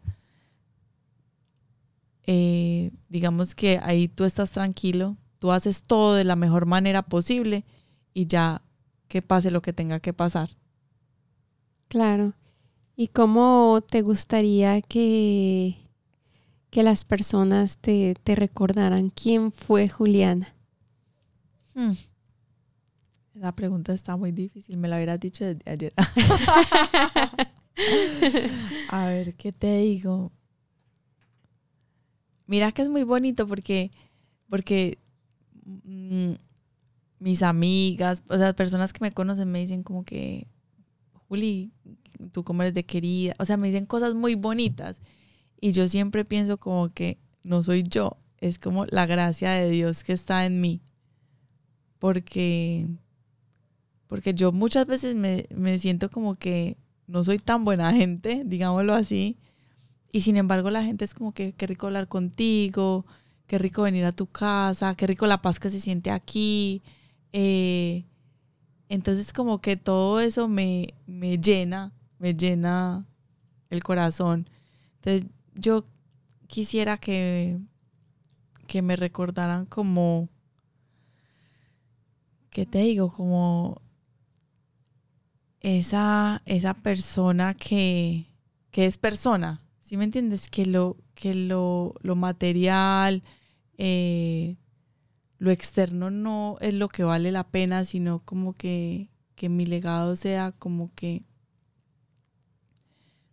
eh, 2.24 2.93
digamos 3.09 3.55
que 3.57 3.80
ahí 3.82 4.07
tú 4.07 4.24
estás 4.24 4.53
tranquilo, 4.53 5.16
tú 5.40 5.51
haces 5.51 5.82
todo 5.82 6.14
de 6.14 6.24
la 6.24 6.36
mejor 6.36 6.66
manera 6.66 7.03
posible 7.03 7.64
y 8.14 8.26
ya 8.28 8.62
que 9.12 9.20
pase 9.20 9.50
lo 9.50 9.60
que 9.60 9.74
tenga 9.74 10.00
que 10.00 10.14
pasar. 10.14 10.48
Claro. 11.88 12.32
¿Y 12.96 13.08
cómo 13.08 13.84
te 13.86 14.00
gustaría 14.00 14.80
que, 14.80 15.76
que 16.70 16.82
las 16.82 17.04
personas 17.04 17.76
te, 17.76 18.14
te 18.24 18.34
recordaran 18.34 19.10
quién 19.10 19.52
fue 19.52 19.90
Juliana? 19.90 20.54
Hmm. 21.74 21.92
Esa 23.34 23.54
pregunta 23.54 23.92
está 23.92 24.16
muy 24.16 24.32
difícil, 24.32 24.78
me 24.78 24.88
la 24.88 24.96
hubieras 24.96 25.20
dicho 25.20 25.44
desde 25.44 25.70
ayer. 25.70 25.92
A 28.88 29.08
ver, 29.08 29.34
¿qué 29.34 29.52
te 29.52 29.76
digo? 29.76 30.32
mira 32.46 32.72
que 32.72 32.80
es 32.80 32.88
muy 32.88 33.02
bonito 33.02 33.46
porque, 33.46 33.90
porque 34.48 34.98
mm, 35.64 36.32
mis 37.22 37.42
amigas, 37.42 38.22
o 38.28 38.36
sea, 38.36 38.52
personas 38.52 38.92
que 38.92 38.98
me 39.00 39.12
conocen 39.12 39.50
me 39.50 39.60
dicen 39.60 39.82
como 39.84 40.04
que, 40.04 40.48
Juli, 41.28 41.70
tú 42.32 42.42
como 42.42 42.62
eres 42.62 42.74
de 42.74 42.84
querida, 42.84 43.34
o 43.38 43.44
sea, 43.44 43.56
me 43.56 43.68
dicen 43.68 43.86
cosas 43.86 44.14
muy 44.14 44.34
bonitas. 44.34 45.00
Y 45.60 45.72
yo 45.72 45.88
siempre 45.88 46.24
pienso 46.24 46.58
como 46.58 46.92
que 46.92 47.18
no 47.44 47.62
soy 47.62 47.84
yo, 47.84 48.18
es 48.38 48.58
como 48.58 48.86
la 48.86 49.06
gracia 49.06 49.52
de 49.52 49.70
Dios 49.70 50.02
que 50.02 50.12
está 50.12 50.44
en 50.44 50.60
mí. 50.60 50.82
Porque, 52.00 52.88
porque 54.08 54.34
yo 54.34 54.50
muchas 54.50 54.86
veces 54.86 55.14
me, 55.14 55.46
me 55.54 55.78
siento 55.78 56.10
como 56.10 56.34
que 56.34 56.76
no 57.06 57.22
soy 57.22 57.38
tan 57.38 57.64
buena 57.64 57.92
gente, 57.92 58.42
digámoslo 58.46 58.94
así. 58.94 59.38
Y 60.10 60.22
sin 60.22 60.36
embargo 60.36 60.70
la 60.70 60.82
gente 60.82 61.04
es 61.04 61.14
como 61.14 61.32
que 61.32 61.52
qué 61.52 61.68
rico 61.68 61.86
hablar 61.86 62.08
contigo, 62.08 63.06
qué 63.46 63.58
rico 63.58 63.82
venir 63.82 64.04
a 64.06 64.12
tu 64.12 64.26
casa, 64.26 64.96
qué 64.96 65.06
rico 65.06 65.26
la 65.26 65.40
paz 65.40 65.60
que 65.60 65.70
se 65.70 65.80
siente 65.80 66.10
aquí. 66.10 66.82
Eh, 67.33 68.05
entonces 68.89 69.33
como 69.33 69.61
que 69.61 69.76
todo 69.76 70.20
eso 70.20 70.49
me, 70.49 70.95
me 71.07 71.39
llena, 71.39 71.93
me 72.18 72.35
llena 72.35 73.07
el 73.70 73.83
corazón. 73.83 74.49
Entonces 74.97 75.30
yo 75.55 75.87
quisiera 76.47 76.99
que, 76.99 77.59
que 78.66 78.83
me 78.83 78.97
recordaran 78.97 79.66
como, 79.66 80.28
¿qué 82.51 82.66
te 82.66 82.80
digo? 82.80 83.11
Como 83.12 83.80
esa, 85.61 86.43
esa 86.45 86.74
persona 86.74 87.55
que, 87.55 88.26
que 88.70 88.87
es 88.87 88.99
persona, 88.99 89.62
¿sí 89.80 89.97
me 89.97 90.05
entiendes? 90.05 90.51
Que 90.51 90.66
lo, 90.66 90.97
que 91.14 91.35
lo, 91.35 91.95
lo 92.03 92.16
material, 92.16 93.22
eh, 93.78 94.57
lo 95.43 95.51
externo 95.51 96.12
no 96.12 96.57
es 96.61 96.72
lo 96.72 96.86
que 96.86 97.03
vale 97.03 97.32
la 97.32 97.43
pena, 97.43 97.84
sino 97.84 98.20
como 98.20 98.53
que, 98.53 99.09
que 99.34 99.49
mi 99.49 99.66
legado 99.66 100.14
sea 100.14 100.53
como 100.53 100.95
que 100.95 101.24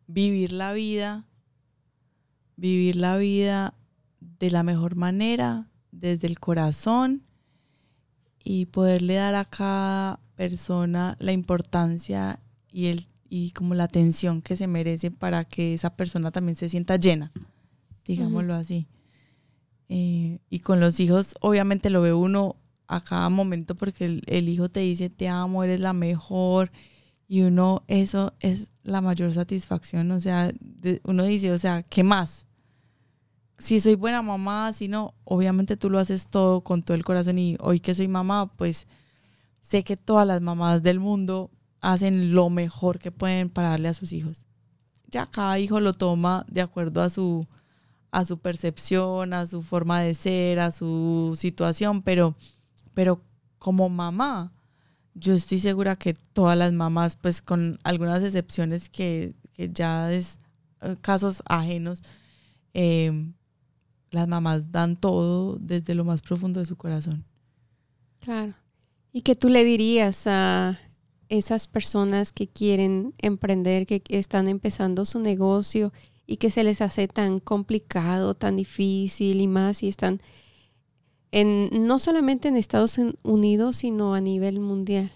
vivir 0.08 0.52
la 0.52 0.74
vida, 0.74 1.28
vivir 2.56 2.96
la 2.96 3.16
vida 3.18 3.76
de 4.40 4.50
la 4.50 4.64
mejor 4.64 4.96
manera, 4.96 5.70
desde 5.92 6.26
el 6.26 6.40
corazón 6.40 7.22
y 8.44 8.66
poderle 8.66 9.14
dar 9.14 9.36
a 9.36 9.46
cada 9.46 10.20
persona 10.34 11.16
la 11.20 11.32
importancia 11.32 12.40
y 12.72 12.88
el 12.88 13.06
y 13.30 13.52
como 13.52 13.76
la 13.76 13.84
atención 13.84 14.42
que 14.42 14.56
se 14.56 14.66
merece 14.66 15.12
para 15.12 15.46
que 15.46 15.76
esa 15.76 15.96
persona 15.96 16.32
también 16.32 16.56
se 16.56 16.70
sienta 16.70 16.96
llena, 16.96 17.32
digámoslo 18.04 18.56
así. 18.56 18.88
Eh, 19.90 20.40
y 20.50 20.60
con 20.60 20.80
los 20.80 21.00
hijos, 21.00 21.36
obviamente 21.42 21.90
lo 21.90 22.02
ve 22.02 22.14
uno 22.14 22.56
a 22.88 23.02
cada 23.02 23.30
momento 23.30 23.76
porque 23.76 24.22
el, 24.26 24.50
hijo 24.50 24.70
te 24.70 24.80
dice, 24.82 25.10
te 25.10 25.28
amo, 25.28 25.64
eres 25.64 25.80
la 25.80 25.94
mejor. 25.94 26.72
Y 27.28 27.42
uno, 27.42 27.84
eso 27.88 28.34
es 28.40 28.72
la 28.84 29.02
mayor 29.02 29.34
satisfacción. 29.34 30.12
O 30.12 30.20
sea, 30.20 30.52
uno 31.04 31.24
dice, 31.24 31.52
o 31.52 31.60
sea, 31.60 31.84
¿qué 31.84 32.04
más? 32.04 32.48
Si 33.58 33.80
soy 33.80 33.96
buena 33.96 34.22
mamá, 34.22 34.74
si 34.74 34.88
no, 34.88 35.16
obviamente 35.26 35.76
tú 35.76 35.90
lo 35.90 36.00
haces 36.00 36.28
todo 36.28 36.62
con 36.62 36.82
todo 36.82 36.96
el 36.96 37.04
corazón. 37.04 37.38
Y 37.40 37.58
hoy 37.60 37.80
que 37.80 37.94
soy 37.94 38.08
mamá, 38.08 38.52
pues 38.56 38.88
sé 39.62 39.84
que 39.84 39.98
todas 39.98 40.26
las 40.26 40.42
mamás 40.42 40.82
del 40.82 41.00
mundo 41.00 41.52
hacen 41.82 42.34
lo 42.34 42.50
mejor 42.50 43.00
que 43.00 43.12
pueden 43.12 43.50
para 43.50 43.70
darle 43.70 43.90
a 43.90 43.94
sus 43.94 44.14
hijos. 44.14 44.46
Ya 45.08 45.26
cada 45.26 45.60
hijo 45.60 45.80
lo 45.80 45.94
toma 45.94 46.46
de 46.50 46.62
acuerdo 46.62 47.02
a 47.02 47.10
su, 47.10 47.48
a 48.12 48.26
su 48.26 48.40
percepción, 48.40 49.34
a 49.34 49.46
su 49.46 49.62
forma 49.62 50.02
de 50.02 50.14
ser, 50.14 50.60
a 50.60 50.72
su 50.72 51.34
situación, 51.38 52.02
pero, 52.02 52.36
pero 52.94 53.22
como 53.60 53.90
mamá, 53.90 54.52
yo 55.14 55.34
estoy 55.34 55.60
segura 55.60 55.96
que 55.96 56.14
todas 56.34 56.58
las 56.58 56.74
mamás, 56.74 57.16
pues 57.16 57.42
con 57.42 57.78
algunas 57.84 58.24
excepciones 58.24 58.90
que, 58.90 59.36
ya 59.58 60.12
es 60.12 60.40
eh, 60.82 60.96
casos 61.02 61.44
ajenos, 61.46 62.02
em, 62.74 63.34
las 64.12 64.28
mamás 64.28 64.72
dan 64.72 64.96
todo 64.96 65.58
desde 65.60 65.94
lo 65.94 66.06
más 66.06 66.22
profundo 66.22 66.60
de 66.60 66.66
su 66.66 66.76
corazón. 66.78 67.26
Claro. 68.22 68.54
¿Y 69.12 69.22
qué 69.22 69.36
tú 69.36 69.50
le 69.50 69.64
dirías 69.64 70.26
a 70.28 70.80
esas 71.30 71.68
personas 71.68 72.32
que 72.32 72.48
quieren 72.48 73.14
emprender, 73.20 73.86
que 73.86 74.02
están 74.10 74.48
empezando 74.48 75.06
su 75.06 75.20
negocio 75.20 75.94
y 76.30 76.38
que 76.38 76.52
se 76.52 76.64
les 76.64 76.80
hace 76.82 77.08
tan 77.08 77.40
complicado, 77.40 78.36
tan 78.36 78.56
difícil 78.56 79.42
y 79.42 79.48
más 79.48 79.78
si 79.78 79.88
están 79.88 80.22
en 81.32 81.88
no 81.88 81.98
solamente 81.98 82.48
en 82.48 82.56
Estados 82.56 83.00
Unidos, 83.24 83.78
sino 83.78 84.14
a 84.14 84.22
nivel 84.22 84.60
mundial. 84.60 85.12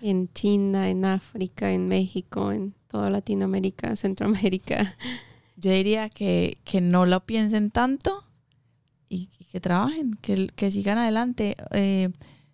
En 0.00 0.32
China, 0.32 0.90
en 0.90 1.04
África, 1.04 1.72
en 1.72 1.88
México, 1.88 2.52
en 2.52 2.72
toda 2.86 3.10
Latinoamérica, 3.10 3.96
Centroamérica. 3.96 4.96
Yo 5.56 5.72
diría 5.72 6.08
que, 6.08 6.56
no 6.80 7.04
lo 7.04 7.26
piensen 7.26 7.72
tanto 7.72 8.24
y, 9.08 9.26
que 9.50 9.60
trabajen, 9.60 10.14
que, 10.22 10.46
que 10.54 10.70
sigan 10.70 10.98
adelante. 10.98 11.56
Eh, 11.72 12.10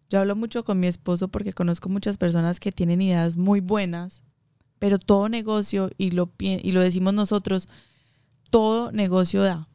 yo 0.08 0.20
hablo 0.20 0.36
mucho 0.36 0.64
con 0.64 0.80
mi 0.80 0.86
esposo 0.86 1.28
porque 1.28 1.52
conozco 1.52 1.90
muchas 1.90 2.16
personas 2.16 2.60
que 2.60 2.72
tienen 2.72 3.02
ideas 3.02 3.36
muy 3.36 3.60
buenas, 3.60 4.22
pero 4.78 4.98
todo 4.98 5.28
negocio, 5.28 5.90
y 5.98 6.10
lo, 6.10 6.32
y 6.38 6.72
lo 6.72 6.80
decimos 6.80 7.14
nosotros, 7.14 7.68
todo 8.50 8.92
negocio 8.92 9.42
da. 9.42 9.68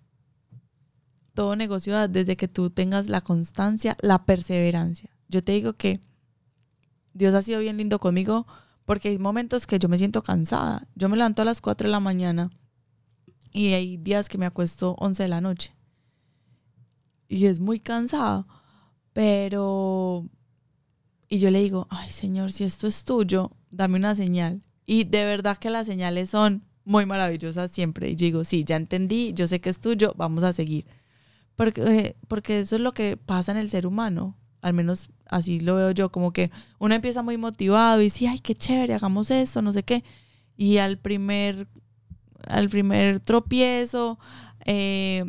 Todo 1.34 1.56
negocio 1.56 1.94
da 1.94 2.08
desde 2.08 2.38
que 2.38 2.48
tú 2.48 2.70
tengas 2.70 3.08
la 3.08 3.22
constancia, 3.22 3.98
la 4.02 4.26
perseverancia. 4.26 5.10
Yo 5.28 5.44
te 5.44 5.54
digo 5.54 5.74
que 5.74 6.02
Dios 7.14 7.34
ha 7.34 7.42
sido 7.42 7.60
bien 7.60 7.78
lindo 7.78 8.00
conmigo 8.00 8.46
porque 8.86 9.10
hay 9.10 9.20
momentos 9.20 9.66
que 9.66 9.80
yo 9.80 9.88
me 9.88 9.98
siento 9.98 10.22
cansada. 10.22 10.88
Yo 10.96 11.10
me 11.10 11.18
levanto 11.18 11.42
a 11.42 11.46
las 11.46 11.62
4 11.62 11.88
de 11.88 11.92
la 11.92 12.00
mañana 12.00 12.52
y 13.54 13.74
hay 13.74 13.98
días 13.98 14.28
que 14.28 14.38
me 14.38 14.46
acuesto 14.46 14.96
11 15.00 15.24
de 15.24 15.30
la 15.30 15.42
noche. 15.42 15.76
Y 17.28 17.46
es 17.46 17.60
muy 17.60 17.80
cansado 17.80 18.46
pero, 19.14 20.30
y 21.28 21.40
yo 21.40 21.52
le 21.52 21.60
digo, 21.60 21.88
ay 21.90 22.10
Señor, 22.12 22.52
si 22.52 22.64
esto 22.64 22.88
es 22.88 23.04
tuyo, 23.04 23.52
dame 23.70 23.98
una 23.98 24.16
señal. 24.16 24.64
Y 24.86 25.06
de 25.06 25.26
verdad 25.26 25.58
que 25.58 25.70
las 25.70 25.88
señales 25.88 26.30
son 26.30 26.64
muy 26.84 27.06
maravillosas 27.06 27.72
siempre. 27.72 28.10
Y 28.10 28.16
yo 28.16 28.26
digo, 28.26 28.44
sí, 28.44 28.64
ya 28.64 28.76
entendí, 28.76 29.32
yo 29.34 29.48
sé 29.48 29.62
que 29.62 29.70
es 29.70 29.80
tuyo, 29.80 30.14
vamos 30.18 30.44
a 30.44 30.54
seguir. 30.54 30.86
Porque, 31.56 32.16
porque 32.28 32.62
eso 32.62 32.76
es 32.76 32.82
lo 32.82 32.94
que 32.94 33.18
pasa 33.18 33.52
en 33.52 33.58
el 33.58 33.70
ser 33.70 33.86
humano. 33.86 34.38
Al 34.62 34.74
menos 34.74 35.10
así 35.28 35.60
lo 35.60 35.76
veo 35.76 35.92
yo, 35.92 36.12
como 36.12 36.34
que 36.34 36.52
uno 36.80 36.94
empieza 36.94 37.24
muy 37.24 37.38
motivado 37.38 38.02
y 38.02 38.06
dice, 38.06 38.28
ay, 38.28 38.40
qué 38.40 38.56
chévere, 38.56 38.94
hagamos 38.94 39.32
esto, 39.32 39.62
no 39.62 39.74
sé 39.74 39.84
qué. 39.84 40.04
Y 40.58 40.78
al 40.78 40.98
primer, 40.98 41.68
al 42.48 42.70
primer 42.70 43.20
tropiezo, 43.20 44.20
eh, 44.66 45.26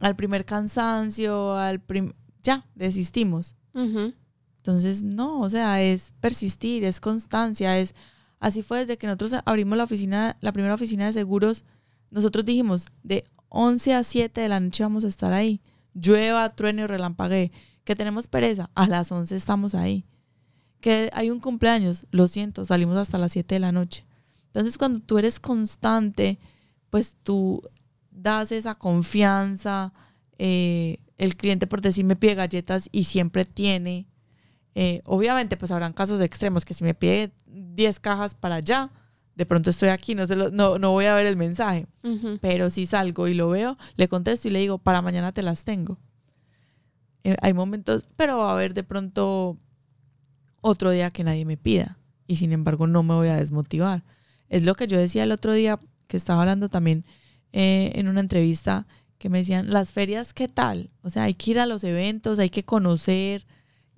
al 0.00 0.16
primer 0.16 0.44
cansancio, 0.44 1.56
al 1.56 1.80
primer 1.80 2.14
ya, 2.42 2.66
desistimos. 2.74 3.54
Entonces, 3.74 5.02
no, 5.02 5.40
o 5.40 5.50
sea, 5.50 5.82
es 5.82 6.12
persistir, 6.20 6.84
es 6.84 7.00
constancia, 7.00 7.78
es... 7.78 7.94
Así 8.42 8.64
fue 8.64 8.80
desde 8.80 8.98
que 8.98 9.06
nosotros 9.06 9.34
abrimos 9.44 9.78
la 9.78 9.84
oficina, 9.84 10.36
la 10.40 10.50
primera 10.50 10.74
oficina 10.74 11.06
de 11.06 11.12
seguros, 11.12 11.64
nosotros 12.10 12.44
dijimos, 12.44 12.86
de 13.04 13.24
11 13.50 13.94
a 13.94 14.02
7 14.02 14.40
de 14.40 14.48
la 14.48 14.58
noche 14.58 14.82
vamos 14.82 15.04
a 15.04 15.08
estar 15.08 15.32
ahí. 15.32 15.60
Llueva, 15.94 16.52
truene 16.52 16.82
o 16.82 16.88
relampaguee. 16.88 17.52
Que 17.84 17.94
tenemos 17.94 18.26
pereza, 18.26 18.68
a 18.74 18.88
las 18.88 19.12
11 19.12 19.36
estamos 19.36 19.76
ahí. 19.76 20.04
Que 20.80 21.08
hay 21.12 21.30
un 21.30 21.38
cumpleaños, 21.38 22.04
lo 22.10 22.26
siento, 22.26 22.64
salimos 22.64 22.96
hasta 22.96 23.16
las 23.16 23.30
7 23.30 23.54
de 23.54 23.60
la 23.60 23.70
noche. 23.70 24.04
Entonces, 24.46 24.76
cuando 24.76 24.98
tú 24.98 25.18
eres 25.18 25.38
constante, 25.38 26.40
pues 26.90 27.16
tú 27.22 27.62
das 28.10 28.50
esa 28.50 28.74
confianza, 28.74 29.92
eh, 30.38 30.98
el 31.16 31.36
cliente 31.36 31.68
por 31.68 31.80
decir 31.80 32.04
me 32.04 32.16
pide 32.16 32.34
galletas 32.34 32.88
y 32.90 33.04
siempre 33.04 33.44
tiene. 33.44 34.08
Eh, 34.74 35.02
obviamente, 35.04 35.56
pues 35.56 35.70
habrán 35.70 35.92
casos 35.92 36.20
extremos 36.20 36.64
que 36.64 36.74
si 36.74 36.84
me 36.84 36.94
pide 36.94 37.32
10 37.46 38.00
cajas 38.00 38.34
para 38.34 38.56
allá, 38.56 38.90
de 39.34 39.46
pronto 39.46 39.70
estoy 39.70 39.88
aquí, 39.88 40.14
no, 40.14 40.26
se 40.26 40.36
no, 40.36 40.78
no 40.78 40.90
voy 40.90 41.06
a 41.06 41.14
ver 41.14 41.26
el 41.26 41.36
mensaje. 41.36 41.86
Pero 42.40 42.70
si 42.70 42.86
salgo 42.86 43.28
y 43.28 43.34
lo 43.34 43.48
veo, 43.48 43.78
le 43.96 44.08
contesto 44.08 44.48
y 44.48 44.50
le 44.50 44.60
digo, 44.60 44.78
para 44.78 45.02
mañana 45.02 45.32
te 45.32 45.42
las 45.42 45.64
tengo. 45.64 45.98
Eh, 47.24 47.36
hay 47.40 47.54
momentos, 47.54 48.06
pero 48.16 48.38
va 48.38 48.50
a 48.50 48.54
haber 48.54 48.74
de 48.74 48.82
pronto 48.82 49.58
otro 50.60 50.90
día 50.90 51.10
que 51.10 51.24
nadie 51.24 51.44
me 51.44 51.56
pida. 51.56 51.98
Y 52.26 52.36
sin 52.36 52.52
embargo, 52.52 52.86
no 52.86 53.02
me 53.02 53.14
voy 53.14 53.28
a 53.28 53.36
desmotivar. 53.36 54.04
Es 54.48 54.64
lo 54.64 54.74
que 54.74 54.86
yo 54.86 54.98
decía 54.98 55.24
el 55.24 55.32
otro 55.32 55.52
día, 55.52 55.78
que 56.08 56.16
estaba 56.16 56.42
hablando 56.42 56.68
también 56.68 57.04
eh, 57.52 57.92
en 57.94 58.08
una 58.08 58.20
entrevista, 58.20 58.86
que 59.18 59.28
me 59.28 59.38
decían, 59.38 59.70
las 59.70 59.92
ferias, 59.92 60.34
¿qué 60.34 60.48
tal? 60.48 60.90
O 61.02 61.10
sea, 61.10 61.24
hay 61.24 61.34
que 61.34 61.52
ir 61.52 61.58
a 61.58 61.66
los 61.66 61.84
eventos, 61.84 62.38
hay 62.38 62.50
que 62.50 62.64
conocer, 62.64 63.46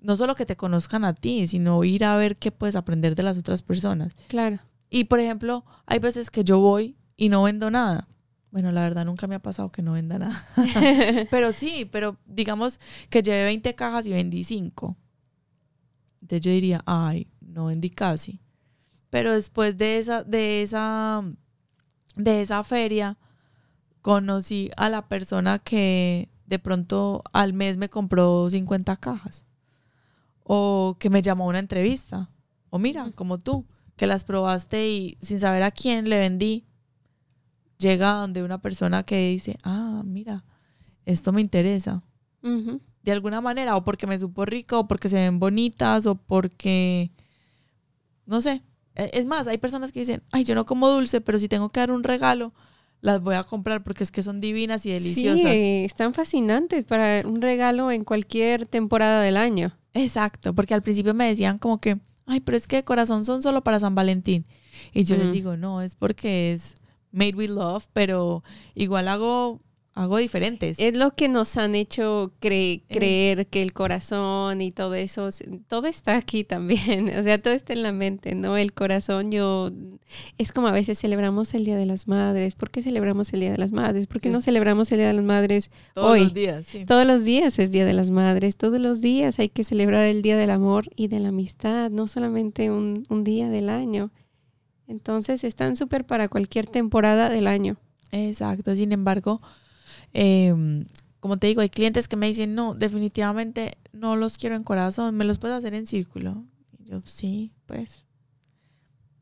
no 0.04 0.18
solo 0.18 0.34
que 0.34 0.46
te 0.46 0.56
conozcan 0.56 1.04
a 1.04 1.14
ti, 1.14 1.48
sino 1.48 1.82
ir 1.82 2.04
a 2.04 2.16
ver 2.16 2.36
qué 2.36 2.52
puedes 2.52 2.76
aprender 2.76 3.14
de 3.14 3.22
las 3.22 3.38
otras 3.38 3.62
personas. 3.62 4.14
Claro. 4.28 4.58
Y 4.90 5.04
por 5.04 5.18
ejemplo, 5.18 5.64
hay 5.86 5.98
veces 5.98 6.30
que 6.30 6.44
yo 6.44 6.58
voy 6.58 6.96
y 7.16 7.30
no 7.30 7.42
vendo 7.42 7.70
nada. 7.70 8.06
Bueno, 8.50 8.70
la 8.70 8.82
verdad 8.82 9.06
nunca 9.06 9.26
me 9.26 9.34
ha 9.34 9.42
pasado 9.42 9.72
que 9.72 9.82
no 9.82 9.94
venda 9.94 10.18
nada. 10.18 10.46
pero 11.30 11.52
sí, 11.52 11.88
pero 11.90 12.18
digamos 12.26 12.78
que 13.08 13.22
llevé 13.22 13.44
20 13.44 13.74
cajas 13.74 14.06
y 14.06 14.10
vendí 14.10 14.44
5. 14.44 14.96
Entonces 16.20 16.40
yo 16.42 16.50
diría, 16.50 16.82
ay, 16.84 17.26
no 17.40 17.66
vendí 17.66 17.88
casi. 17.88 18.40
Pero 19.08 19.32
después 19.32 19.78
de 19.78 19.98
esa, 19.98 20.22
de 20.22 20.62
esa, 20.62 21.22
de 22.14 22.42
esa 22.42 22.62
feria, 22.62 23.16
conocí 24.02 24.70
a 24.76 24.90
la 24.90 25.08
persona 25.08 25.58
que 25.58 26.28
de 26.46 26.58
pronto 26.58 27.24
al 27.32 27.54
mes 27.54 27.78
me 27.78 27.88
compró 27.88 28.50
50 28.50 28.96
cajas. 28.96 29.46
O 30.44 30.96
que 31.00 31.10
me 31.10 31.22
llamó 31.22 31.44
a 31.44 31.48
una 31.48 31.58
entrevista. 31.58 32.30
O 32.70 32.78
mira, 32.78 33.10
como 33.14 33.38
tú, 33.38 33.66
que 33.96 34.06
las 34.06 34.24
probaste 34.24 34.88
y 34.88 35.18
sin 35.20 35.40
saber 35.40 35.62
a 35.62 35.70
quién 35.70 36.08
le 36.08 36.20
vendí 36.20 36.66
llega 37.78 38.12
donde 38.12 38.42
una 38.42 38.60
persona 38.60 39.02
que 39.02 39.28
dice, 39.28 39.56
ah, 39.62 40.02
mira, 40.04 40.44
esto 41.04 41.32
me 41.32 41.40
interesa. 41.40 42.02
De 43.02 43.12
alguna 43.12 43.40
manera, 43.40 43.76
o 43.76 43.84
porque 43.84 44.06
me 44.06 44.18
supo 44.18 44.44
rico, 44.44 44.80
o 44.80 44.88
porque 44.88 45.08
se 45.08 45.16
ven 45.16 45.38
bonitas, 45.38 46.04
o 46.06 46.14
porque, 46.14 47.10
no 48.26 48.40
sé. 48.40 48.62
E, 48.94 49.10
es 49.14 49.24
más, 49.24 49.46
hay 49.46 49.58
personas 49.58 49.92
que 49.92 50.00
dicen, 50.00 50.22
ay, 50.30 50.44
yo 50.44 50.54
no 50.54 50.66
como 50.66 50.88
dulce, 50.88 51.20
pero 51.20 51.38
si 51.38 51.48
tengo 51.48 51.70
que 51.70 51.80
dar 51.80 51.90
un 51.90 52.02
regalo, 52.02 52.52
las 53.00 53.20
voy 53.20 53.34
a 53.34 53.44
comprar 53.44 53.82
porque 53.82 54.04
es 54.04 54.10
que 54.10 54.22
son 54.22 54.40
divinas 54.40 54.84
y 54.84 54.90
deliciosas. 54.90 55.52
Sí, 55.52 55.84
están 55.84 56.12
fascinantes 56.14 56.84
para 56.84 57.26
un 57.26 57.40
regalo 57.40 57.90
en 57.90 58.04
cualquier 58.04 58.66
temporada 58.66 59.22
del 59.22 59.36
año. 59.36 59.76
Exacto, 59.94 60.54
porque 60.54 60.74
al 60.74 60.82
principio 60.82 61.14
me 61.14 61.28
decían 61.28 61.58
como 61.58 61.80
que, 61.80 61.98
ay, 62.26 62.40
pero 62.40 62.56
es 62.56 62.66
que 62.66 62.76
de 62.76 62.84
corazón 62.84 63.24
son 63.24 63.42
solo 63.42 63.62
para 63.62 63.80
San 63.80 63.94
Valentín. 63.94 64.44
Y 64.92 65.04
yo 65.04 65.16
les 65.16 65.32
digo, 65.32 65.56
no, 65.56 65.80
es 65.80 65.94
porque 65.94 66.52
es 66.52 66.74
Made 67.12 67.36
with 67.36 67.50
Love, 67.50 67.86
pero 67.92 68.42
igual 68.74 69.06
hago, 69.06 69.60
hago 69.94 70.18
diferentes. 70.18 70.78
Es 70.78 70.96
lo 70.96 71.12
que 71.12 71.28
nos 71.28 71.56
han 71.56 71.74
hecho 71.74 72.32
eh. 72.42 72.82
creer 72.88 73.46
que 73.46 73.62
el 73.62 73.72
corazón 73.72 74.60
y 74.60 74.72
todo 74.72 74.94
eso, 74.94 75.28
todo 75.68 75.86
está 75.86 76.16
aquí 76.16 76.42
también, 76.42 77.08
o 77.18 77.22
sea, 77.22 77.40
todo 77.40 77.54
está 77.54 77.72
en 77.72 77.82
la 77.82 77.92
mente, 77.92 78.34
¿no? 78.34 78.56
El 78.56 78.72
corazón, 78.72 79.30
yo, 79.30 79.70
es 80.36 80.52
como 80.52 80.66
a 80.66 80.72
veces 80.72 80.98
celebramos 80.98 81.54
el 81.54 81.64
Día 81.64 81.76
de 81.76 81.86
las 81.86 82.08
Madres. 82.08 82.56
¿Por 82.56 82.70
qué 82.70 82.82
celebramos 82.82 83.32
el 83.32 83.40
Día 83.40 83.52
de 83.52 83.58
las 83.58 83.72
Madres? 83.72 84.06
¿Por 84.08 84.20
qué 84.20 84.30
no 84.30 84.42
celebramos 84.42 84.90
el 84.90 84.98
Día 84.98 85.08
de 85.08 85.14
las 85.14 85.24
Madres 85.24 85.70
todos 85.94 86.10
hoy? 86.10 86.20
los 86.24 86.34
días? 86.34 86.66
Sí. 86.66 86.84
Todos 86.84 87.06
los 87.06 87.24
días 87.24 87.58
es 87.58 87.70
Día 87.70 87.84
de 87.84 87.92
las 87.92 88.10
Madres, 88.10 88.56
todos 88.56 88.80
los 88.80 89.00
días 89.00 89.38
hay 89.38 89.48
que 89.48 89.62
celebrar 89.62 90.06
el 90.06 90.22
Día 90.22 90.36
del 90.36 90.50
Amor 90.50 90.88
y 90.96 91.06
de 91.08 91.20
la 91.20 91.28
Amistad, 91.28 91.90
no 91.90 92.08
solamente 92.08 92.70
un, 92.70 93.06
un 93.08 93.22
día 93.22 93.48
del 93.48 93.68
año. 93.68 94.10
Entonces 94.88 95.44
están 95.44 95.76
súper 95.76 96.04
para 96.04 96.28
cualquier 96.28 96.66
temporada 96.66 97.30
del 97.30 97.46
año. 97.46 97.78
Exacto, 98.10 98.76
sin 98.76 98.92
embargo, 98.92 99.40
em, 100.14 100.86
como 101.20 101.36
te 101.38 101.46
digo, 101.46 101.60
hay 101.60 101.70
clientes 101.70 102.08
que 102.08 102.16
me 102.16 102.26
dicen, 102.26 102.54
no, 102.54 102.74
definitivamente 102.74 103.78
no 103.92 104.16
los 104.16 104.36
quiero 104.36 104.56
en 104.56 104.64
corazón, 104.64 105.14
me 105.14 105.24
los 105.24 105.38
puedes 105.38 105.56
hacer 105.56 105.74
en 105.74 105.86
círculo. 105.86 106.44
Y 106.78 106.90
yo, 106.90 107.02
sí, 107.04 107.52
pues. 107.66 108.04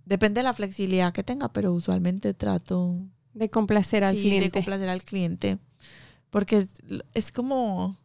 Depende 0.05 0.41
de 0.41 0.45
la 0.45 0.55
flexibilidad 0.55 1.13
que 1.13 1.23
tenga, 1.23 1.53
pero 1.53 1.73
usualmente 1.73 2.35
trato... 2.35 2.97
De 3.35 3.49
complacer 3.49 4.05
al 4.05 4.17
cliente. 4.17 4.47
de 4.47 4.51
complacer 4.51 4.89
al 4.89 5.03
cliente. 5.05 5.59
Porque 6.31 6.59
es, 6.59 6.71
es 7.15 7.33
como 7.33 7.97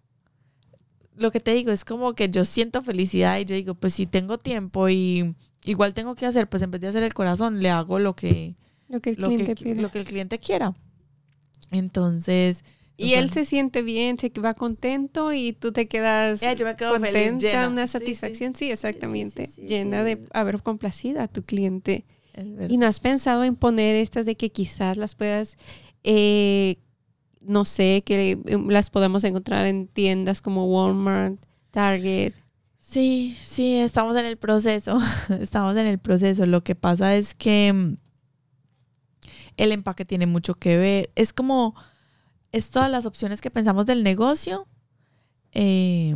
lo 1.15 1.31
que 1.31 1.39
te 1.39 1.53
digo, 1.53 1.71
es 1.71 1.83
como 1.83 2.13
que 2.13 2.29
yo 2.29 2.45
siento 2.45 2.83
felicidad 2.83 3.39
y 3.39 3.45
yo 3.45 3.55
digo, 3.55 3.73
pues 3.73 3.95
si 3.95 4.05
tengo 4.05 4.37
tiempo 4.37 4.87
y 4.89 5.35
igual 5.65 5.93
tengo 5.93 6.15
que 6.15 6.25
hacer, 6.25 6.47
pues 6.47 6.61
en 6.61 6.71
vez 6.71 6.81
de 6.81 6.87
hacer 6.87 7.03
el 7.03 7.13
corazón, 7.13 7.61
le 7.61 7.71
hago 7.71 7.99
lo 7.99 8.15
que, 8.15 8.55
lo 8.87 9.01
que 9.01 9.09
el, 9.09 9.17
cliente, 9.17 9.75
Lo 9.75 9.89
que 9.89 9.99
el 9.99 10.05
cliente 10.05 10.39
quiera. 10.39 10.75
Entonces... 11.71 12.63
Y 12.97 13.13
él 13.13 13.29
se 13.29 13.45
siente 13.45 13.83
bien, 13.83 14.17
se 14.17 14.29
va 14.39 14.55
contento 14.55 15.31
y 15.31 15.53
tú 15.53 15.71
te 15.71 15.87
quedas 15.87 16.41
yo 16.57 16.65
me 16.65 16.75
quedo 16.75 16.99
feliz, 16.99 17.41
llena. 17.41 17.67
una 17.67 17.85
satisfacción, 17.85 18.55
sí, 18.55 18.71
exactamente, 18.71 19.49
llena 19.57 20.03
de 20.03 20.23
haber 20.33 20.61
complacido 20.63 21.21
a 21.21 21.27
tu 21.27 21.43
cliente. 21.43 22.05
Y 22.69 22.77
no 22.77 22.85
has 22.85 22.99
pensado 22.99 23.43
en 23.43 23.55
poner 23.55 23.95
estas 23.95 24.25
de 24.25 24.35
que 24.35 24.51
quizás 24.51 24.97
las 24.97 25.15
puedas, 25.15 25.57
eh, 26.03 26.77
no 27.41 27.65
sé, 27.65 28.03
que 28.05 28.39
em, 28.45 28.69
las 28.69 28.91
podamos 28.91 29.23
encontrar 29.23 29.65
en 29.65 29.87
tiendas 29.87 30.41
como 30.41 30.67
Walmart, 30.67 31.39
Target. 31.71 32.33
Sí, 32.79 33.35
sí, 33.41 33.79
estamos 33.79 34.15
en 34.17 34.25
el 34.25 34.37
proceso, 34.37 34.99
estamos 35.41 35.75
en 35.77 35.87
el 35.87 35.97
proceso. 35.97 36.45
Lo 36.45 36.63
que 36.63 36.75
pasa 36.75 37.15
es 37.15 37.33
que 37.33 37.73
mm, 37.73 37.97
el 39.57 39.71
empaque 39.71 40.05
tiene 40.05 40.27
mucho 40.27 40.53
que 40.53 40.77
ver. 40.77 41.09
Es 41.15 41.33
como, 41.33 41.75
es 42.51 42.69
todas 42.69 42.89
las 42.89 43.05
opciones 43.05 43.41
que 43.41 43.51
pensamos 43.51 43.85
del 43.85 44.03
negocio, 44.03 44.67
eh, 45.51 46.15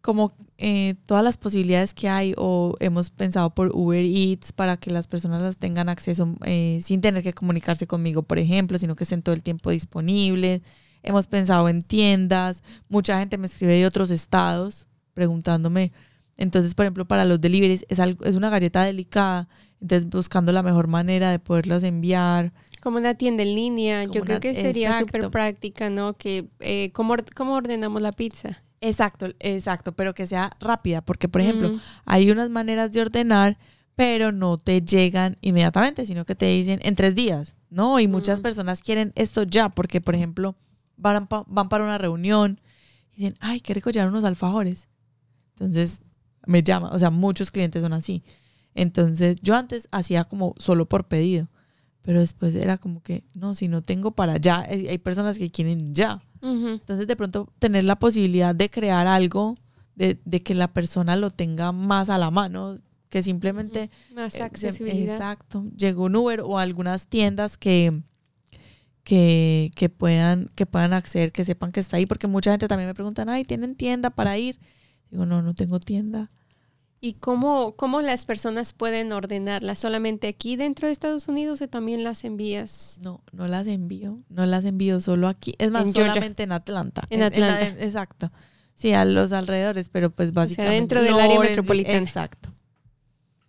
como 0.00 0.32
eh, 0.58 0.94
todas 1.06 1.22
las 1.22 1.36
posibilidades 1.36 1.92
que 1.94 2.08
hay 2.08 2.34
o 2.36 2.74
hemos 2.80 3.10
pensado 3.10 3.50
por 3.50 3.70
Uber 3.74 4.04
Eats 4.04 4.52
para 4.52 4.76
que 4.76 4.90
las 4.90 5.06
personas 5.06 5.42
las 5.42 5.56
tengan 5.56 5.88
acceso 5.88 6.34
eh, 6.44 6.80
sin 6.82 7.00
tener 7.00 7.22
que 7.22 7.32
comunicarse 7.32 7.86
conmigo, 7.86 8.22
por 8.22 8.38
ejemplo, 8.38 8.78
sino 8.78 8.96
que 8.96 9.04
estén 9.04 9.22
todo 9.22 9.34
el 9.34 9.42
tiempo 9.42 9.70
disponibles. 9.70 10.62
Hemos 11.02 11.26
pensado 11.26 11.68
en 11.68 11.82
tiendas, 11.82 12.62
mucha 12.88 13.18
gente 13.18 13.38
me 13.38 13.46
escribe 13.46 13.74
de 13.74 13.86
otros 13.86 14.10
estados 14.10 14.86
preguntándome. 15.14 15.92
Entonces, 16.36 16.74
por 16.74 16.84
ejemplo, 16.84 17.06
para 17.06 17.24
los 17.24 17.40
deliveries 17.40 17.84
es, 17.88 17.98
algo, 17.98 18.24
es 18.24 18.36
una 18.36 18.50
galleta 18.50 18.84
delicada, 18.84 19.48
entonces 19.80 20.08
buscando 20.08 20.52
la 20.52 20.62
mejor 20.62 20.86
manera 20.86 21.30
de 21.30 21.38
poderlas 21.38 21.82
enviar. 21.82 22.52
Como 22.80 22.98
una 22.98 23.14
tienda 23.14 23.42
en 23.42 23.54
línea, 23.54 24.04
yo 24.04 24.22
creo 24.22 24.40
que 24.40 24.54
sería 24.54 24.98
súper 24.98 25.30
práctica, 25.30 25.90
¿no? 25.90 26.16
Que, 26.16 26.48
eh, 26.60 26.90
¿cómo, 26.92 27.16
¿cómo, 27.34 27.54
ordenamos 27.54 28.02
la 28.02 28.12
pizza? 28.12 28.62
Exacto, 28.80 29.26
exacto, 29.40 29.92
pero 29.92 30.14
que 30.14 30.26
sea 30.26 30.52
rápida, 30.60 31.00
porque, 31.00 31.28
por 31.28 31.40
ejemplo, 31.40 31.80
hay 32.04 32.30
unas 32.30 32.50
maneras 32.50 32.92
de 32.92 33.00
ordenar, 33.00 33.58
pero 33.96 34.30
no 34.30 34.58
te 34.58 34.80
llegan 34.80 35.36
inmediatamente, 35.40 36.06
sino 36.06 36.24
que 36.24 36.36
te 36.36 36.46
dicen 36.46 36.78
en 36.84 36.94
tres 36.94 37.16
días, 37.16 37.56
¿no? 37.70 37.98
Y 37.98 38.06
muchas 38.06 38.38
mm. 38.38 38.42
personas 38.42 38.80
quieren 38.80 39.12
esto 39.16 39.42
ya, 39.42 39.68
porque, 39.70 40.00
por 40.00 40.14
ejemplo, 40.14 40.54
van, 40.96 41.26
van 41.28 41.68
para 41.68 41.82
una 41.82 41.98
reunión 41.98 42.60
y 43.12 43.22
dicen, 43.22 43.36
ay, 43.40 43.60
qué 43.60 43.74
rico 43.74 43.90
llevar 43.90 44.08
unos 44.08 44.22
alfajores 44.22 44.86
entonces 45.60 46.00
me 46.46 46.62
llama, 46.62 46.90
o 46.92 46.98
sea, 46.98 47.10
muchos 47.10 47.50
clientes 47.50 47.82
son 47.82 47.92
así. 47.92 48.22
Entonces 48.74 49.38
yo 49.42 49.56
antes 49.56 49.88
hacía 49.90 50.24
como 50.24 50.54
solo 50.58 50.86
por 50.86 51.08
pedido, 51.08 51.48
pero 52.02 52.20
después 52.20 52.54
era 52.54 52.78
como 52.78 53.02
que, 53.02 53.24
no, 53.34 53.54
si 53.54 53.68
no 53.68 53.82
tengo 53.82 54.12
para 54.12 54.36
ya, 54.38 54.60
hay 54.60 54.98
personas 54.98 55.38
que 55.38 55.50
quieren 55.50 55.94
ya. 55.94 56.22
Entonces 56.40 57.06
de 57.06 57.16
pronto 57.16 57.52
tener 57.58 57.84
la 57.84 57.98
posibilidad 57.98 58.54
de 58.54 58.70
crear 58.70 59.06
algo, 59.06 59.56
de, 59.96 60.42
que 60.42 60.54
la 60.54 60.72
persona 60.72 61.16
lo 61.16 61.30
tenga 61.30 61.72
más 61.72 62.08
a 62.08 62.18
la 62.18 62.30
mano, 62.30 62.76
que 63.08 63.22
simplemente... 63.22 63.90
Más 64.14 64.34
eh, 64.36 64.42
accesibilidad. 64.42 65.16
exacto. 65.16 65.64
Llegó 65.76 66.04
un 66.04 66.16
Uber 66.16 66.40
o 66.42 66.58
algunas 66.58 67.08
tiendas 67.08 67.56
que, 67.56 68.02
que, 69.02 69.72
que, 69.74 69.88
puedan, 69.88 70.50
que 70.54 70.66
puedan 70.66 70.92
acceder, 70.92 71.32
que 71.32 71.44
sepan 71.44 71.72
que 71.72 71.80
está 71.80 71.96
ahí, 71.96 72.06
porque 72.06 72.28
mucha 72.28 72.52
gente 72.52 72.68
también 72.68 72.88
me 72.88 72.94
preguntan, 72.94 73.28
ay, 73.28 73.44
¿tienen 73.44 73.74
tienda 73.74 74.10
para 74.10 74.38
ir? 74.38 74.58
Digo, 75.10 75.26
no, 75.26 75.42
no 75.42 75.54
tengo 75.54 75.80
tienda. 75.80 76.30
¿Y 77.00 77.14
cómo, 77.14 77.76
cómo 77.76 78.02
las 78.02 78.24
personas 78.24 78.72
pueden 78.72 79.12
ordenarlas? 79.12 79.78
¿Solamente 79.78 80.26
aquí 80.26 80.56
dentro 80.56 80.88
de 80.88 80.92
Estados 80.92 81.28
Unidos 81.28 81.62
o 81.62 81.68
también 81.68 82.02
las 82.02 82.24
envías? 82.24 82.98
No, 83.02 83.22
no 83.32 83.46
las 83.46 83.68
envío. 83.68 84.18
No 84.28 84.46
las 84.46 84.64
envío 84.64 85.00
solo 85.00 85.28
aquí. 85.28 85.54
Es 85.58 85.70
más, 85.70 85.92
solamente 85.92 86.42
en 86.42 86.52
Atlanta. 86.52 87.04
En, 87.10 87.22
Atlanta. 87.22 87.66
exacto. 87.84 88.32
Sí, 88.74 88.92
a 88.92 89.04
los 89.04 89.32
alrededores, 89.32 89.88
pero 89.90 90.10
pues 90.10 90.32
básicamente. 90.32 90.74
dentro 90.74 91.02
del 91.02 91.18
área 91.18 91.38
metropolitana. 91.38 91.98
Exacto. 91.98 92.52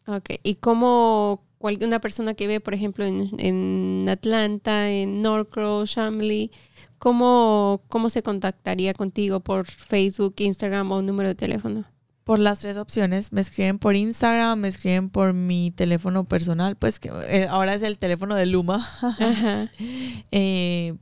Ok. 0.05 0.39
¿Y 0.43 0.55
cómo 0.55 1.43
una 1.59 1.99
persona 1.99 2.33
que 2.33 2.47
ve, 2.47 2.59
por 2.59 2.73
ejemplo, 2.73 3.05
en, 3.05 3.31
en 3.37 4.07
Atlanta, 4.09 4.89
en 4.89 5.21
Norcross, 5.21 5.91
Shamley, 5.91 6.51
¿cómo, 6.97 7.81
¿cómo 7.89 8.09
se 8.09 8.23
contactaría 8.23 8.93
contigo 8.93 9.39
por 9.41 9.67
Facebook, 9.67 10.35
Instagram 10.37 10.91
o 10.91 10.99
un 10.99 11.05
número 11.05 11.29
de 11.29 11.35
teléfono? 11.35 11.85
Por 12.29 12.37
las 12.37 12.59
tres 12.59 12.77
opciones, 12.77 13.33
me 13.33 13.41
escriben 13.41 13.79
por 13.79 13.95
Instagram, 13.95 14.59
me 14.59 14.67
escriben 14.67 15.09
por 15.09 15.33
mi 15.33 15.71
teléfono 15.71 16.25
personal, 16.25 16.75
pues 16.75 16.99
que 16.99 17.09
eh, 17.27 17.47
ahora 17.49 17.73
es 17.73 17.81
el 17.81 17.97
teléfono 17.97 18.35
de 18.35 18.45
Luma, 18.45 18.87
eh, 20.31 20.93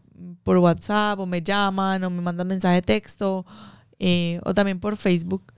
por 0.44 0.58
WhatsApp 0.60 1.20
o 1.20 1.26
me 1.26 1.42
llaman 1.42 2.02
o 2.06 2.10
me 2.10 2.22
mandan 2.22 2.48
mensaje 2.48 2.76
de 2.76 2.82
texto 2.82 3.46
eh, 4.00 4.40
o 4.46 4.54
también 4.54 4.80
por 4.80 4.96
Facebook. 4.96 5.52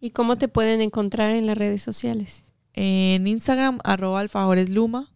¿Y 0.00 0.08
cómo 0.08 0.38
te 0.38 0.48
pueden 0.48 0.80
encontrar 0.80 1.32
en 1.32 1.44
las 1.44 1.58
redes 1.58 1.82
sociales? 1.82 2.44
En 2.72 3.26
Instagram, 3.26 3.80
arroba 3.84 4.20
alfajoresluma 4.20 5.12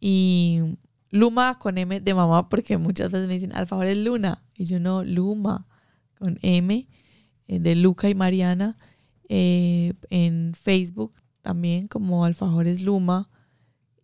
y 0.00 0.76
Luma 1.10 1.56
con 1.60 1.78
M 1.78 2.00
de 2.00 2.14
mamá, 2.14 2.48
porque 2.48 2.78
muchas 2.78 3.12
veces 3.12 3.28
me 3.28 3.34
dicen 3.34 3.54
alfajores 3.54 3.96
Luna. 3.96 4.42
Y 4.56 4.64
yo 4.64 4.80
no, 4.80 5.04
Luma 5.04 5.68
con 6.18 6.40
M 6.42 6.88
de 7.48 7.74
Luca 7.76 8.08
y 8.08 8.14
Mariana. 8.14 8.76
Eh, 9.28 9.94
en 10.10 10.52
Facebook 10.54 11.14
también 11.40 11.88
como 11.88 12.24
alfajores 12.24 12.82
Luma. 12.82 13.28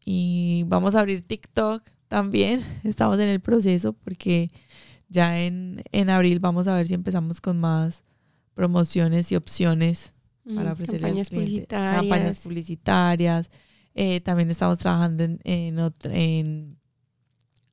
Y 0.04 0.64
vamos 0.68 0.94
a 0.94 1.00
abrir 1.00 1.22
TikTok 1.22 1.82
también 2.08 2.62
estamos 2.84 3.18
en 3.18 3.28
el 3.28 3.40
proceso 3.40 3.92
porque 3.92 4.50
ya 5.10 5.38
en, 5.40 5.82
en 5.92 6.08
abril 6.10 6.38
vamos 6.40 6.66
a 6.66 6.74
ver 6.76 6.88
si 6.88 6.94
empezamos 6.94 7.40
con 7.40 7.58
más 7.58 8.04
promociones 8.54 9.30
y 9.32 9.36
opciones 9.36 10.12
para 10.56 10.70
Mm, 10.70 10.72
ofrecer 10.72 11.00
campañas 11.02 11.28
publicitarias. 11.30 11.92
campañas 11.96 12.40
publicitarias. 12.42 13.50
Eh, 13.94 14.20
también 14.22 14.50
estamos 14.50 14.78
trabajando 14.78 15.24
en, 15.24 15.40
en, 15.44 15.78
otra- 15.78 16.14
en 16.14 16.78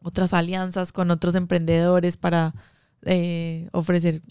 otras 0.01 0.33
alianzas 0.33 0.91
con 0.91 1.09
otros 1.11 1.35
emprendedores 1.35 2.17
para 2.17 2.53
eh, 3.03 3.69
ofrecer 3.71 4.21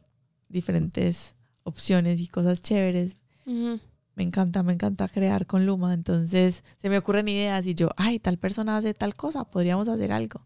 diferentes 0.54 1.34
opciones 1.64 2.20
y 2.20 2.28
cosas 2.28 2.62
chéveres. 2.62 3.18
Me 3.44 4.22
encanta, 4.22 4.62
me 4.62 4.72
encanta 4.72 5.08
crear 5.08 5.44
con 5.44 5.66
Luma. 5.66 5.92
Entonces 5.92 6.64
se 6.80 6.88
me 6.88 6.96
ocurren 6.96 7.28
ideas 7.28 7.66
y 7.66 7.74
yo, 7.74 7.90
ay, 7.98 8.18
tal 8.18 8.38
persona 8.38 8.78
hace 8.78 8.94
tal 8.94 9.14
cosa, 9.14 9.44
podríamos 9.44 9.88
hacer 9.88 10.12
algo. 10.12 10.40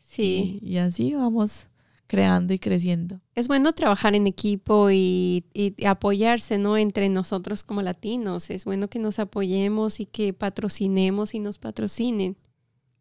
Sí. 0.00 0.60
Y, 0.62 0.74
y 0.74 0.78
así 0.78 1.14
vamos 1.14 1.66
creando 2.06 2.54
y 2.54 2.58
creciendo. 2.58 3.20
Es 3.34 3.48
bueno 3.48 3.74
trabajar 3.74 4.14
en 4.14 4.26
equipo 4.26 4.90
y, 4.90 5.44
y 5.52 5.84
apoyarse, 5.84 6.56
¿no? 6.56 6.78
Entre 6.78 7.10
nosotros 7.10 7.62
como 7.62 7.82
latinos. 7.82 8.48
Es 8.48 8.64
bueno 8.64 8.88
que 8.88 8.98
nos 8.98 9.18
apoyemos 9.18 10.00
y 10.00 10.06
que 10.06 10.32
patrocinemos 10.32 11.34
y 11.34 11.38
nos 11.38 11.58
patrocinen. 11.58 12.38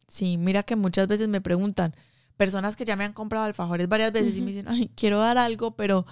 Sí, 0.09 0.37
mira 0.37 0.63
que 0.63 0.75
muchas 0.75 1.07
veces 1.07 1.29
me 1.29 1.39
preguntan, 1.39 1.95
personas 2.37 2.75
que 2.75 2.85
ya 2.85 2.95
me 2.95 3.03
han 3.03 3.13
comprado 3.13 3.45
alfajores 3.45 3.87
varias 3.87 4.11
veces 4.11 4.37
y 4.37 4.41
me 4.41 4.51
dicen, 4.51 4.67
ay, 4.67 4.89
quiero 4.95 5.19
dar 5.19 5.37
algo, 5.37 5.75
pero 5.75 6.05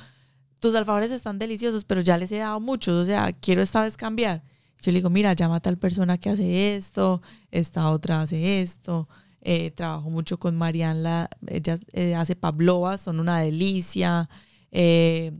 tus 0.59 0.75
alfajores 0.75 1.11
están 1.11 1.39
deliciosos, 1.39 1.85
pero 1.85 2.01
ya 2.01 2.17
les 2.17 2.31
he 2.31 2.37
dado 2.37 2.59
muchos, 2.59 2.93
o 2.95 3.05
sea, 3.05 3.31
quiero 3.33 3.61
esta 3.61 3.83
vez 3.83 3.97
cambiar. 3.97 4.43
Yo 4.81 4.91
le 4.91 4.99
digo, 4.99 5.09
mira, 5.09 5.33
llama 5.33 5.57
a 5.57 5.59
tal 5.59 5.77
persona 5.77 6.17
que 6.17 6.29
hace 6.29 6.75
esto, 6.75 7.21
esta 7.51 7.89
otra 7.89 8.21
hace 8.21 8.61
esto. 8.61 9.07
Eh, 9.41 9.71
trabajo 9.71 10.09
mucho 10.09 10.39
con 10.39 10.55
Mariana, 10.55 11.29
ella 11.47 11.77
eh, 11.93 12.15
hace 12.15 12.35
pavlovas, 12.35 13.01
son 13.01 13.19
una 13.19 13.39
delicia. 13.39 14.29
Eh, 14.71 15.31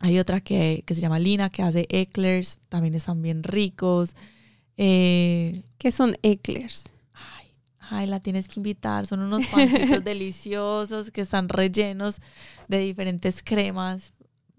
hay 0.00 0.18
otra 0.18 0.40
que, 0.40 0.82
que 0.86 0.94
se 0.94 1.00
llama 1.00 1.18
Lina, 1.18 1.50
que 1.50 1.62
hace 1.62 1.86
eclairs, 1.88 2.58
también 2.68 2.94
están 2.94 3.22
bien 3.22 3.42
ricos. 3.42 4.14
Eh, 4.76 5.62
¿Qué 5.78 5.90
son 5.90 6.16
eclairs? 6.22 6.90
Ay, 7.90 8.06
la 8.06 8.20
tienes 8.20 8.48
que 8.48 8.58
invitar. 8.60 9.06
Son 9.06 9.20
unos 9.20 9.46
pancitos 9.46 10.02
deliciosos 10.04 11.10
que 11.10 11.20
están 11.20 11.48
rellenos 11.48 12.20
de 12.68 12.78
diferentes 12.78 13.42
cremas. 13.42 14.12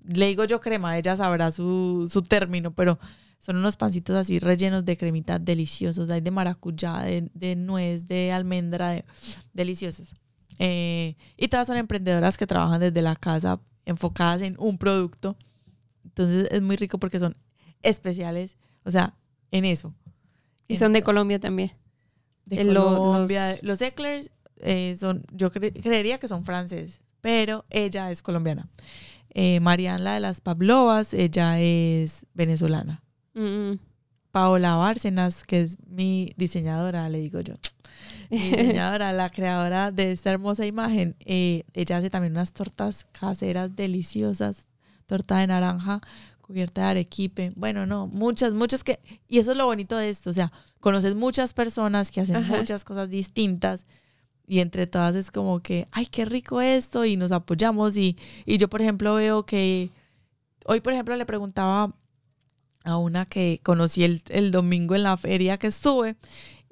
Le 0.05 0.27
digo 0.27 0.45
yo 0.45 0.61
crema, 0.61 0.97
ella 0.97 1.15
sabrá 1.15 1.51
su, 1.51 2.07
su 2.11 2.21
término, 2.21 2.71
pero 2.73 2.97
son 3.39 3.57
unos 3.57 3.75
pancitos 3.77 4.15
así 4.15 4.39
rellenos 4.39 4.85
de 4.85 4.97
cremita 4.97 5.39
deliciosos. 5.39 6.09
Hay 6.09 6.21
de 6.21 6.31
maracuyá, 6.31 6.99
de, 6.99 7.29
de 7.33 7.55
nuez, 7.55 8.07
de 8.07 8.31
almendra, 8.31 8.89
de- 8.91 9.05
deliciosos. 9.53 10.13
Eh, 10.59 11.15
y 11.35 11.47
todas 11.49 11.67
son 11.67 11.77
emprendedoras 11.77 12.37
que 12.37 12.47
trabajan 12.47 12.79
desde 12.79 13.01
la 13.01 13.15
casa, 13.15 13.59
enfocadas 13.85 14.41
en 14.41 14.55
un 14.57 14.77
producto. 14.77 15.35
Entonces 16.03 16.47
es 16.51 16.61
muy 16.61 16.77
rico 16.77 16.97
porque 16.97 17.19
son 17.19 17.35
especiales, 17.83 18.57
o 18.83 18.91
sea, 18.91 19.13
en 19.51 19.65
eso. 19.65 19.93
Y 20.67 20.77
son 20.77 20.93
de 20.93 21.03
Colombia 21.03 21.39
también. 21.39 21.71
De 22.47 22.61
Eh, 22.61 22.63
lo- 22.65 22.95
Colombia. 22.95 23.51
los- 23.51 23.63
Los, 23.63 23.81
eclairs 23.81 24.29
eh, 24.57 24.95
son, 24.99 25.23
yo 25.31 25.51
cre- 25.51 25.73
creería 25.81 26.17
que 26.19 26.27
son 26.27 26.43
franceses, 26.43 27.01
pero 27.21 27.65
ella 27.69 28.11
es 28.11 28.21
colombiana. 28.21 28.67
Eh, 29.33 29.59
Mariana, 29.59 29.99
la 29.99 30.13
de 30.15 30.19
las 30.19 30.41
Pavlovas, 30.41 31.13
ella 31.13 31.59
es 31.59 32.25
venezolana. 32.33 33.03
Mm, 33.35 33.73
Paola 34.31 34.75
Bárcenas, 34.75 35.43
que 35.43 35.61
es 35.61 35.77
mi 35.87 36.31
diseñadora, 36.37 37.07
le 37.09 37.19
digo 37.19 37.39
yo. 37.41 37.55
Mi 38.29 38.37
diseñadora, 38.81 39.13
la 39.13 39.29
creadora 39.29 39.91
de 39.91 40.11
esta 40.11 40.31
hermosa 40.31 40.65
imagen, 40.65 41.15
eh, 41.25 41.63
ella 41.73 41.97
hace 41.97 42.09
también 42.09 42.33
unas 42.33 42.51
tortas 42.53 43.05
caseras 43.11 43.75
deliciosas, 43.75 44.65
torta 45.05 45.37
de 45.37 45.47
naranja 45.47 46.01
cubierta 46.47 46.81
de 46.81 46.87
arequipe. 46.87 47.51
Bueno, 47.55 47.85
no, 47.85 48.07
muchas, 48.07 48.53
muchas 48.53 48.83
que... 48.83 48.99
Y 49.27 49.39
eso 49.39 49.51
es 49.51 49.57
lo 49.57 49.65
bonito 49.65 49.97
de 49.97 50.09
esto, 50.09 50.29
o 50.29 50.33
sea, 50.33 50.51
conoces 50.79 51.13
muchas 51.13 51.53
personas 51.53 52.09
que 52.09 52.21
hacen 52.21 52.37
Ajá. 52.37 52.57
muchas 52.57 52.83
cosas 52.83 53.09
distintas 53.09 53.85
y 54.47 54.59
entre 54.59 54.87
todas 54.87 55.13
es 55.15 55.29
como 55.29 55.59
que, 55.59 55.87
ay, 55.91 56.05
qué 56.05 56.23
rico 56.23 56.61
esto 56.61 57.03
y 57.03 57.17
nos 57.17 57.33
apoyamos 57.33 57.97
y, 57.97 58.17
y 58.45 58.57
yo, 58.57 58.69
por 58.69 58.81
ejemplo, 58.81 59.15
veo 59.15 59.45
que... 59.45 59.91
Hoy, 60.65 60.81
por 60.81 60.93
ejemplo, 60.93 61.15
le 61.15 61.25
preguntaba 61.25 61.93
a 62.83 62.97
una 62.97 63.25
que 63.25 63.59
conocí 63.63 64.03
el, 64.03 64.21
el 64.29 64.51
domingo 64.51 64.95
en 64.95 65.03
la 65.03 65.15
feria 65.17 65.57
que 65.57 65.67
estuve 65.67 66.15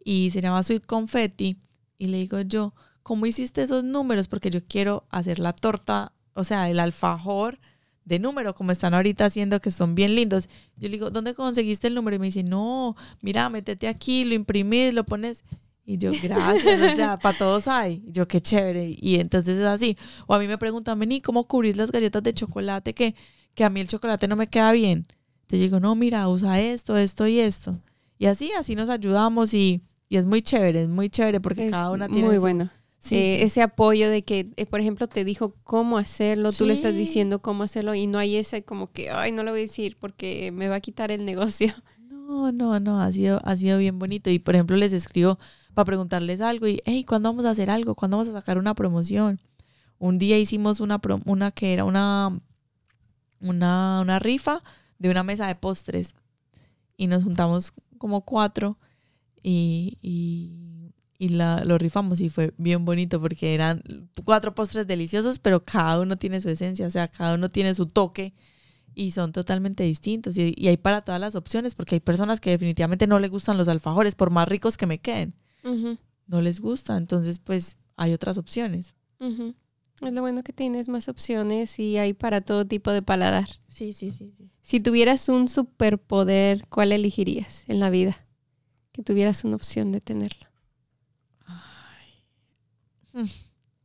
y 0.04 0.32
se 0.32 0.42
llama 0.42 0.64
Sweet 0.64 0.86
Confetti 0.86 1.58
y 1.98 2.08
le 2.08 2.18
digo 2.18 2.42
yo, 2.42 2.74
¿cómo 3.04 3.26
hiciste 3.26 3.62
esos 3.62 3.84
números? 3.84 4.28
Porque 4.28 4.50
yo 4.50 4.66
quiero 4.66 5.06
hacer 5.10 5.40
la 5.40 5.54
torta, 5.54 6.14
o 6.34 6.44
sea, 6.44 6.70
el 6.70 6.80
alfajor 6.80 7.60
de 8.06 8.20
número, 8.20 8.54
como 8.56 8.72
están 8.72 8.94
ahorita 8.94 9.26
haciendo, 9.26 9.60
que 9.60 9.72
son 9.72 9.96
bien 9.96 10.16
lindos. 10.16 10.48
Yo 10.78 10.88
le 10.88 10.94
digo, 10.94 11.10
¿dónde 11.10 11.34
conseguiste 11.34 11.88
el 11.88 11.96
número? 11.96 12.16
Y 12.16 12.20
me 12.20 12.28
dice, 12.28 12.44
no, 12.44 12.96
mira, 13.22 13.50
métete 13.50 13.88
aquí, 13.88 14.24
lo 14.24 14.34
imprimís, 14.36 14.94
lo 14.94 15.04
pones. 15.04 15.44
Y 15.88 15.98
yo, 15.98 16.12
gracias, 16.24 16.82
o 16.82 16.96
sea, 16.96 17.18
para 17.20 17.38
todos 17.38 17.68
hay. 17.68 18.04
Y 18.08 18.12
yo, 18.12 18.28
qué 18.28 18.42
chévere. 18.42 18.96
Y 19.00 19.16
entonces 19.20 19.60
es 19.60 19.66
así. 19.66 19.98
O 20.28 20.34
a 20.34 20.40
mí 20.40 20.48
me 20.48 20.58
preguntan, 20.58 20.98
vení, 21.00 21.20
¿cómo 21.22 21.48
cubrir 21.48 21.78
las 21.78 21.92
galletas 21.92 22.24
de 22.24 22.34
chocolate 22.34 22.94
que, 22.94 23.14
que 23.54 23.64
a 23.64 23.70
mí 23.70 23.80
el 23.82 23.88
chocolate 23.88 24.28
no 24.28 24.36
me 24.36 24.48
queda 24.48 24.72
bien? 24.72 25.06
Te 25.48 25.58
digo, 25.58 25.80
no, 25.80 25.94
mira, 25.96 26.28
usa 26.28 26.60
esto, 26.60 26.98
esto 26.98 27.28
y 27.28 27.40
esto. 27.40 27.80
Y 28.18 28.26
así, 28.28 28.52
así 28.58 28.76
nos 28.76 28.90
ayudamos 28.90 29.54
y, 29.54 29.82
y 30.10 30.18
es 30.18 30.26
muy 30.26 30.42
chévere, 30.42 30.84
es 30.84 30.90
muy 30.90 31.10
chévere 31.10 31.40
porque 31.40 31.66
es 31.68 31.72
cada 31.72 31.92
una 31.92 32.08
tiene 32.08 32.28
muy 32.30 32.38
su- 32.38 32.42
bueno. 32.42 32.70
Sí, 33.06 33.16
Eh, 33.18 33.44
sí. 33.44 33.44
Ese 33.44 33.62
apoyo 33.62 34.10
de 34.10 34.24
que, 34.24 34.52
eh, 34.58 34.66
por 34.66 34.80
ejemplo, 34.82 35.08
te 35.08 35.24
dijo 35.26 35.56
cómo 35.64 35.98
hacerlo, 36.00 36.54
tú 36.54 36.66
le 36.66 36.74
estás 36.74 36.96
diciendo 36.96 37.42
cómo 37.42 37.64
hacerlo 37.64 37.94
y 37.96 38.08
no 38.08 38.18
hay 38.20 38.36
ese 38.38 38.64
como 38.66 38.92
que, 38.92 39.12
ay, 39.12 39.32
no 39.32 39.44
lo 39.44 39.52
voy 39.52 39.60
a 39.60 39.64
decir 39.64 39.98
porque 40.00 40.52
me 40.52 40.68
va 40.70 40.76
a 40.78 40.82
quitar 40.82 41.12
el 41.12 41.26
negocio. 41.26 41.74
No, 41.98 42.52
no, 42.52 42.80
no, 42.80 43.02
ha 43.02 43.12
sido, 43.12 43.40
ha 43.44 43.56
sido 43.58 43.78
bien 43.78 44.00
bonito. 44.00 44.30
Y 44.30 44.40
por 44.40 44.56
ejemplo, 44.56 44.78
les 44.78 44.94
escribo 44.94 45.40
para 45.74 45.86
preguntarles 45.86 46.42
algo 46.42 46.68
y, 46.68 46.82
hey, 46.86 47.04
¿cuándo 47.06 47.30
vamos 47.30 47.46
a 47.46 47.52
hacer 47.52 47.70
algo? 47.70 47.96
¿Cuándo 47.96 48.18
vamos 48.18 48.30
a 48.34 48.38
sacar 48.40 48.58
una 48.58 48.76
promoción? 48.76 49.40
Un 50.00 50.18
día 50.20 50.38
hicimos 50.40 50.80
una, 50.82 51.00
pro- 51.00 51.22
una 51.26 51.52
que 51.52 51.74
era 51.74 51.86
una, 51.86 52.40
una, 53.40 54.00
una 54.02 54.20
rifa 54.20 54.64
de 55.00 55.10
una 55.10 55.24
mesa 55.24 55.48
de 55.48 55.56
postres 55.56 56.16
y 56.98 57.08
nos 57.08 57.24
juntamos 57.24 57.74
como 57.98 58.24
cuatro 58.26 58.78
y, 59.44 59.98
y, 60.02 60.54
y 61.18 61.30
la, 61.30 61.64
lo 61.64 61.78
rifamos 61.78 62.20
y 62.22 62.30
fue 62.30 62.54
bien 62.58 62.86
bonito 62.86 63.22
porque 63.22 63.54
eran 63.54 63.84
cuatro 64.24 64.54
postres 64.54 64.86
deliciosos, 64.88 65.40
pero 65.40 65.64
cada 65.64 66.02
uno 66.02 66.18
tiene 66.18 66.42
su 66.42 66.50
esencia, 66.50 66.88
o 66.88 66.92
sea, 66.92 67.08
cada 67.08 67.36
uno 67.36 67.50
tiene 67.50 67.74
su 67.74 67.86
toque 67.86 68.34
y 68.94 69.12
son 69.12 69.32
totalmente 69.32 69.84
distintos. 69.84 70.38
Y, 70.38 70.54
y 70.58 70.68
hay 70.68 70.78
para 70.78 71.02
todas 71.02 71.22
las 71.22 71.36
opciones, 71.36 71.76
porque 71.76 71.96
hay 71.96 72.00
personas 72.00 72.40
que 72.40 72.52
definitivamente 72.52 73.08
no 73.08 73.20
les 73.20 73.32
gustan 73.32 73.58
los 73.58 73.68
alfajores, 73.68 74.16
por 74.16 74.30
más 74.30 74.48
ricos 74.48 74.78
que 74.78 74.88
me 74.88 75.00
queden, 75.00 75.34
no 76.28 76.42
les 76.42 76.60
gusta. 76.60 76.98
Entonces, 76.98 77.40
pues 77.40 77.78
hay 77.96 78.14
otras 78.14 78.38
opciones. 78.38 78.94
Es 80.02 80.14
lo 80.14 80.22
bueno 80.22 80.44
que 80.44 80.52
tienes 80.52 80.90
más 80.90 81.08
opciones 81.08 81.80
y 81.80 81.98
hay 81.98 82.14
para 82.14 82.42
todo 82.42 82.66
tipo 82.66 82.92
de 82.92 83.02
paladar. 83.02 83.48
Sí, 83.68 83.94
sí, 83.94 84.12
sí, 84.12 84.34
sí. 84.38 84.50
Si 84.62 84.80
tuvieras 84.82 85.30
un 85.30 85.48
superpoder, 85.48 86.68
¿cuál 86.68 86.92
elegirías 86.92 87.64
en 87.70 87.80
la 87.80 87.90
vida? 87.90 88.26
Que 88.92 89.04
tuvieras 89.04 89.46
una 89.46 89.56
opción 89.56 89.92
de 89.92 90.02
tenerlo. 90.02 90.48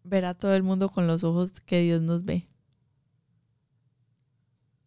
Ver 0.05 0.24
a 0.24 0.35
todo 0.35 0.55
el 0.55 0.62
mundo 0.62 0.89
con 0.91 1.07
los 1.07 1.24
ojos 1.24 1.53
que 1.61 1.81
Dios 1.83 2.03
nos 2.03 2.24
ve. 2.24 2.49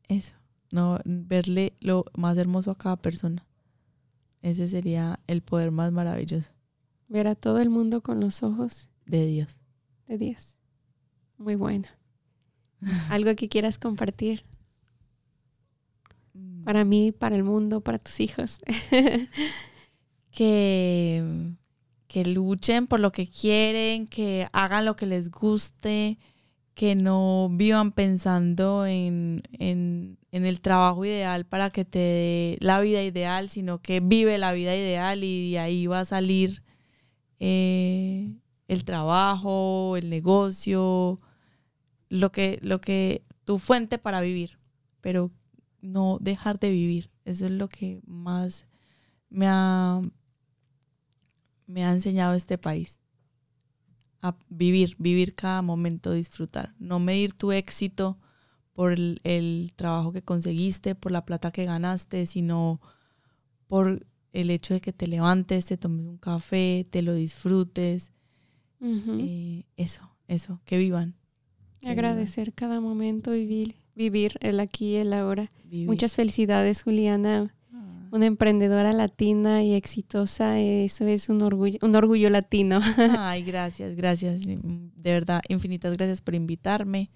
Eso. 0.07 0.35
No, 0.71 0.99
verle 1.05 1.73
lo 1.79 2.05
más 2.17 2.37
hermoso 2.37 2.71
a 2.71 2.77
cada 2.77 2.97
persona. 2.97 3.45
Ese 4.41 4.67
sería 4.67 5.19
el 5.27 5.41
poder 5.41 5.71
más 5.71 5.91
maravilloso 5.91 6.51
Ver 7.07 7.27
a 7.27 7.35
todo 7.35 7.59
el 7.59 7.69
mundo 7.69 8.01
con 8.01 8.19
los 8.19 8.43
ojos 8.43 8.89
de 9.05 9.25
Dios. 9.25 9.57
de 10.07 10.17
Dios. 10.17 10.57
Muy 11.37 11.55
bueno. 11.55 11.87
Algo 13.09 13.35
que 13.35 13.47
quieras 13.47 13.77
compartir 13.77 14.45
para 16.63 16.85
mí, 16.85 17.11
para 17.11 17.35
el 17.35 17.43
mundo, 17.43 17.81
para 17.81 17.99
tus 17.99 18.19
hijos. 18.19 18.59
que, 20.31 21.53
que 22.13 22.25
luchen 22.25 22.85
por 22.85 22.99
lo 22.99 23.11
que 23.11 23.25
quieren, 23.25 24.05
que 24.05 24.47
hagan 24.53 24.85
lo 24.85 24.95
que 24.95 25.07
les 25.07 25.31
guste, 25.31 26.19
que 26.75 26.93
no 26.93 27.49
vivan 27.51 27.91
pensando 27.91 28.85
en, 28.85 29.41
en, 29.53 30.19
el 30.31 30.61
trabajo 30.61 31.05
ideal 31.05 31.47
para 31.47 31.71
que 31.71 31.85
te 31.85 31.97
dé 31.97 32.57
la 32.61 32.81
vida 32.81 33.01
ideal, 33.01 33.49
sino 33.49 33.81
que 33.81 33.99
vive 33.99 34.37
la 34.37 34.53
vida 34.53 34.75
ideal 34.75 35.23
y 35.23 35.53
de 35.53 35.59
ahí 35.59 35.87
va 35.87 36.01
a 36.01 36.05
salir 36.05 36.61
eh, 37.39 38.31
el 38.67 38.85
trabajo, 38.85 39.97
el 39.97 40.11
negocio, 40.11 41.19
lo 42.09 42.31
que, 42.31 42.59
lo 42.61 42.79
que, 42.79 43.23
tu 43.43 43.57
fuente 43.57 43.97
para 43.97 44.21
vivir, 44.21 44.59
pero 45.01 45.31
no 45.81 46.19
dejar 46.21 46.59
de 46.59 46.69
vivir. 46.69 47.09
Eso 47.25 47.45
es 47.45 47.51
lo 47.51 47.69
que 47.69 48.01
más 48.05 48.67
me 49.31 49.47
ha, 49.49 49.99
me 51.73 51.83
ha 51.83 51.91
enseñado 51.91 52.35
este 52.35 52.57
país. 52.57 52.99
a 54.21 54.37
vivir, 54.47 54.95
vivir 54.99 55.35
cada 55.35 55.61
momento, 55.61 56.13
disfrutar. 56.13 56.73
No 56.79 56.99
medir 56.99 57.33
tu 57.33 57.51
éxito 57.51 58.17
por 58.71 58.93
el, 58.93 59.19
el, 59.25 59.73
trabajo 59.75 60.13
que 60.13 60.21
conseguiste, 60.21 60.95
por 60.95 61.11
la 61.11 61.25
plata 61.25 61.51
que 61.51 61.65
ganaste, 61.65 62.25
sino 62.25 62.79
por 63.67 64.05
el 64.31 64.49
hecho 64.49 64.73
de 64.75 64.79
que 64.81 64.93
te 64.93 65.07
levantes, 65.07 65.65
te 65.65 65.77
tomes 65.77 66.05
un 66.05 66.17
café, 66.17 66.87
te 66.89 67.01
lo 67.01 67.13
disfrutes. 67.13 68.11
eh, 68.81 69.65
eso, 69.75 70.15
eso, 70.27 70.61
que 70.63 70.77
vivan. 70.77 71.15
Que 71.79 71.89
Agradecer 71.89 72.45
vivan. 72.45 72.55
cada 72.55 72.79
momento, 72.79 73.31
vivir, 73.31 73.75
vivir 73.93 74.37
el 74.39 74.59
aquí 74.61 74.91
y 74.91 74.95
el 74.95 75.11
ahora. 75.11 75.51
Vivir. 75.65 75.87
Muchas 75.87 76.15
felicidades, 76.15 76.83
Juliana. 76.83 77.53
Una 78.13 78.27
emprendedora 78.27 78.93
latina 78.93 79.63
y 79.63 79.73
exitosa, 79.73 80.59
eso 80.59 81.07
es 81.07 81.29
un 81.29 81.41
orgullo, 81.41 81.79
un 81.81 81.95
orgullo 81.95 82.29
latino. 82.29 82.79
Ay, 83.17 83.41
gracias, 83.41 83.95
gracias. 83.95 84.41
De 84.45 85.13
verdad, 85.13 85.41
infinitas 85.49 85.97
gracias 85.97 86.21
por 86.21 86.35
invitarme, 86.35 87.09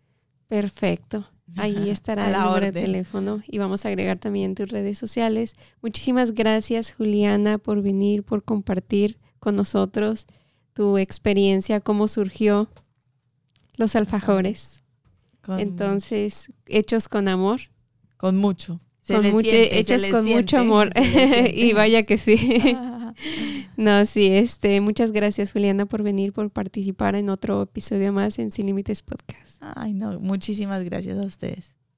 Perfecto. 0.48 1.28
Ahí 1.56 1.90
estará 1.90 2.26
el 2.26 2.32
la 2.32 2.44
número 2.46 2.66
de 2.66 2.72
teléfono 2.72 3.42
y 3.46 3.58
vamos 3.58 3.84
a 3.84 3.88
agregar 3.88 4.18
también 4.18 4.54
tus 4.54 4.68
redes 4.68 4.98
sociales. 4.98 5.54
Muchísimas 5.82 6.32
gracias, 6.32 6.92
Juliana, 6.92 7.58
por 7.58 7.82
venir, 7.82 8.22
por 8.22 8.42
compartir 8.42 9.18
con 9.38 9.56
nosotros 9.56 10.26
tu 10.72 10.98
experiencia, 10.98 11.80
cómo 11.80 12.08
surgió 12.08 12.68
los 13.76 13.96
alfajores. 13.96 14.82
Con, 15.42 15.58
Entonces, 15.60 16.52
hechos 16.66 17.08
con 17.08 17.28
amor, 17.28 17.60
con 18.16 18.36
mucho. 18.36 18.80
Se 19.00 19.14
con 19.16 19.30
mucho- 19.32 19.50
siente, 19.50 19.78
hechos 19.80 20.06
con 20.06 20.24
mucho 20.24 20.58
amor. 20.58 20.90
y 21.52 21.72
vaya 21.72 22.04
que 22.04 22.16
sí. 22.18 22.74
Ah. 22.76 22.91
No, 23.76 24.04
sí, 24.06 24.26
este, 24.26 24.80
muchas 24.80 25.12
gracias, 25.12 25.52
Juliana, 25.52 25.86
por 25.86 26.02
venir, 26.02 26.32
por 26.32 26.50
participar 26.50 27.14
en 27.14 27.30
otro 27.30 27.62
episodio 27.62 28.12
más 28.12 28.38
en 28.38 28.52
Sin 28.52 28.66
Límites 28.66 29.02
Podcast. 29.02 29.60
Ay, 29.60 29.94
no, 29.94 30.20
muchísimas 30.20 30.84
gracias 30.84 31.18
a 31.18 31.22
ustedes. 31.22 31.74